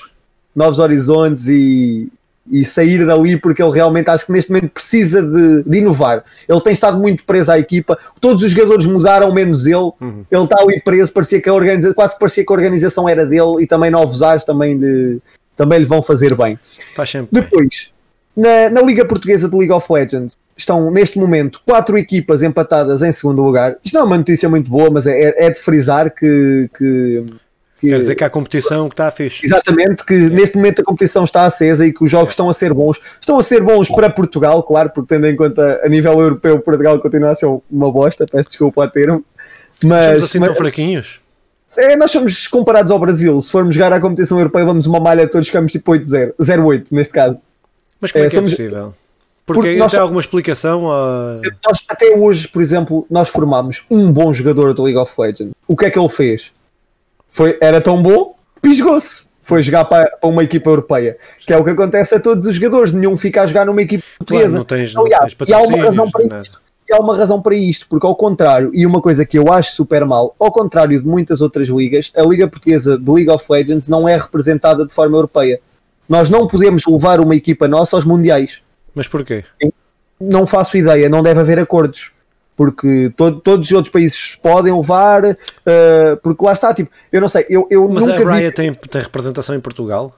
novos 0.55 0.78
horizontes 0.78 1.49
e, 1.49 2.09
e 2.51 2.64
sair 2.64 3.07
dali 3.07 3.36
porque 3.36 3.62
ele 3.62 3.72
realmente 3.72 4.11
acho 4.11 4.26
que 4.26 4.32
neste 4.32 4.51
momento 4.51 4.70
precisa 4.70 5.22
de, 5.22 5.62
de, 5.64 5.78
inovar. 5.78 6.24
Ele 6.49 6.61
tem 6.61 6.72
estado 6.72 6.99
muito 6.99 7.24
preso 7.24 7.53
à 7.53 7.59
equipa, 7.59 7.99
todos 8.20 8.43
os 8.43 8.51
jogadores 8.51 8.86
mudaram, 8.86 9.32
menos 9.32 9.66
ele. 9.66 9.93
Uhum. 10.01 10.24
Ele 10.30 10.45
está 10.45 10.61
ali 10.61 10.80
preso, 10.80 11.12
parecia 11.12 11.40
que 11.40 11.49
a 11.49 11.55
organização, 11.55 11.95
quase 11.95 12.18
parecia 12.18 12.45
que 12.45 12.53
a 12.53 12.57
organização 12.57 13.09
era 13.09 13.24
dele 13.24 13.62
e 13.62 13.66
também 13.66 13.90
novos 13.90 14.22
ares 14.22 14.45
também, 14.45 14.76
de, 14.76 15.18
também 15.57 15.78
lhe 15.78 15.84
vão 15.84 16.03
fazer 16.03 16.34
bem. 16.34 16.59
Depois, 17.30 17.90
na, 18.36 18.70
na, 18.70 18.82
Liga 18.82 19.05
Portuguesa 19.05 19.49
de 19.49 19.57
League 19.57 19.72
of 19.72 19.90
Legends 19.93 20.36
estão 20.57 20.90
neste 20.90 21.18
momento 21.18 21.61
quatro 21.64 21.97
equipas 21.97 22.43
empatadas 22.43 23.03
em 23.03 23.12
segundo 23.12 23.43
lugar. 23.43 23.76
Isto 23.84 23.95
não 23.95 24.03
é 24.03 24.05
uma 24.05 24.18
notícia 24.18 24.49
muito 24.49 24.68
boa, 24.68 24.90
mas 24.90 25.07
é, 25.07 25.34
é 25.36 25.51
de 25.51 25.59
frisar 25.59 26.12
que, 26.12 26.68
que 26.76 27.24
que, 27.83 27.89
Quer 27.89 27.99
dizer 27.99 28.14
que 28.14 28.22
há 28.22 28.30
competição 28.30 28.89
que 28.89 28.93
está 28.93 29.11
fixe. 29.11 29.45
Exatamente, 29.45 30.05
que 30.07 30.14
é. 30.14 30.30
neste 30.30 30.57
momento 30.57 30.83
a 30.83 30.85
competição 30.85 31.24
está 31.24 31.45
acesa 31.45 31.85
e 31.85 31.93
que 31.93 32.05
os 32.05 32.11
jogos 32.11 32.28
é. 32.28 32.30
estão 32.30 32.49
a 32.49 32.53
ser 32.53 32.72
bons. 32.72 33.01
Estão 33.20 33.37
a 33.39 33.43
ser 33.43 33.61
bons 33.61 33.89
para 33.89 34.09
Portugal, 34.09 34.62
claro, 34.62 34.91
porque 34.91 35.12
tendo 35.14 35.26
em 35.26 35.35
conta 35.35 35.80
a 35.85 35.89
nível 35.89 36.12
europeu, 36.12 36.61
Portugal 36.61 36.99
continua 37.01 37.30
a 37.30 37.35
ser 37.35 37.47
uma 37.68 37.91
bosta, 37.91 38.24
peço 38.24 38.51
desculpa 38.51 38.85
a 38.85 38.89
termo. 38.89 39.24
Mas, 39.83 40.07
Somos 40.07 40.24
assim 40.24 40.39
mas, 40.39 40.49
tão 40.51 40.57
fraquinhos? 40.57 41.20
É, 41.76 41.97
nós 41.97 42.11
somos 42.11 42.47
comparados 42.47 42.93
ao 42.93 42.99
Brasil. 43.01 43.41
Se 43.41 43.51
formos 43.51 43.74
jogar 43.74 43.93
à 43.93 43.99
competição 43.99 44.39
europeia, 44.39 44.64
vamos 44.64 44.87
uma 44.87 45.01
malha, 45.01 45.26
todos 45.26 45.49
ficamos 45.49 45.72
tipo 45.72 45.91
8-0, 45.91 46.35
0-8 46.41 46.93
neste 46.93 47.12
caso. 47.12 47.43
Mas 48.01 48.12
como 48.12 48.22
é, 48.22 48.26
é 48.26 48.30
que 48.30 48.37
é 48.37 48.39
somos... 48.39 48.53
é 48.53 48.57
possível? 48.57 48.95
Porque, 49.45 49.61
Porque 49.61 49.76
nós, 49.76 49.91
tem 49.91 50.01
alguma 50.01 50.20
explicação? 50.20 50.89
A... 50.89 51.41
Nós, 51.66 51.83
até 51.89 52.16
hoje, 52.16 52.47
por 52.47 52.62
exemplo, 52.62 53.05
nós 53.11 53.28
formámos 53.28 53.85
um 53.91 54.12
bom 54.12 54.33
jogador 54.33 54.72
do 54.72 54.85
League 54.85 54.99
of 54.99 55.12
Legends. 55.20 55.53
O 55.66 55.76
que 55.76 55.87
é 55.87 55.91
que 55.91 55.99
ele 55.99 56.09
fez? 56.09 56.53
Foi, 57.33 57.57
era 57.62 57.80
tão 57.80 58.03
bom, 58.03 58.37
pisgou-se. 58.61 59.26
Foi 59.43 59.61
jogar 59.61 59.87
para, 59.87 60.09
para, 60.09 60.30
uma 60.30 60.45
equipa 60.45 60.70
europeia, 60.70 61.16
que 61.41 61.53
é 61.53 61.57
o 61.57 61.64
que 61.64 61.70
acontece 61.70 62.14
a 62.14 62.20
todos 62.20 62.47
os 62.47 62.55
jogadores, 62.55 62.93
nenhum 62.93 63.16
fica 63.16 63.43
a 63.43 63.47
jogar 63.47 63.66
numa 63.66 63.83
equipa 63.83 64.05
portuguesa. 64.18 64.59
Não 64.59 64.64
tens, 64.64 64.95
não 64.95 65.05
Aliás, 65.05 65.35
tens 65.35 65.49
e 65.49 65.53
há 65.53 65.59
uma 65.59 65.83
razão 65.83 66.09
para 66.09 66.41
isto. 66.41 66.62
E 66.89 66.95
há 66.95 66.99
uma 66.99 67.16
razão 67.16 67.43
para 67.43 67.55
isto, 67.57 67.89
porque 67.89 68.07
ao 68.07 68.14
contrário, 68.14 68.70
e 68.72 68.87
uma 68.87 69.01
coisa 69.01 69.26
que 69.26 69.37
eu 69.37 69.53
acho 69.53 69.72
super 69.72 70.05
mal, 70.05 70.37
ao 70.39 70.53
contrário 70.53 71.01
de 71.01 71.07
muitas 71.07 71.41
outras 71.41 71.66
ligas, 71.66 72.12
a 72.14 72.22
Liga 72.22 72.47
Portuguesa 72.47 72.97
de 72.97 73.11
League 73.11 73.30
of 73.30 73.45
Legends 73.51 73.89
não 73.89 74.09
é 74.09 74.16
representada 74.16 74.87
de 74.87 74.95
forma 74.95 75.16
europeia. 75.16 75.59
Nós 76.09 76.30
não 76.30 76.47
podemos 76.47 76.85
levar 76.87 77.18
uma 77.18 77.35
equipa 77.35 77.66
nossa 77.66 77.97
aos 77.97 78.05
mundiais. 78.05 78.61
Mas 78.95 79.09
porquê? 79.09 79.45
Não 80.20 80.47
faço 80.47 80.76
ideia, 80.76 81.09
não 81.09 81.22
deve 81.22 81.41
haver 81.41 81.59
acordos 81.59 82.12
porque 82.57 83.13
todo, 83.17 83.41
todos 83.41 83.67
os 83.67 83.73
outros 83.73 83.93
países 83.93 84.37
podem 84.43 84.75
levar, 84.75 85.25
uh, 85.25 85.37
porque 86.23 86.45
lá 86.45 86.53
está, 86.53 86.73
tipo, 86.73 86.91
eu 87.11 87.21
não 87.21 87.29
sei, 87.29 87.47
eu, 87.49 87.67
eu 87.71 87.89
Mas 87.89 88.05
nunca 88.05 88.29
a 88.29 88.35
Riot 88.35 88.49
vi... 88.49 88.55
tem, 88.55 88.73
tem 88.73 89.03
representação 89.03 89.55
em 89.55 89.61
Portugal? 89.61 90.15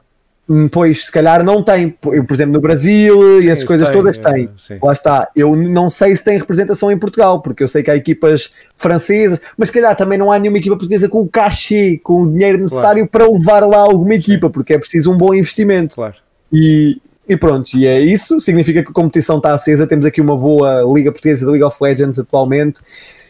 Pois, 0.70 1.06
se 1.06 1.12
calhar 1.12 1.42
não 1.42 1.62
tem. 1.62 1.88
Por 1.88 2.14
exemplo, 2.30 2.52
no 2.52 2.60
Brasil 2.60 3.18
sim, 3.40 3.46
e 3.46 3.48
essas 3.48 3.64
coisas 3.64 3.88
tem, 3.88 3.96
todas 3.96 4.18
têm. 4.18 4.50
Sim. 4.58 4.78
Lá 4.82 4.92
está. 4.92 5.30
Eu 5.34 5.56
não 5.56 5.88
sei 5.88 6.14
se 6.14 6.22
tem 6.22 6.36
representação 6.36 6.92
em 6.92 6.98
Portugal, 6.98 7.40
porque 7.40 7.62
eu 7.62 7.68
sei 7.68 7.82
que 7.82 7.90
há 7.90 7.96
equipas 7.96 8.52
francesas, 8.76 9.40
mas 9.56 9.68
se 9.68 9.72
calhar 9.72 9.96
também 9.96 10.18
não 10.18 10.30
há 10.30 10.38
nenhuma 10.38 10.58
equipa 10.58 10.76
portuguesa 10.76 11.08
com 11.08 11.22
o 11.22 11.28
cachê, 11.28 11.98
com 12.02 12.24
o 12.24 12.30
dinheiro 12.30 12.58
necessário 12.58 13.08
claro. 13.08 13.26
para 13.26 13.38
levar 13.38 13.66
lá 13.66 13.78
alguma 13.78 14.14
equipa, 14.14 14.48
sim. 14.48 14.52
porque 14.52 14.74
é 14.74 14.78
preciso 14.78 15.10
um 15.10 15.16
bom 15.16 15.34
investimento. 15.34 15.94
Claro. 15.94 16.16
E, 16.52 17.00
e 17.28 17.36
pronto, 17.36 17.74
e 17.74 17.86
é 17.86 18.00
isso. 18.00 18.40
Significa 18.40 18.82
que 18.82 18.90
a 18.90 18.92
competição 18.92 19.38
está 19.38 19.54
acesa. 19.54 19.86
Temos 19.86 20.06
aqui 20.06 20.20
uma 20.20 20.36
boa 20.36 20.82
Liga 20.94 21.10
Portuguesa 21.10 21.44
de 21.44 21.50
League 21.50 21.64
of 21.64 21.76
Legends 21.82 22.18
atualmente. 22.18 22.80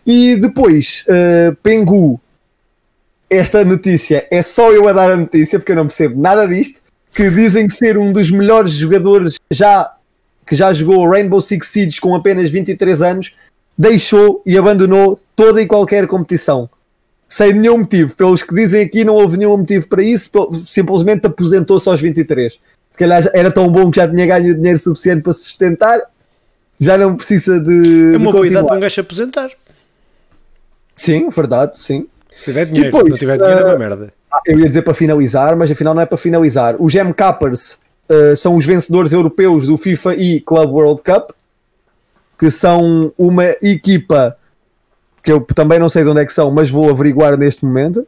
E 0.06 0.36
depois, 0.36 1.04
uh, 1.08 1.54
Pengu. 1.62 2.20
Esta 3.30 3.64
notícia 3.64 4.26
é 4.30 4.42
só 4.42 4.70
eu 4.70 4.86
a 4.86 4.92
dar 4.92 5.10
a 5.10 5.16
notícia, 5.16 5.58
porque 5.58 5.72
eu 5.72 5.76
não 5.76 5.86
percebo 5.86 6.20
nada 6.20 6.46
disto 6.46 6.82
que 7.14 7.30
dizem 7.30 7.68
ser 7.68 7.96
um 7.96 8.12
dos 8.12 8.30
melhores 8.30 8.72
jogadores 8.72 9.36
já 9.50 9.92
que 10.46 10.54
já 10.54 10.72
jogou 10.72 11.08
Rainbow 11.08 11.40
Six 11.40 11.68
Siege 11.68 12.00
com 12.00 12.14
apenas 12.14 12.50
23 12.50 13.00
anos, 13.00 13.32
deixou 13.78 14.42
e 14.44 14.58
abandonou 14.58 15.18
toda 15.34 15.62
e 15.62 15.66
qualquer 15.66 16.06
competição. 16.06 16.68
Sem 17.26 17.54
nenhum 17.54 17.78
motivo. 17.78 18.14
Pelos 18.14 18.42
que 18.42 18.54
dizem 18.54 18.84
aqui, 18.84 19.04
não 19.04 19.14
houve 19.14 19.38
nenhum 19.38 19.56
motivo 19.56 19.88
para 19.88 20.02
isso, 20.02 20.30
simplesmente 20.66 21.26
aposentou-se 21.26 21.88
aos 21.88 22.00
23. 22.00 22.60
Se 22.94 22.98
calhar 22.98 23.28
era 23.34 23.50
tão 23.50 23.66
bom 23.68 23.90
que 23.90 23.96
já 23.96 24.08
tinha 24.08 24.24
ganho 24.24 24.54
dinheiro 24.54 24.78
suficiente 24.78 25.20
para 25.20 25.32
sustentar, 25.32 26.00
já 26.78 26.96
não 26.96 27.16
precisa 27.16 27.58
de. 27.58 28.14
É 28.14 28.16
uma 28.16 28.30
boa 28.30 28.46
idade 28.46 28.68
para 28.68 28.76
um 28.76 28.80
gajo 28.80 29.00
aposentar. 29.00 29.50
Sim, 30.94 31.28
verdade, 31.28 31.76
sim. 31.76 32.06
Se 32.30 32.44
tiver 32.44 32.66
dinheiro, 32.66 32.92
depois, 32.92 33.04
se 33.04 33.10
não 33.10 33.18
tiver 33.18 33.36
dinheiro, 33.36 33.56
uh, 33.56 33.66
é 33.66 33.70
uma 33.70 33.78
merda. 33.78 34.12
Ah, 34.32 34.38
eu 34.46 34.60
ia 34.60 34.68
dizer 34.68 34.82
para 34.82 34.94
finalizar, 34.94 35.56
mas 35.56 35.72
afinal 35.72 35.92
não 35.92 36.02
é 36.02 36.06
para 36.06 36.16
finalizar. 36.16 36.76
Os 36.78 36.92
Gem 36.92 37.12
Cappers 37.12 37.80
uh, 38.08 38.36
são 38.36 38.54
os 38.54 38.64
vencedores 38.64 39.12
europeus 39.12 39.66
do 39.66 39.76
FIFA 39.76 40.14
e 40.14 40.40
Club 40.40 40.70
World 40.70 41.02
Cup, 41.02 41.30
que 42.38 42.48
são 42.48 43.12
uma 43.18 43.44
equipa 43.60 44.36
que 45.20 45.32
eu 45.32 45.40
também 45.40 45.80
não 45.80 45.88
sei 45.88 46.04
de 46.04 46.10
onde 46.10 46.20
é 46.20 46.24
que 46.24 46.32
são, 46.32 46.48
mas 46.52 46.70
vou 46.70 46.88
averiguar 46.88 47.36
neste 47.36 47.64
momento. 47.64 48.06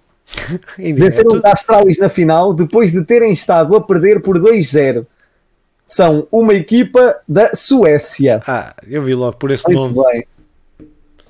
Venceram 0.79 1.35
os 1.35 1.45
Astralis 1.45 1.99
na 1.99 2.09
final 2.09 2.53
depois 2.53 2.93
de 2.93 3.05
terem 3.05 3.33
estado 3.33 3.75
a 3.77 3.81
perder 3.81 4.21
por 4.21 4.39
2-0. 4.39 5.07
São 5.87 6.27
uma 6.33 6.55
equipa 6.55 7.17
da 7.29 7.51
Suécia. 7.55 8.41
Ah, 8.47 8.75
eu 8.89 9.03
vi 9.03 9.15
logo 9.15 9.37
por 9.37 9.51
esse 9.51 9.65
Muito 9.73 9.95
nome. 9.95 10.13
Bem. 10.13 10.27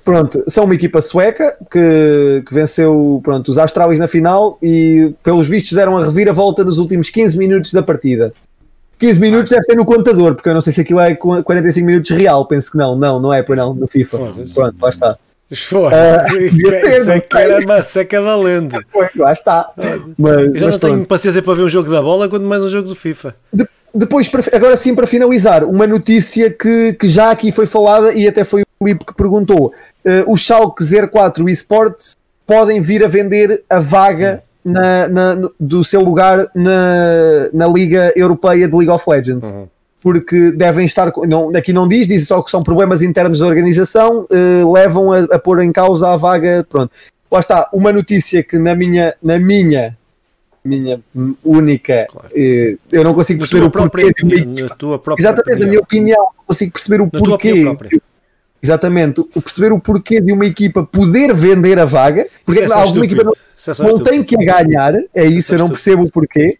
Pronto, 0.03 0.43
são 0.47 0.63
uma 0.63 0.73
equipa 0.73 1.01
sueca 1.01 1.57
que, 1.69 2.41
que 2.47 2.53
venceu 2.53 3.19
pronto, 3.23 3.49
os 3.49 3.57
Astralis 3.57 3.99
na 3.99 4.07
final 4.07 4.57
e, 4.63 5.13
pelos 5.21 5.49
vistos, 5.49 5.73
deram 5.73 5.97
a 5.97 6.03
reviravolta 6.03 6.63
nos 6.63 6.79
últimos 6.79 7.09
15 7.09 7.37
minutos 7.37 7.73
da 7.73 7.83
partida. 7.83 8.33
15 8.97 9.19
minutos 9.19 9.51
deve 9.51 9.65
ter 9.65 9.75
no 9.75 9.85
contador, 9.85 10.33
porque 10.33 10.49
eu 10.49 10.53
não 10.53 10.61
sei 10.61 10.73
se 10.73 10.81
aquilo 10.81 10.99
é 10.99 11.13
45 11.13 11.85
minutos 11.85 12.09
real, 12.09 12.47
penso 12.47 12.71
que 12.71 12.77
não. 12.77 12.95
Não, 12.95 13.19
não 13.19 13.33
é, 13.33 13.43
pois 13.43 13.57
não, 13.57 13.73
no 13.73 13.85
FIFA. 13.85 14.17
Pronto, 14.53 14.81
lá 14.81 14.89
está. 14.89 15.17
Foda, 15.55 16.25
uh, 16.29 16.37
isso 16.45 17.09
é 17.09 17.21
que 17.21 17.37
era 17.37 17.63
uma 17.63 17.81
seca 17.81 18.21
valendo. 18.21 18.77
Pois, 18.91 19.09
lá 19.15 19.31
está. 19.31 19.71
Mas, 20.17 20.33
eu 20.33 20.55
já 20.55 20.65
mas 20.65 20.73
não 20.73 20.79
pronto. 20.79 20.79
tenho 20.79 21.05
paciência 21.05 21.41
para 21.41 21.53
ver 21.53 21.63
um 21.63 21.69
jogo 21.69 21.89
da 21.89 22.01
bola, 22.01 22.27
quanto 22.27 22.45
mais 22.45 22.63
um 22.63 22.69
jogo 22.69 22.89
do 22.89 22.95
FIFA. 22.95 23.33
De, 23.53 23.65
depois, 23.95 24.29
agora 24.53 24.75
sim, 24.75 24.93
para 24.93 25.07
finalizar, 25.07 25.63
uma 25.63 25.87
notícia 25.87 26.49
que, 26.49 26.93
que 26.93 27.07
já 27.07 27.31
aqui 27.31 27.51
foi 27.51 27.65
falada 27.65 28.13
e 28.13 28.27
até 28.27 28.43
foi 28.43 28.63
o 28.79 28.87
IP 28.87 29.05
que 29.05 29.13
perguntou 29.15 29.67
uh, 29.67 30.31
os 30.31 30.41
Schalke 30.41 30.83
04 30.83 31.49
eSports 31.49 32.15
podem 32.45 32.79
vir 32.79 33.03
a 33.03 33.07
vender 33.07 33.63
a 33.69 33.79
vaga 33.79 34.43
na, 34.63 35.07
na, 35.07 35.49
do 35.59 35.83
seu 35.83 36.01
lugar 36.01 36.45
na, 36.53 37.49
na 37.53 37.67
Liga 37.67 38.11
Europeia 38.15 38.67
de 38.67 38.75
League 38.75 38.91
of 38.91 39.09
Legends. 39.09 39.51
Uhum. 39.51 39.67
Porque 40.01 40.51
devem 40.51 40.85
estar, 40.85 41.11
não, 41.27 41.49
aqui 41.55 41.73
não 41.73 41.87
diz, 41.87 42.07
diz 42.07 42.27
só 42.27 42.41
que 42.41 42.51
são 42.51 42.63
problemas 42.63 43.01
internos 43.01 43.39
da 43.39 43.47
organização, 43.47 44.27
uh, 44.31 44.71
levam 44.71 45.11
a, 45.11 45.19
a 45.23 45.39
pôr 45.39 45.61
em 45.61 45.71
causa 45.71 46.09
a 46.09 46.17
vaga. 46.17 46.65
Pronto, 46.69 46.91
lá 47.31 47.39
está, 47.39 47.67
uma 47.73 47.91
notícia 47.91 48.43
que 48.43 48.57
na 48.57 48.75
minha, 48.75 49.15
na 49.21 49.39
minha 49.39 49.97
minha 50.63 50.99
única. 51.43 52.07
Claro. 52.11 52.27
Uh, 52.27 52.77
eu 52.91 53.03
não 53.03 53.13
consigo 53.13 53.39
perceber 53.39 53.65
o 53.65 53.71
porquê 53.71 54.13
de 54.13 54.23
uma 54.23 54.35
equipa. 54.35 54.77
Exatamente, 55.17 55.41
opinião. 55.41 55.59
na 55.59 55.65
minha 55.67 55.79
opinião, 55.79 56.19
não 56.19 56.45
consigo 56.45 56.71
perceber 56.73 57.01
o 57.01 57.09
na 57.11 57.19
porquê 57.19 57.65
Exatamente, 58.61 59.21
o 59.21 59.41
perceber 59.41 59.71
o 59.71 59.79
porquê 59.79 60.19
de 60.19 60.33
uma 60.33 60.45
equipa 60.45 60.83
poder 60.83 61.33
vender 61.33 61.77
a 61.77 61.85
vaga, 61.85 62.27
porque 62.43 62.61
é 62.61 62.73
alguma 62.73 63.05
equipa 63.05 63.23
não, 63.23 63.31
é 63.31 63.83
não 63.83 63.99
tem 63.99 64.23
que 64.23 64.35
ganhar, 64.35 64.95
é 65.13 65.25
isso, 65.25 65.53
eu 65.53 65.59
não 65.59 65.69
percebo 65.69 66.03
o 66.03 66.11
porquê. 66.11 66.57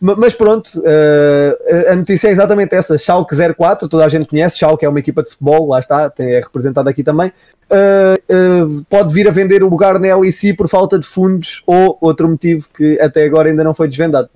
Mas 0.00 0.34
pronto, 0.34 0.66
uh, 0.78 1.92
a 1.92 1.96
notícia 1.96 2.28
é 2.28 2.30
exatamente 2.30 2.74
essa. 2.74 2.98
Schalke 2.98 3.34
04, 3.34 3.88
toda 3.88 4.04
a 4.04 4.08
gente 4.08 4.28
conhece. 4.28 4.58
Schalke 4.58 4.84
é 4.84 4.88
uma 4.88 4.98
equipa 4.98 5.22
de 5.22 5.30
futebol, 5.30 5.68
lá 5.68 5.78
está, 5.78 6.12
é 6.18 6.40
representada 6.40 6.90
aqui 6.90 7.02
também. 7.02 7.32
Uh, 7.70 8.66
uh, 8.66 8.84
pode 8.90 9.12
vir 9.14 9.26
a 9.26 9.30
vender 9.30 9.62
o 9.62 9.68
lugar 9.68 9.98
na 9.98 10.14
LEC 10.16 10.54
por 10.56 10.68
falta 10.68 10.98
de 10.98 11.06
fundos 11.06 11.62
ou 11.66 11.96
outro 12.00 12.28
motivo 12.28 12.68
que 12.76 13.00
até 13.00 13.24
agora 13.24 13.48
ainda 13.48 13.64
não 13.64 13.74
foi 13.74 13.88
desvendado. 13.88 14.28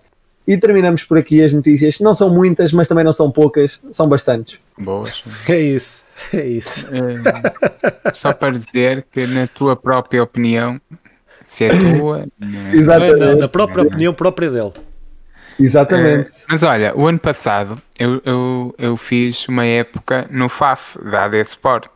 E 0.46 0.56
terminamos 0.56 1.04
por 1.04 1.18
aqui 1.18 1.44
as 1.44 1.52
notícias. 1.52 2.00
Não 2.00 2.14
são 2.14 2.30
muitas, 2.30 2.72
mas 2.72 2.88
também 2.88 3.04
não 3.04 3.12
são 3.12 3.30
poucas, 3.30 3.78
são 3.92 4.08
bastantes. 4.08 4.58
Boas. 4.78 5.22
É 5.48 5.60
isso. 5.60 6.04
É 6.32 6.46
isso. 6.46 6.86
É, 6.94 8.12
só 8.12 8.32
para 8.32 8.52
dizer 8.52 9.06
que, 9.10 9.26
na 9.26 9.46
tua 9.46 9.74
própria 9.74 10.22
opinião, 10.22 10.80
se 11.46 11.64
é 11.64 11.68
tua. 11.98 12.26
É? 12.72 12.76
Exatamente. 12.76 13.40
Na 13.40 13.48
própria 13.48 13.84
opinião 13.84 14.12
própria 14.12 14.50
dele. 14.50 14.72
Exatamente. 15.60 16.30
É, 16.30 16.34
mas 16.48 16.62
olha, 16.62 16.96
o 16.96 17.06
ano 17.06 17.18
passado 17.18 17.80
eu, 17.98 18.20
eu, 18.24 18.74
eu 18.78 18.96
fiz 18.96 19.46
uma 19.46 19.64
época 19.64 20.26
no 20.30 20.48
FAF 20.48 20.98
da 21.04 21.24
AD 21.24 21.40
Sport. 21.42 21.86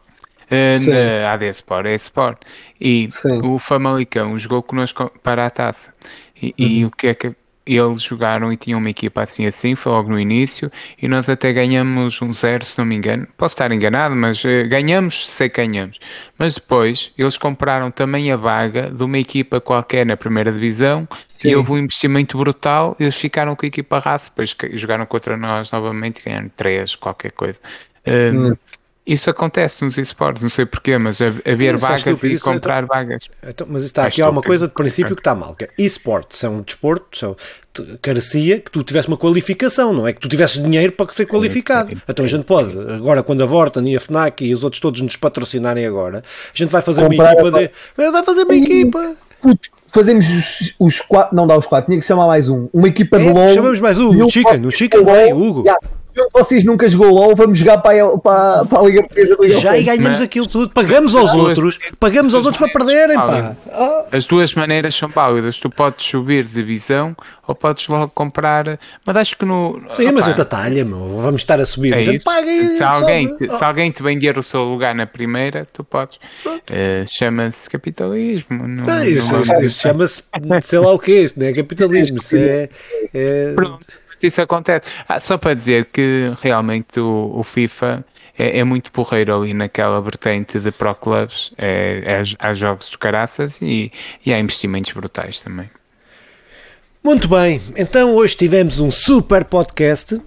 Uh, 0.51 1.23
na 1.23 1.33
AD 1.33 1.47
Sport, 1.49 1.87
é 1.87 1.95
Sport. 1.95 2.39
E 2.81 3.11
Sim. 3.11 3.41
o 3.43 3.59
Famalicão 3.59 4.39
jogou 4.39 4.63
connosco 4.63 5.11
para 5.23 5.47
a 5.47 5.51
taça. 5.51 5.95
E, 6.41 6.47
uhum. 6.47 6.55
e 6.59 6.85
o 6.85 6.91
que 6.91 7.07
é 7.09 7.15
que 7.15 7.35
eles 7.67 8.03
jogaram 8.03 8.53
e 8.53 8.57
tinham 8.57 8.79
uma 8.79 8.91
equipa 8.91 9.23
assim 9.23 9.47
assim, 9.47 9.75
foi 9.75 9.93
logo 9.93 10.11
no 10.11 10.19
início, 10.19 10.71
e 11.01 11.09
nós 11.09 11.29
até 11.29 11.53
ganhamos 11.53 12.21
um 12.21 12.33
zero, 12.33 12.65
se 12.65 12.79
não 12.79 12.85
me 12.85 12.95
engano. 12.95 13.27
Posso 13.37 13.55
estar 13.55 13.73
enganado, 13.73 14.15
mas 14.15 14.45
uh, 14.45 14.69
ganhamos, 14.69 15.31
sei 15.31 15.49
que 15.49 15.65
ganhamos. 15.65 15.99
Mas 16.39 16.55
depois 16.55 17.13
eles 17.17 17.37
compraram 17.37 17.91
também 17.91 18.31
a 18.31 18.37
vaga 18.37 18.91
de 18.91 19.03
uma 19.03 19.19
equipa 19.19 19.61
qualquer 19.61 20.05
na 20.05 20.17
primeira 20.17 20.53
divisão 20.53 21.09
Sim. 21.29 21.49
e 21.49 21.57
houve 21.57 21.73
um 21.73 21.79
investimento 21.79 22.37
brutal. 22.37 22.97
Eles 23.01 23.17
ficaram 23.17 23.57
com 23.57 23.65
a 23.65 23.69
equipa 23.69 23.99
raça, 23.99 24.31
depois 24.31 24.55
jogaram 24.73 25.07
contra 25.07 25.37
nós 25.37 25.71
novamente 25.71 26.19
e 26.19 26.25
ganharam 26.25 26.51
três, 26.57 26.95
qualquer 26.95 27.33
coisa. 27.33 27.59
Uh, 28.07 28.51
hum. 28.51 28.57
Isso 29.07 29.29
acontece 29.29 29.85
nos 29.85 29.99
esportes, 29.99 30.43
não 30.43 30.49
sei 30.49 30.65
porquê, 30.65 30.97
mas 30.97 31.21
haver 31.21 31.77
vagas 31.77 32.23
e 32.25 32.39
comprar 32.41 32.85
então, 32.85 32.97
vagas. 32.97 33.29
Então, 33.47 33.67
mas 33.69 33.85
está 33.85 34.07
aqui 34.07 34.23
há 34.23 34.31
uma 34.31 34.41
coisa 34.41 34.67
de 34.67 34.73
princípio 34.73 35.15
que 35.15 35.21
está 35.21 35.35
mal, 35.35 35.55
que 35.55 35.65
é 35.65 35.69
esportes 35.77 36.39
são 36.39 36.57
um 36.57 36.63
desporto, 36.63 37.19
são, 37.19 37.37
carecia 38.01 38.61
que 38.61 38.71
tu 38.71 38.83
tivesse 38.83 39.09
uma 39.09 39.19
qualificação, 39.19 39.93
não 39.93 40.09
é 40.09 40.13
que 40.15 40.21
tu 40.21 40.29
tivesses 40.29 40.63
dinheiro 40.63 40.91
para 40.93 41.13
ser 41.13 41.27
qualificado. 41.27 41.95
Então 42.09 42.25
a 42.25 42.29
gente 42.29 42.45
pode, 42.45 42.79
agora 42.95 43.23
quando 43.23 43.43
a 43.43 43.47
Vorten 43.47 43.87
e 43.93 43.95
a 43.95 44.01
FNAC 44.01 44.43
e 44.43 44.55
os 44.55 44.65
outros 44.65 44.81
todos 44.81 45.03
nos 45.03 45.17
patrocinarem 45.17 45.85
agora, 45.85 46.25
a 46.25 46.57
gente 46.57 46.71
vai 46.71 46.81
fazer 46.81 47.03
comprar 47.03 47.37
uma 47.37 47.43
equipa 47.43 47.59
de... 47.59 48.11
Vai 48.11 48.23
fazer 48.23 48.45
uma 48.45 48.55
equipa. 48.55 49.17
Fazemos 49.85 50.27
os, 50.31 50.75
os, 50.79 51.01
quatro, 51.03 51.37
não 51.37 51.47
dá 51.47 51.59
os 51.59 51.67
quatro, 51.67 51.91
tinha 51.91 52.01
que 52.01 52.07
chamar 52.07 52.27
mais 52.27 52.49
um. 52.49 52.71
Uma 52.73 52.89
equipa 52.89 53.19
é, 53.19 53.21
de 53.21 53.29
LOL. 53.31 53.53
Chamamos 53.53 53.81
mais 53.81 53.99
um, 53.99 54.25
o 54.25 54.31
Chicken, 54.31 54.65
o 54.65 54.71
Chicken 54.71 55.01
o 55.01 55.37
Hugo. 55.37 55.61
Yeah 55.61 55.79
vocês 56.33 56.65
nunca 56.65 56.89
jogou 56.89 57.09
LOL, 57.11 57.35
vamos 57.35 57.59
jogar 57.59 57.79
para 57.79 58.05
a, 58.05 58.19
para, 58.19 58.65
para 58.65 58.79
a 58.79 58.83
Liga 58.83 59.03
Portuguesa 59.03 59.37
Liga 59.41 59.61
Já 59.61 59.79
e 59.79 59.83
ganhamos 59.83 60.21
aquilo 60.21 60.47
tudo, 60.47 60.71
pagamos 60.71 61.15
aos 61.15 61.33
outros, 61.35 61.79
pagamos 61.99 62.35
aos 62.35 62.47
outros 62.47 62.63
para 62.63 62.73
perderem, 62.73 63.17
pá. 63.17 63.57
As 64.13 64.25
duas 64.25 64.55
maneiras 64.55 64.95
são 64.95 65.09
válidas, 65.09 65.57
tu 65.59 65.69
podes 65.69 66.05
subir 66.05 66.45
de 66.45 66.55
divisão 66.55 67.17
ou 67.47 67.55
podes 67.55 67.87
logo 67.89 68.09
comprar, 68.09 68.79
mas 69.05 69.17
acho 69.17 69.37
que 69.37 69.45
no... 69.45 69.81
Sim, 69.91 70.13
mas 70.13 70.27
outra 70.29 70.45
talha, 70.45 70.85
meu, 70.85 71.21
vamos 71.21 71.43
estar 71.43 71.61
a 71.61 71.67
subir, 71.67 71.93
é 71.93 72.01
isso. 72.01 72.25
Paga 72.25 72.47
se, 72.47 72.77
se, 72.77 72.83
alguém, 72.83 73.37
te, 73.37 73.49
se 73.49 73.65
alguém 73.65 73.91
te 73.91 74.03
vender 74.03 74.39
o 74.39 74.43
seu 74.43 74.63
lugar 74.65 74.95
na 74.95 75.07
primeira, 75.07 75.67
tu 75.73 75.85
podes. 75.85 76.17
Uh, 76.47 77.07
Chama-se 77.07 77.69
capitalismo. 77.69 78.67
Não, 78.67 78.87
não, 78.87 79.05
isso, 79.05 79.37
isso, 79.41 79.63
isso 79.63 79.83
chama-se, 79.83 80.23
sei 80.63 80.79
lá 80.79 80.93
o 80.93 80.99
que 80.99 81.13
é 81.13 81.21
isso, 81.23 81.39
não 81.39 81.47
é 81.47 81.53
capitalismo, 81.53 82.19
isso 82.19 82.37
é... 82.37 82.69
é... 83.13 83.53
Pronto 83.55 84.04
isso 84.27 84.43
acontece. 84.43 84.91
Ah, 85.09 85.21
só 85.21 85.37
para 85.39 85.55
dizer 85.55 85.87
que 85.87 86.33
realmente 86.41 87.01
o, 87.01 87.33
o 87.35 87.43
FIFA 87.43 88.05
é, 88.39 88.59
é, 88.59 88.65
muito 88.65 88.91
porreiro 88.91 89.35
ali 89.35 89.55
naquela 89.55 90.01
vertente 90.01 90.59
de 90.59 90.71
Pro 90.73 90.95
Clubs. 90.95 91.53
É, 91.57 92.03
é, 92.05 92.23
há 92.39 92.53
jogos 92.53 92.91
de 92.91 92.99
caraças 92.99 93.59
e, 93.63 93.93
e 94.25 94.33
há 94.33 94.39
investimentos 94.39 94.93
brutais 94.93 95.41
também. 95.41 95.71
Muito 97.03 97.29
bem, 97.29 97.61
então 97.77 98.15
hoje 98.15 98.35
tivemos 98.35 98.81
um 98.81 98.91
super 98.91 99.45
podcast. 99.45 100.21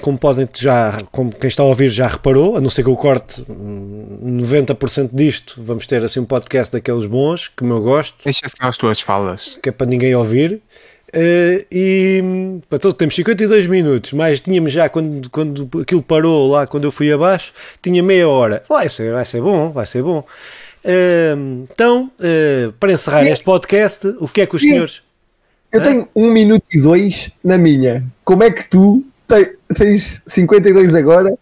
Como 0.00 0.18
podem 0.18 0.48
já, 0.52 0.98
como 1.12 1.30
quem 1.30 1.46
está 1.46 1.62
a 1.62 1.66
ouvir 1.66 1.88
já 1.88 2.08
reparou, 2.08 2.56
a 2.56 2.60
não 2.60 2.68
ser 2.68 2.82
que 2.82 2.88
eu 2.88 2.96
corte 2.96 3.40
90% 3.42 5.10
disto, 5.12 5.62
vamos 5.62 5.86
ter 5.86 6.02
assim 6.02 6.18
um 6.18 6.24
podcast 6.24 6.72
daqueles 6.72 7.06
bons, 7.06 7.46
que 7.46 7.62
eu 7.62 7.80
gosto. 7.80 8.24
Deixa 8.24 8.48
só 8.48 8.66
as 8.66 8.76
tuas 8.76 9.00
falas. 9.00 9.56
Que 9.62 9.68
é 9.68 9.72
para 9.72 9.86
ninguém 9.86 10.12
ouvir. 10.16 10.60
Uh, 11.14 11.64
e 11.70 12.20
então 12.72 12.90
temos 12.90 13.14
52 13.14 13.68
minutos, 13.68 14.12
mas 14.12 14.40
tínhamos 14.40 14.72
já 14.72 14.88
quando, 14.88 15.30
quando 15.30 15.68
aquilo 15.80 16.02
parou 16.02 16.50
lá, 16.50 16.66
quando 16.66 16.84
eu 16.84 16.90
fui 16.90 17.12
abaixo, 17.12 17.52
tinha 17.80 18.02
meia 18.02 18.28
hora. 18.28 18.64
Vai 18.68 18.88
ser, 18.88 19.12
vai 19.12 19.24
ser 19.24 19.40
bom, 19.40 19.70
vai 19.70 19.86
ser 19.86 20.02
bom. 20.02 20.26
Uh, 20.84 21.66
então, 21.72 22.10
uh, 22.18 22.72
para 22.72 22.92
encerrar 22.92 23.24
este 23.26 23.44
podcast, 23.44 24.08
o 24.18 24.26
que 24.26 24.40
é 24.40 24.46
que 24.46 24.56
os 24.56 24.62
senhores. 24.62 25.02
Eu 25.70 25.82
tenho 25.82 26.08
um 26.14 26.30
minuto 26.30 26.64
e 26.72 26.80
dois 26.80 27.30
na 27.42 27.58
minha. 27.58 28.04
Como 28.24 28.42
é 28.42 28.50
que 28.50 28.68
tu 28.68 29.04
tens 29.74 30.20
52 30.26 30.94
agora 30.94 31.36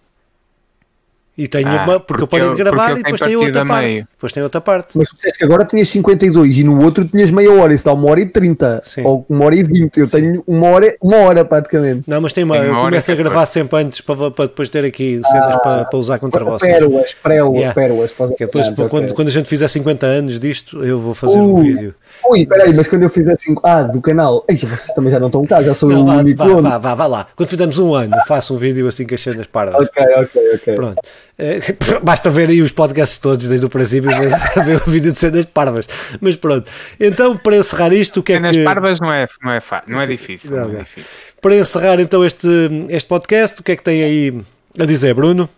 e 1.36 1.48
tenho 1.48 1.68
ah, 1.68 1.84
uma, 1.84 2.00
porque, 2.00 2.04
porque 2.06 2.22
eu 2.24 2.28
parei 2.28 2.48
de 2.50 2.56
gravar 2.56 2.90
e 2.92 3.02
depois 3.02 3.20
tem 3.20 3.36
outra 3.36 3.64
parte. 3.64 3.86
Meio. 3.86 4.08
Depois 4.12 4.32
tem 4.34 4.42
outra 4.42 4.60
parte. 4.60 4.98
Mas 4.98 5.08
tu 5.08 5.16
disseste 5.16 5.38
que 5.38 5.44
agora 5.44 5.64
tinhas 5.64 5.88
52 5.88 6.58
e 6.58 6.64
no 6.64 6.82
outro 6.82 7.06
tinhas 7.06 7.30
meia 7.30 7.50
hora, 7.50 7.72
isso 7.72 7.84
dá 7.86 7.94
uma 7.94 8.10
hora 8.10 8.20
e 8.20 8.26
30 8.26 8.82
Sim. 8.84 9.02
ou 9.04 9.24
uma 9.30 9.46
hora 9.46 9.56
e 9.56 9.62
20. 9.62 9.96
Eu 9.96 10.06
Sim. 10.06 10.18
tenho 10.18 10.44
uma 10.46 10.66
hora, 10.68 10.94
uma 11.00 11.16
hora 11.16 11.42
praticamente. 11.42 12.02
Não, 12.06 12.20
mas 12.20 12.34
tem 12.34 12.44
uma, 12.44 12.58
tem 12.58 12.68
uma 12.68 12.80
eu 12.80 12.84
começo 12.84 13.10
a 13.10 13.14
gravar 13.14 13.46
sempre 13.46 13.78
antes 13.78 14.02
para, 14.02 14.30
para 14.30 14.44
depois 14.44 14.68
ter 14.68 14.84
aqui 14.84 15.22
cenas 15.24 15.54
ah, 15.54 15.58
para, 15.58 15.84
para 15.86 15.98
usar 15.98 16.18
contra 16.18 16.44
vocês. 16.44 16.70
Pérolas, 16.70 17.14
pérolas, 17.14 17.56
yeah. 17.56 17.74
pérolas. 17.74 18.14
Depois, 18.38 18.68
ah, 18.68 18.88
quando, 18.90 19.14
quando 19.14 19.28
a 19.28 19.32
gente 19.32 19.48
fizer 19.48 19.68
50 19.68 20.04
anos 20.04 20.38
disto, 20.38 20.84
eu 20.84 21.00
vou 21.00 21.14
fazer 21.14 21.38
uh, 21.38 21.56
um 21.56 21.62
vídeo. 21.62 21.94
Ui, 22.26 22.44
peraí, 22.44 22.74
mas 22.74 22.86
quando 22.86 23.04
eu 23.04 23.08
fizer 23.08 23.36
5. 23.36 23.62
Ah, 23.64 23.84
do 23.84 24.02
canal. 24.02 24.44
Ei, 24.50 24.56
vocês 24.58 24.94
também 24.94 25.10
já 25.10 25.18
não 25.18 25.28
estão 25.28 25.46
cá, 25.46 25.62
já 25.62 25.72
sou 25.72 25.88
não, 25.88 26.04
o 26.04 26.18
único. 26.18 26.36
Vá, 26.36 26.60
vá, 26.60 26.78
vá, 26.78 26.94
vá, 26.94 27.06
lá. 27.06 27.26
Quando 27.34 27.48
fizermos 27.48 27.78
um 27.78 27.94
ano, 27.94 28.14
faço 28.26 28.54
um 28.54 28.58
vídeo 28.58 28.86
assim 28.86 29.06
com 29.06 29.14
as 29.14 29.20
cenas 29.22 29.46
pardas. 29.46 29.76
Ok, 29.76 30.04
ok, 30.16 30.54
ok. 30.56 30.74
Pronto. 30.74 31.00
É, 31.42 31.58
basta 32.04 32.30
ver 32.30 32.48
aí 32.50 32.62
os 32.62 32.70
podcasts 32.70 33.18
todos 33.18 33.48
desde 33.48 33.66
o 33.66 33.68
princípio 33.68 34.08
para 34.54 34.62
ver 34.62 34.76
o 34.76 34.88
vídeo 34.88 35.10
de 35.10 35.18
cenas 35.18 35.44
parvas. 35.44 35.88
Mas 36.20 36.36
pronto. 36.36 36.70
Então, 37.00 37.36
para 37.36 37.56
encerrar 37.56 37.92
isto, 37.92 38.20
o 38.20 38.22
que 38.22 38.32
cenas 38.32 38.50
é 38.50 38.52
que. 38.52 38.58
Cenas 38.58 38.74
parvas 38.74 39.00
não 39.00 39.12
é, 39.12 39.26
não 39.42 39.50
é, 39.50 39.60
não 39.88 40.00
é 40.00 40.06
difícil. 40.06 40.52
Não, 40.52 40.68
não 40.68 40.76
é 40.76 40.82
difícil. 40.84 41.10
Para 41.40 41.56
encerrar 41.56 41.98
então 41.98 42.24
este, 42.24 42.46
este 42.88 43.08
podcast, 43.08 43.60
o 43.60 43.64
que 43.64 43.72
é 43.72 43.76
que 43.76 43.82
tem 43.82 44.04
aí 44.04 44.40
a 44.78 44.84
dizer, 44.84 45.14
Bruno? 45.14 45.48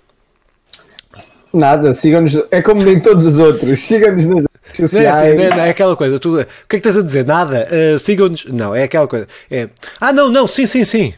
Nada, 1.53 1.93
sigam-nos. 1.93 2.43
É 2.51 2.63
como 2.63 2.83
nem 2.83 2.99
todos 2.99 3.27
os 3.27 3.39
outros. 3.39 3.79
Sigam-nos 3.81 4.25
nas 4.25 4.45
redes 4.65 4.91
sociais. 4.91 4.93
Não 4.93 5.03
é, 5.03 5.29
assim, 5.29 5.37
não 5.37 5.63
é, 5.63 5.67
é, 5.67 5.71
aquela 5.71 5.95
coisa. 5.95 6.19
Tu, 6.19 6.41
o 6.41 6.45
que 6.45 6.45
é 6.45 6.47
que 6.69 6.77
estás 6.77 6.97
a 6.97 7.03
dizer? 7.03 7.27
Nada. 7.27 7.69
Uh, 7.71 7.99
sigam-nos. 7.99 8.47
Não, 8.47 8.75
é 8.75 8.85
aquela 8.85 9.07
coisa. 9.07 9.29
É, 9.51 9.69
ah, 10.01 10.15
não, 10.15 10.31
não, 10.31 10.49
sim, 10.49 10.67
sim, 10.67 10.85
sim. 10.85 11.13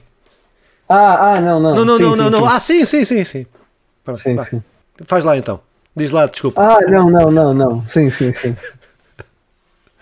Ah, 0.88 1.34
ah, 1.34 1.40
não, 1.40 1.60
não. 1.60 1.74
Não, 1.76 1.84
não, 1.84 1.96
sim, 1.96 2.02
não, 2.02 2.10
sim, 2.10 2.16
não, 2.18 2.24
sim. 2.24 2.30
não. 2.30 2.46
Ah, 2.46 2.60
sim, 2.60 2.84
sim, 2.84 3.04
sim, 3.04 3.24
sim. 3.24 3.46
Pronto, 4.06 4.20
sim, 4.20 4.38
sim. 4.44 4.62
Faz 5.04 5.24
lá 5.24 5.36
então. 5.36 5.60
Diz 5.96 6.12
lá, 6.12 6.26
desculpa. 6.26 6.62
Ah, 6.62 6.78
não, 6.88 7.10
não, 7.10 7.30
não, 7.30 7.52
não. 7.52 7.86
Sim, 7.86 8.08
sim, 8.08 8.32
sim. 8.32 8.56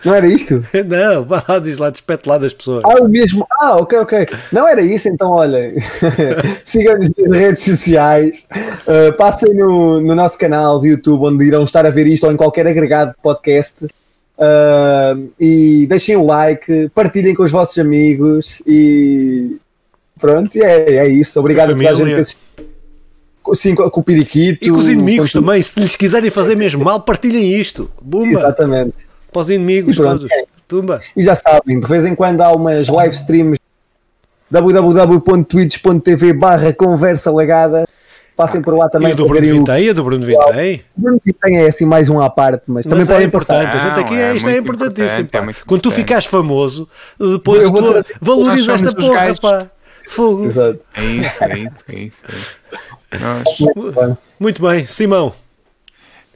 Não 0.03 0.13
era 0.13 0.27
isto? 0.27 0.63
Não, 0.85 1.25
vá 1.25 1.43
lá, 1.49 1.57
diz 1.57 1.79
lá, 1.79 1.89
despete 1.89 2.29
lá 2.29 2.37
das 2.37 2.53
pessoas. 2.53 2.83
Ah, 2.85 3.01
o 3.01 3.07
mesmo. 3.07 3.47
Ah, 3.59 3.77
ok, 3.77 3.97
ok. 3.97 4.27
Não 4.51 4.67
era 4.67 4.83
isso, 4.83 5.09
então 5.09 5.31
olha. 5.31 5.73
Sigam-nos 6.63 7.09
nas 7.17 7.39
redes 7.39 7.63
sociais. 7.63 8.45
Uh, 8.85 9.17
passem 9.17 9.51
no, 9.55 9.99
no 9.99 10.13
nosso 10.13 10.37
canal 10.37 10.79
de 10.79 10.89
YouTube, 10.89 11.25
onde 11.25 11.43
irão 11.45 11.63
estar 11.63 11.87
a 11.87 11.89
ver 11.89 12.05
isto 12.05 12.27
ou 12.27 12.31
em 12.31 12.37
qualquer 12.37 12.67
agregado 12.67 13.13
de 13.13 13.17
podcast. 13.17 13.85
Uh, 13.85 15.31
e 15.39 15.87
deixem 15.87 16.15
o 16.17 16.25
like, 16.27 16.91
partilhem 16.93 17.33
com 17.33 17.41
os 17.41 17.51
vossos 17.51 17.79
amigos 17.79 18.61
e 18.67 19.57
pronto, 20.19 20.55
é, 20.55 20.97
é 20.97 21.07
isso. 21.07 21.39
Obrigado 21.39 21.71
a 21.71 21.75
toda 21.75 21.89
a 21.89 21.93
gente 21.95 22.13
que 22.13 22.19
assistiu. 22.19 22.74
Sim, 23.53 23.75
com 23.75 23.83
o 23.83 24.03
periquito. 24.03 24.65
E 24.65 24.71
com 24.71 24.77
os 24.77 24.87
inimigos 24.87 25.31
com 25.31 25.39
também, 25.39 25.61
se 25.61 25.79
lhes 25.79 25.95
quiserem 25.95 26.29
fazer 26.29 26.55
mesmo 26.55 26.83
mal, 26.83 27.01
partilhem 27.01 27.59
isto. 27.59 27.91
Bumba. 28.01 28.39
Exatamente. 28.39 28.93
Para 29.31 29.41
os 29.41 29.49
inimigos 29.49 29.95
todos. 29.95 30.31
É. 30.31 30.45
Tumba. 30.67 30.99
E 31.15 31.21
já 31.21 31.35
sabem, 31.35 31.79
de 31.79 31.87
vez 31.87 32.05
em 32.05 32.15
quando 32.15 32.41
há 32.41 32.51
umas 32.51 32.87
live 32.87 33.13
streams 33.13 33.59
www.twitch.tv 34.49 36.33
barra 36.33 36.73
conversa 36.73 37.31
legada 37.31 37.85
passem 38.35 38.61
por 38.61 38.77
lá 38.77 38.89
também. 38.89 39.11
E 39.11 39.13
do 39.13 39.27
Bruno 39.27 39.59
Vitei, 39.59 39.93
do 39.93 40.03
Bruno 40.03 40.25
Vitei. 40.25 40.83
O 40.97 41.01
Bruno 41.01 41.21
Vitei 41.23 41.55
é 41.55 41.67
assim 41.67 41.85
mais 41.85 42.09
um 42.09 42.19
à 42.19 42.29
parte, 42.29 42.63
mas, 42.67 42.85
mas 42.85 42.87
também 42.87 43.03
é 43.03 43.07
podem 43.07 43.27
importante. 43.27 43.71
passar. 43.71 43.77
A 43.77 43.87
gente 43.87 43.99
aqui 43.99 44.13
é, 44.15 44.35
isto 44.35 44.49
é 44.49 44.57
importantíssimo. 44.57 45.29
É 45.31 45.53
Quando 45.65 45.81
tu 45.81 45.91
ficares 45.91 46.25
famoso, 46.25 46.87
depois 47.19 47.63
tu 47.63 48.05
valoriza 48.19 48.73
esta 48.73 48.93
porra, 48.93 49.33
pá. 49.41 49.71
Fogo. 50.07 50.45
Exato. 50.45 50.79
É 50.93 51.03
isso, 51.03 51.43
é 51.43 51.59
isso, 51.59 51.85
é 51.89 51.95
isso. 51.95 52.23
É 53.11 53.51
isso. 53.51 54.17
Muito 54.39 54.61
bem, 54.61 54.85
Simão. 54.85 55.33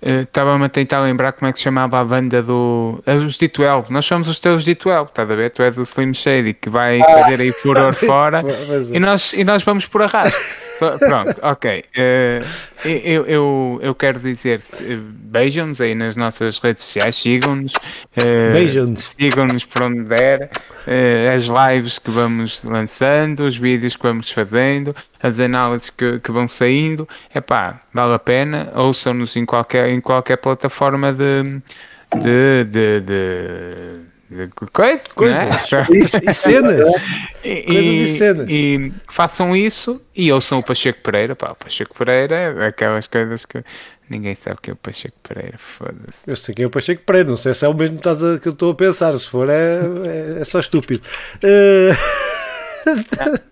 Estava-me 0.01 0.65
a 0.65 0.69
tentar 0.69 1.01
lembrar 1.01 1.33
como 1.33 1.49
é 1.49 1.51
que 1.51 1.59
se 1.59 1.63
chamava 1.63 1.99
a 1.99 2.03
banda 2.03 2.41
do. 2.41 3.03
Os 3.05 3.37
D12. 3.37 3.89
Nós 3.89 4.05
somos 4.05 4.29
os 4.29 4.39
teus 4.39 4.63
D12, 4.63 5.07
estás 5.07 5.29
a 5.29 5.35
ver? 5.35 5.51
Tu 5.51 5.61
és 5.61 5.77
o 5.77 5.81
Slim 5.81 6.13
Shady 6.13 6.53
que 6.53 6.69
vai 6.69 7.01
ah. 7.01 7.05
fazer 7.05 7.41
aí 7.41 7.51
furor 7.51 7.91
fora 8.05 8.39
é. 8.39 8.95
e, 8.95 8.99
nós, 8.99 9.33
e 9.33 9.43
nós 9.43 9.61
vamos 9.61 9.85
por 9.87 10.01
arrasto. 10.01 10.39
Pronto, 10.79 11.35
ok. 11.43 11.83
Uh, 11.95 12.87
eu, 12.87 13.25
eu, 13.25 13.79
eu 13.81 13.95
quero 13.95 14.19
dizer 14.19 14.61
beijam-nos 14.97 15.81
aí 15.81 15.93
nas 15.93 16.15
nossas 16.15 16.57
redes 16.59 16.83
sociais, 16.83 17.15
sigam-nos. 17.15 17.73
Uh, 17.73 18.53
beijam-nos. 18.53 19.15
Sigam-nos 19.17 19.65
por 19.65 19.83
onde 19.83 20.03
der. 20.03 20.49
Uh, 20.87 21.35
as 21.35 21.43
lives 21.45 21.99
que 21.99 22.09
vamos 22.09 22.63
lançando, 22.63 23.41
os 23.41 23.57
vídeos 23.57 23.95
que 23.95 24.03
vamos 24.03 24.31
fazendo, 24.31 24.95
as 25.21 25.39
análises 25.39 25.89
que, 25.89 26.19
que 26.19 26.31
vão 26.31 26.47
saindo. 26.47 27.07
É 27.33 27.41
pá, 27.41 27.81
vale 27.93 28.13
a 28.13 28.19
pena. 28.19 28.71
Ouçam-nos 28.75 29.35
em 29.35 29.45
qualquer, 29.45 29.89
em 29.89 29.99
qualquer 29.99 30.37
plataforma 30.37 31.11
de, 31.11 31.61
de, 32.21 32.63
de, 32.63 33.01
de 33.01 34.18
Coisa, 34.71 35.01
coisas. 35.15 35.43
Né? 35.43 35.87
e, 35.89 36.29
e, 36.29 36.33
cenas. 36.33 36.87
E, 37.43 37.63
coisas 37.63 37.83
e 37.83 38.17
cenas. 38.17 38.47
e 38.47 38.93
façam 39.09 39.55
isso 39.55 39.99
e 40.15 40.31
ouçam 40.31 40.59
o 40.59 40.63
Pacheco 40.63 41.01
Pereira 41.01 41.35
pá, 41.35 41.51
o 41.51 41.55
Pacheco 41.55 41.95
Pereira 41.95 42.35
é 42.35 42.67
aquelas 42.67 43.07
coisas 43.07 43.43
que 43.43 43.63
ninguém 44.07 44.35
sabe 44.35 44.59
que 44.61 44.69
é 44.69 44.73
o 44.73 44.75
Pacheco 44.75 45.17
Pereira 45.27 45.57
foda-se. 45.57 46.29
Eu 46.29 46.35
sei 46.35 46.53
que 46.53 46.61
é 46.61 46.67
o 46.67 46.69
Pacheco 46.69 47.01
Pereira 47.03 47.29
não 47.29 47.37
sei 47.37 47.55
se 47.55 47.65
é 47.65 47.67
o 47.67 47.73
mesmo 47.73 47.99
que, 47.99 48.47
eu 48.47 48.51
estou 48.51 48.71
a 48.71 48.75
pensar. 48.75 49.13
Se 49.17 49.27
for 49.27 49.49
é, 49.49 49.79
é, 50.05 50.41
é 50.41 50.43
só 50.43 50.59
estúpido. 50.59 51.01
Uh... 51.43 52.29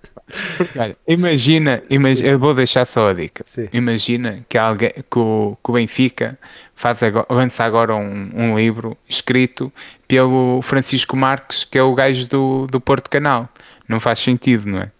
Olha, 0.78 0.98
imagina, 1.08 1.82
imagina 1.90 2.28
eu 2.28 2.40
vou 2.40 2.54
deixar 2.54 2.86
só 2.86 3.10
a 3.10 3.14
dica. 3.14 3.44
Sim. 3.46 3.70
Imagina 3.72 4.46
que, 4.50 4.58
alguém, 4.58 4.92
que, 4.92 5.20
o, 5.20 5.58
que 5.64 5.72
o 5.72 5.74
Benfica 5.74 6.38
faz 6.76 7.02
agora, 7.02 7.26
lança 7.30 7.64
agora 7.64 7.96
um, 7.96 8.30
um, 8.34 8.58
livro 8.58 8.98
escrito 9.08 9.72
pelo 10.08 10.62
Francisco 10.62 11.16
Marques, 11.16 11.64
que 11.64 11.78
é 11.78 11.84
o 11.84 11.96
gajo 11.96 12.28
do, 12.28 12.68
do 12.68 12.82
Porto 12.82 13.10
Canal. 13.10 13.48
Não 13.88 14.00
faz 14.00 14.20
sentido, 14.20 14.68
não 14.68 14.80
é? 14.82 14.92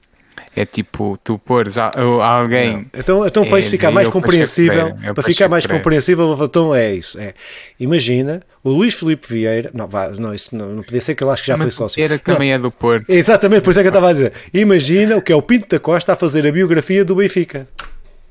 É 0.56 0.66
tipo, 0.66 1.20
tu 1.24 1.38
pôres 1.38 1.78
alguém. 1.78 2.74
Não. 2.74 2.86
Então, 2.94 3.28
então 3.28 3.46
para 3.46 3.60
isso 3.60 3.70
ficar 3.70 3.92
mais 3.92 4.08
compreensível, 4.08 4.96
para, 4.96 5.14
para 5.14 5.24
ficar 5.24 5.50
mais 5.50 5.68
compreensível, 5.68 6.38
então 6.42 6.74
é 6.74 6.94
isso. 6.94 7.20
É, 7.20 7.34
imagina 7.80 8.42
o 8.64 8.70
Luís 8.70 8.94
Filipe 8.94 9.28
Vieira. 9.28 9.70
Não, 9.74 9.88
vá, 9.88 10.10
não, 10.10 10.34
isso 10.34 10.56
não, 10.56 10.70
não 10.70 10.84
podia 10.84 11.02
ser 11.02 11.16
que 11.16 11.24
ele 11.24 11.32
acho 11.32 11.44
que 11.44 11.48
já 11.48 11.58
Mas 11.58 11.64
foi 11.64 11.72
sócio. 11.72 11.96
Vieira 11.96 12.20
também 12.20 12.54
é 12.54 12.60
do 12.60 12.72
Porto. 12.72 13.10
Exatamente, 13.10 13.62
por 13.62 13.72
isso 13.72 13.80
é 13.80 13.84
que 13.84 13.88
eu 13.88 13.92
estava 13.92 14.10
a 14.10 14.14
dizer. 14.14 14.34
Imagina 14.54 15.18
o 15.18 15.22
que 15.22 15.32
é 15.32 15.36
o 15.36 15.42
Pinto 15.42 15.68
da 15.70 15.80
Costa 15.80 16.14
a 16.14 16.16
fazer 16.16 16.46
a 16.46 16.52
biografia 16.52 17.04
do 17.06 17.16
Benfica. 17.16 17.68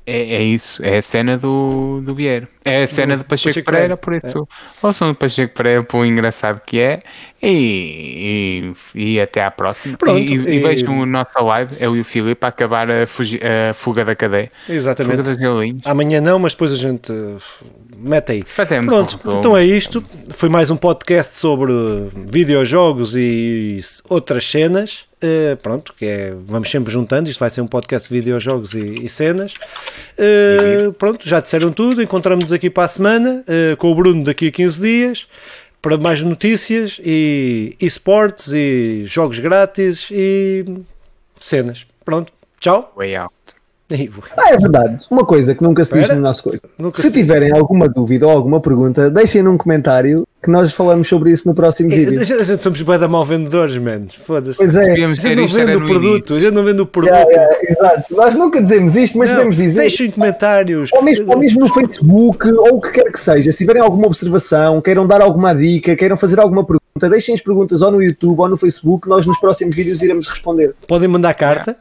É, 0.09 0.35
é 0.35 0.41
isso, 0.41 0.81
é 0.85 0.99
a 0.99 1.01
cena 1.01 1.37
do, 1.37 1.99
do 2.01 2.15
Vieira. 2.15 2.47
É 2.63 2.83
a 2.83 2.87
cena 2.87 3.17
do, 3.17 3.23
do 3.23 3.25
Pacheco, 3.25 3.49
Pacheco 3.49 3.65
Pereira, 3.65 3.97
Pereira, 3.97 4.21
por 4.21 4.29
isso. 4.29 4.47
É. 4.81 4.87
Ouçam 4.87 5.09
do 5.09 5.15
Pacheco 5.15 5.53
Pereira 5.53 5.83
por 5.83 6.05
engraçado 6.05 6.61
que 6.65 6.79
é 6.79 7.01
e, 7.43 8.73
e, 8.95 9.13
e 9.13 9.19
até 9.19 9.43
à 9.43 9.51
próxima. 9.51 9.97
Pronto, 9.97 10.17
e, 10.17 10.33
e, 10.33 10.55
e 10.55 10.59
vejam 10.59 11.03
a 11.03 11.05
nossa 11.05 11.41
live, 11.41 11.75
eu 11.77 11.93
e 11.93 11.99
o 11.99 12.05
Filipe, 12.05 12.45
a 12.45 12.47
acabar 12.47 12.89
a, 12.89 13.05
fugi, 13.05 13.37
a 13.43 13.73
fuga 13.73 14.05
da 14.05 14.15
cadeia. 14.15 14.49
Exatamente. 14.69 15.23
Fuga 15.23 15.35
das 15.35 15.85
Amanhã 15.85 16.21
não, 16.21 16.39
mas 16.39 16.53
depois 16.53 16.71
a 16.71 16.77
gente 16.77 17.11
mete 17.99 18.31
aí. 18.31 18.43
Fazemos 18.43 18.93
Pronto, 18.93 19.29
um 19.29 19.39
então 19.39 19.57
é 19.57 19.65
isto. 19.65 20.03
Foi 20.31 20.49
mais 20.49 20.69
um 20.69 20.77
podcast 20.77 21.35
sobre 21.35 21.71
videojogos 22.29 23.15
e 23.15 23.79
outras 24.07 24.45
cenas. 24.45 25.05
Uh, 25.17 25.57
pronto, 25.57 25.93
que 25.97 26.05
é, 26.05 26.33
vamos 26.45 26.69
sempre 26.69 26.93
juntando, 26.93 27.27
isto 27.27 27.39
vai 27.39 27.49
ser 27.49 27.61
um 27.61 27.67
podcast 27.67 28.07
de 28.07 28.13
videojogos 28.13 28.73
e, 28.75 28.95
e 29.03 29.09
cenas. 29.09 29.55
Uh, 30.13 30.93
pronto, 30.93 31.27
já 31.27 31.39
disseram 31.39 31.71
tudo, 31.71 32.03
encontramos-nos 32.03 32.53
aqui 32.53 32.69
para 32.69 32.83
a 32.83 32.87
semana, 32.87 33.43
uh, 33.47 33.75
com 33.77 33.91
o 33.91 33.95
Bruno 33.95 34.23
daqui 34.23 34.49
a 34.49 34.51
15 34.51 34.81
dias, 34.81 35.27
para 35.81 35.97
mais 35.97 36.21
notícias 36.21 37.01
e 37.03 37.75
esportes 37.81 38.53
e 38.53 39.03
jogos 39.05 39.39
grátis 39.39 40.09
e 40.11 40.65
cenas. 41.39 41.87
Pronto, 42.05 42.31
tchau. 42.59 42.93
Ah, 44.37 44.53
é 44.53 44.57
verdade. 44.57 45.05
Uma 45.09 45.25
coisa 45.25 45.55
que 45.55 45.63
nunca 45.63 45.83
se 45.83 45.93
diz 45.93 46.09
no 46.09 46.19
nosso 46.19 46.43
coisa. 46.43 46.61
Nunca 46.77 47.01
se 47.01 47.09
tiverem 47.09 47.51
alguma 47.51 47.87
dúvida 47.87 48.27
ou 48.27 48.33
alguma 48.33 48.59
pergunta, 48.59 49.09
deixem 49.09 49.41
num 49.41 49.57
comentário 49.57 50.27
que 50.43 50.51
nós 50.51 50.71
falamos 50.73 51.07
sobre 51.07 51.31
isso 51.31 51.47
no 51.47 51.53
próximo 51.53 51.89
vídeo. 51.89 52.19
A 52.19 52.23
gente, 52.23 52.61
somos 52.61 52.81
bem 52.81 52.99
da 52.99 53.07
mal 53.07 53.25
vendedores, 53.25 53.77
mano. 53.77 54.07
Foda-se. 54.25 54.57
Pois 54.57 54.75
é. 54.75 54.91
A 54.91 55.15
gente 55.15 55.35
não 55.35 55.47
vende 55.47 55.75
o 55.75 55.85
produto. 55.85 56.33
A 56.35 56.39
gente 56.39 56.53
não 56.53 56.63
vende 56.63 56.81
o 56.81 56.85
produto. 56.85 57.13
Yeah, 57.13 57.31
yeah, 57.31 57.57
exato. 57.69 58.15
Nós 58.15 58.35
nunca 58.35 58.61
dizemos 58.61 58.95
isto, 58.95 59.17
mas 59.17 59.29
não, 59.29 59.37
devemos 59.37 59.55
dizer. 59.55 59.79
Deixem 59.79 60.11
comentários. 60.11 60.91
Ou 60.93 61.01
mesmo, 61.01 61.31
ou 61.31 61.37
mesmo 61.37 61.59
no 61.61 61.73
Facebook, 61.73 62.51
ou 62.51 62.77
o 62.77 62.81
que 62.81 62.91
quer 62.91 63.11
que 63.11 63.19
seja. 63.19 63.51
Se 63.51 63.57
tiverem 63.59 63.81
alguma 63.81 64.07
observação, 64.07 64.81
queiram 64.81 65.07
dar 65.07 65.21
alguma 65.21 65.53
dica, 65.53 65.95
queiram 65.95 66.17
fazer 66.17 66.39
alguma 66.39 66.63
pergunta 66.63 66.87
deixem 67.07 67.35
as 67.35 67.41
perguntas 67.41 67.83
ou 67.83 67.91
no 67.91 68.01
YouTube 68.01 68.39
ou 68.39 68.49
no 68.49 68.57
Facebook, 68.57 69.07
nós 69.07 69.23
nos 69.23 69.37
próximos 69.39 69.75
vídeos 69.75 70.01
iremos 70.01 70.25
responder. 70.25 70.73
Podem 70.87 71.07
mandar 71.07 71.35
carta 71.35 71.77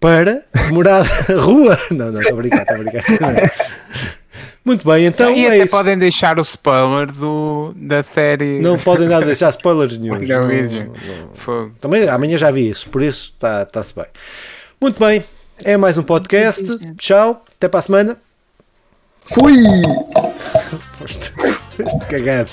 para 0.00 0.42
morada 0.72 1.08
rua. 1.38 1.78
Não, 1.92 2.10
não, 2.10 2.20
estou 2.20 2.38
a 2.38 2.40
brincar, 2.40 2.62
estou 2.62 2.76
a 2.76 2.78
brincar. 2.78 3.52
Muito 4.64 4.86
bem, 4.86 5.06
então 5.06 5.34
e 5.34 5.44
é 5.44 5.48
até 5.48 5.64
isso. 5.64 5.70
podem 5.70 5.98
deixar 5.98 6.38
o 6.38 6.42
spoiler 6.42 7.10
do, 7.10 7.72
da 7.76 8.02
série. 8.02 8.60
Não 8.60 8.78
podem 8.78 9.08
nada 9.08 9.24
deixar 9.26 9.48
spoilers 9.50 9.96
nenhum. 9.96 10.14
Também 11.80 12.08
amanhã 12.08 12.36
já 12.36 12.50
vi 12.50 12.68
isso, 12.68 12.88
por 12.90 13.02
isso 13.02 13.34
está-se 13.34 13.94
bem. 13.94 14.04
Muito 14.78 15.00
bem, 15.00 15.24
é 15.64 15.76
mais 15.78 15.96
um 15.96 16.02
podcast. 16.02 16.62
Tchau, 16.96 17.42
até 17.56 17.68
para 17.68 17.78
a 17.78 17.82
semana. 17.82 18.16
Fui! 19.22 19.54
Foste, 20.98 21.32
foste 21.76 22.06
cagar. 22.08 22.46